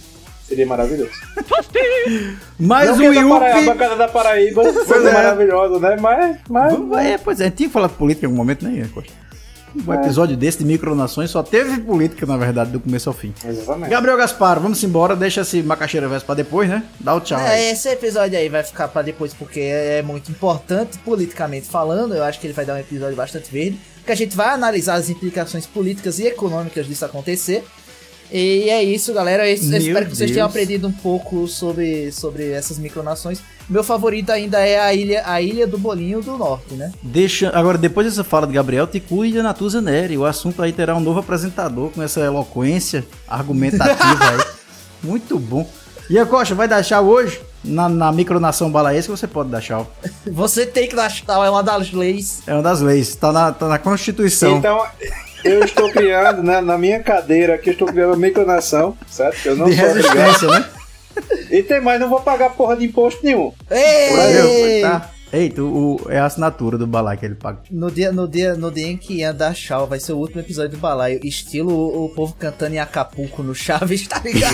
Seria 0.48 0.66
maravilhoso. 0.68 1.12
Mas 2.60 2.98
não 2.98 3.06
o 3.06 3.10
a 3.10 3.14
da 3.14 3.22
Yuppie- 3.22 3.30
Paraíba, 3.30 3.60
a 3.72 3.74
bancada 3.74 3.96
da 3.96 4.08
Paraíba 4.08 4.74
foi 4.86 4.98
é. 5.08 5.14
maravilhosa, 5.14 5.80
né? 5.80 5.96
Mas, 6.00 6.38
mas 6.50 7.06
É, 7.06 7.18
pois 7.18 7.40
é, 7.40 7.50
tinha 7.50 7.68
que 7.68 7.74
falar 7.74 7.88
de 7.88 7.94
política 7.94 8.26
em 8.26 8.30
algum 8.30 8.38
momento, 8.38 8.64
né, 8.66 8.88
Costa? 8.94 9.12
Um 9.88 9.92
É. 9.94 9.98
episódio 9.98 10.38
desse 10.38 10.60
de 10.60 10.66
micronações 10.66 11.30
só 11.32 11.42
teve 11.42 11.80
política, 11.82 12.26
na 12.26 12.38
verdade, 12.38 12.72
do 12.72 12.80
começo 12.80 13.10
ao 13.10 13.16
fim. 13.16 13.34
Exatamente. 13.46 13.90
Gabriel 13.90 14.18
Gaspar, 14.18 14.60
vamos 14.60 14.84
embora, 14.84 15.16
deixa 15.16 15.42
esse 15.42 15.64
macaxeira 15.64 16.08
verso 16.08 16.26
pra 16.26 16.36
depois, 16.36 16.70
né? 16.70 16.84
Dá 17.00 17.16
o 17.16 17.20
tchau. 17.22 17.40
É, 17.40 17.50
aí. 17.56 17.72
esse 17.72 17.90
episódio 17.90 18.38
aí 18.38 18.50
vai 18.50 18.64
ficar 18.64 18.88
pra 18.88 19.02
depois 19.02 19.34
porque 19.34 19.60
é 19.60 20.02
muito 20.02 20.30
importante 20.32 20.98
politicamente 21.00 21.68
falando. 21.68 22.14
Eu 22.14 22.24
acho 22.24 22.40
que 22.40 22.48
ele 22.48 22.54
vai 22.54 22.66
dar 22.66 22.76
um 22.76 22.80
episódio 22.80 23.16
bastante 23.16 23.52
verde, 23.52 23.80
que 24.06 24.12
a 24.12 24.16
gente 24.16 24.36
vai 24.36 24.50
analisar 24.50 24.96
as 24.96 25.10
implicações 25.10 25.66
políticas 25.66 26.20
e 26.20 26.28
econômicas 26.28 26.86
disso 26.86 27.06
acontecer. 27.06 27.64
E 28.32 28.70
é 28.70 28.84
isso, 28.84 29.14
galera. 29.14 29.48
Eu 29.50 29.64
Meu 29.64 29.78
espero 29.78 30.06
que 30.06 30.16
vocês 30.16 30.32
tenham 30.32 30.48
Deus. 30.48 30.52
aprendido 30.52 30.88
um 30.88 30.92
pouco 30.92 31.48
sobre, 31.48 32.12
sobre 32.12 32.52
essas 32.52 32.80
micronações. 32.80 33.40
Meu 33.70 33.84
favorito 33.84 34.30
ainda 34.32 34.60
é 34.60 34.80
a 34.80 34.94
ilha, 34.94 35.24
a 35.26 35.42
ilha 35.42 35.66
do 35.66 35.78
Bolinho 35.78 36.22
do 36.22 36.38
Norte, 36.38 36.74
né? 36.74 36.92
Deixa, 37.02 37.50
agora, 37.50 37.78
depois 37.78 38.08
dessa 38.08 38.24
fala 38.24 38.46
de 38.46 38.54
Gabriel, 38.54 38.88
te 38.88 39.00
cuida 39.00 39.42
Natuza 39.42 39.82
Neri. 39.82 40.18
O 40.18 40.26
assunto 40.26 40.62
aí 40.62 40.74
terá 40.74 40.96
um 40.96 41.00
novo 41.00 41.20
apresentador 41.20 41.90
com 41.92 42.02
essa 42.02 42.20
eloquência 42.20 43.06
argumentativa 43.28 44.30
aí. 44.30 44.46
Muito 45.02 45.40
bom. 45.40 45.68
E 46.10 46.20
a 46.20 46.26
Costa, 46.26 46.54
vai 46.54 46.68
dar 46.68 46.84
tchau 46.84 47.06
hoje? 47.06 47.40
Na, 47.64 47.88
na 47.88 48.12
micronação 48.12 48.70
balaesca 48.70 49.16
você 49.16 49.26
pode 49.26 49.50
dar 49.50 49.62
tchau. 49.62 49.90
Você 50.28 50.66
tem 50.66 50.88
que 50.88 50.96
dar 50.96 51.10
tchau, 51.10 51.44
é 51.44 51.50
uma 51.50 51.64
das 51.64 51.94
leis. 51.94 52.42
É 52.46 52.54
uma 52.54 52.62
das 52.62 52.82
leis, 52.82 53.16
tá 53.16 53.32
na, 53.32 53.52
tá 53.54 53.70
na 53.70 53.80
Constituição. 53.80 54.58
Então, 54.58 54.86
eu 55.44 55.64
estou 55.64 55.90
criando, 55.92 56.42
né, 56.44 56.62
na 56.62 56.78
minha 56.78 57.00
cadeira 57.02 57.56
aqui, 57.56 57.72
estou 57.72 57.88
criando 57.88 58.12
uma 58.12 58.18
micronação, 58.18 58.98
certo? 59.10 59.46
Eu 59.46 59.56
não 59.56 59.66
de 59.66 59.76
sou 59.76 59.90
obrigado. 59.90 60.48
né? 60.48 60.66
E 61.52 61.62
tem 61.62 61.80
mais, 61.82 62.00
não 62.00 62.10
vou 62.10 62.22
pagar 62.22 62.50
porra 62.52 62.76
de 62.76 62.86
imposto 62.86 63.24
nenhum. 63.24 63.52
Ei! 63.70 64.82
Tá. 64.82 65.10
Eita, 65.32 65.64
o, 65.64 66.00
é 66.10 66.20
a 66.20 66.26
assinatura 66.26 66.78
do 66.78 66.86
balai 66.86 67.18
que 67.18 67.26
ele 67.26 67.34
paga. 67.34 67.58
No 67.72 67.90
dia, 67.90 68.12
no, 68.12 68.28
dia, 68.28 68.54
no 68.54 68.72
dia 68.72 68.86
em 68.86 68.96
que 68.98 69.16
ia 69.16 69.34
dar 69.34 69.56
tchau, 69.56 69.88
vai 69.88 70.00
ser 70.00 70.14
o 70.14 70.18
último 70.18 70.42
episódio 70.42 70.72
do 70.74 70.78
balaio. 70.78 71.20
Estilo 71.24 71.74
o, 71.74 72.06
o 72.06 72.10
povo 72.10 72.36
cantando 72.38 72.76
em 72.76 72.80
Acapulco 72.80 73.42
no 73.42 73.56
Chaves, 73.56 74.06
tá 74.08 74.22
ligado? 74.24 74.54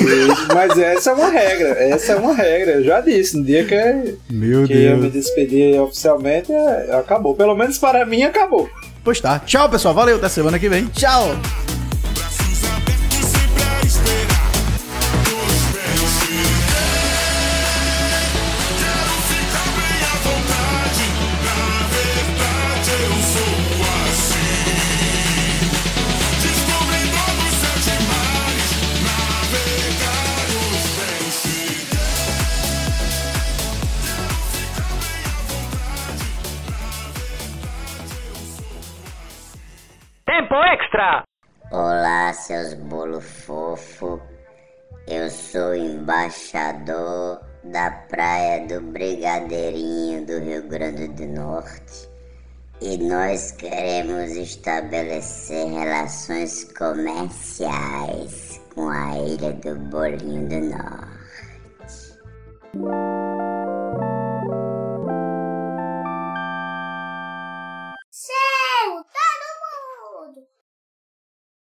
Mas 0.54 0.80
essa 0.80 1.10
é 1.10 1.14
uma 1.14 1.30
regra, 1.30 1.70
essa 1.72 2.14
é 2.14 2.16
uma 2.16 2.34
regra. 2.34 2.72
Eu 2.76 2.84
já 2.86 3.02
disse, 3.02 3.38
no 3.38 3.44
dia 3.44 3.66
que, 3.66 4.16
Meu 4.30 4.66
que 4.66 4.72
eu 4.72 4.96
me 4.96 5.10
Deus. 5.10 5.14
despedir 5.14 5.78
oficialmente, 5.82 6.50
é, 6.54 6.96
acabou. 6.96 7.36
Pelo 7.36 7.56
menos 7.56 7.78
para 7.78 8.06
mim, 8.06 8.24
acabou. 8.24 8.70
Pois 9.04 9.20
tá. 9.20 9.39
Tchau, 9.39 9.70
pessoal. 9.70 9.93
Valeu. 9.93 10.18
Até 10.18 10.30
semana 10.30 10.60
que 10.60 10.70
vem. 10.70 10.88
Tchau. 10.88 11.36
Olá, 41.72 42.34
seus 42.34 42.74
bolo 42.74 43.22
fofo. 43.22 44.20
Eu 45.08 45.30
sou 45.30 45.76
embaixador 45.76 47.40
da 47.64 47.92
praia 48.10 48.66
do 48.66 48.82
Brigadeirinho 48.82 50.26
do 50.26 50.40
Rio 50.40 50.68
Grande 50.68 51.08
do 51.10 51.28
Norte 51.28 52.10
e 52.82 52.98
nós 52.98 53.52
queremos 53.52 54.32
estabelecer 54.32 55.68
relações 55.68 56.64
comerciais 56.76 58.60
com 58.74 58.90
a 58.90 59.16
ilha 59.16 59.54
do 59.54 59.76
Bolinho 59.92 60.50
do 60.50 60.60
Norte. 60.76 61.10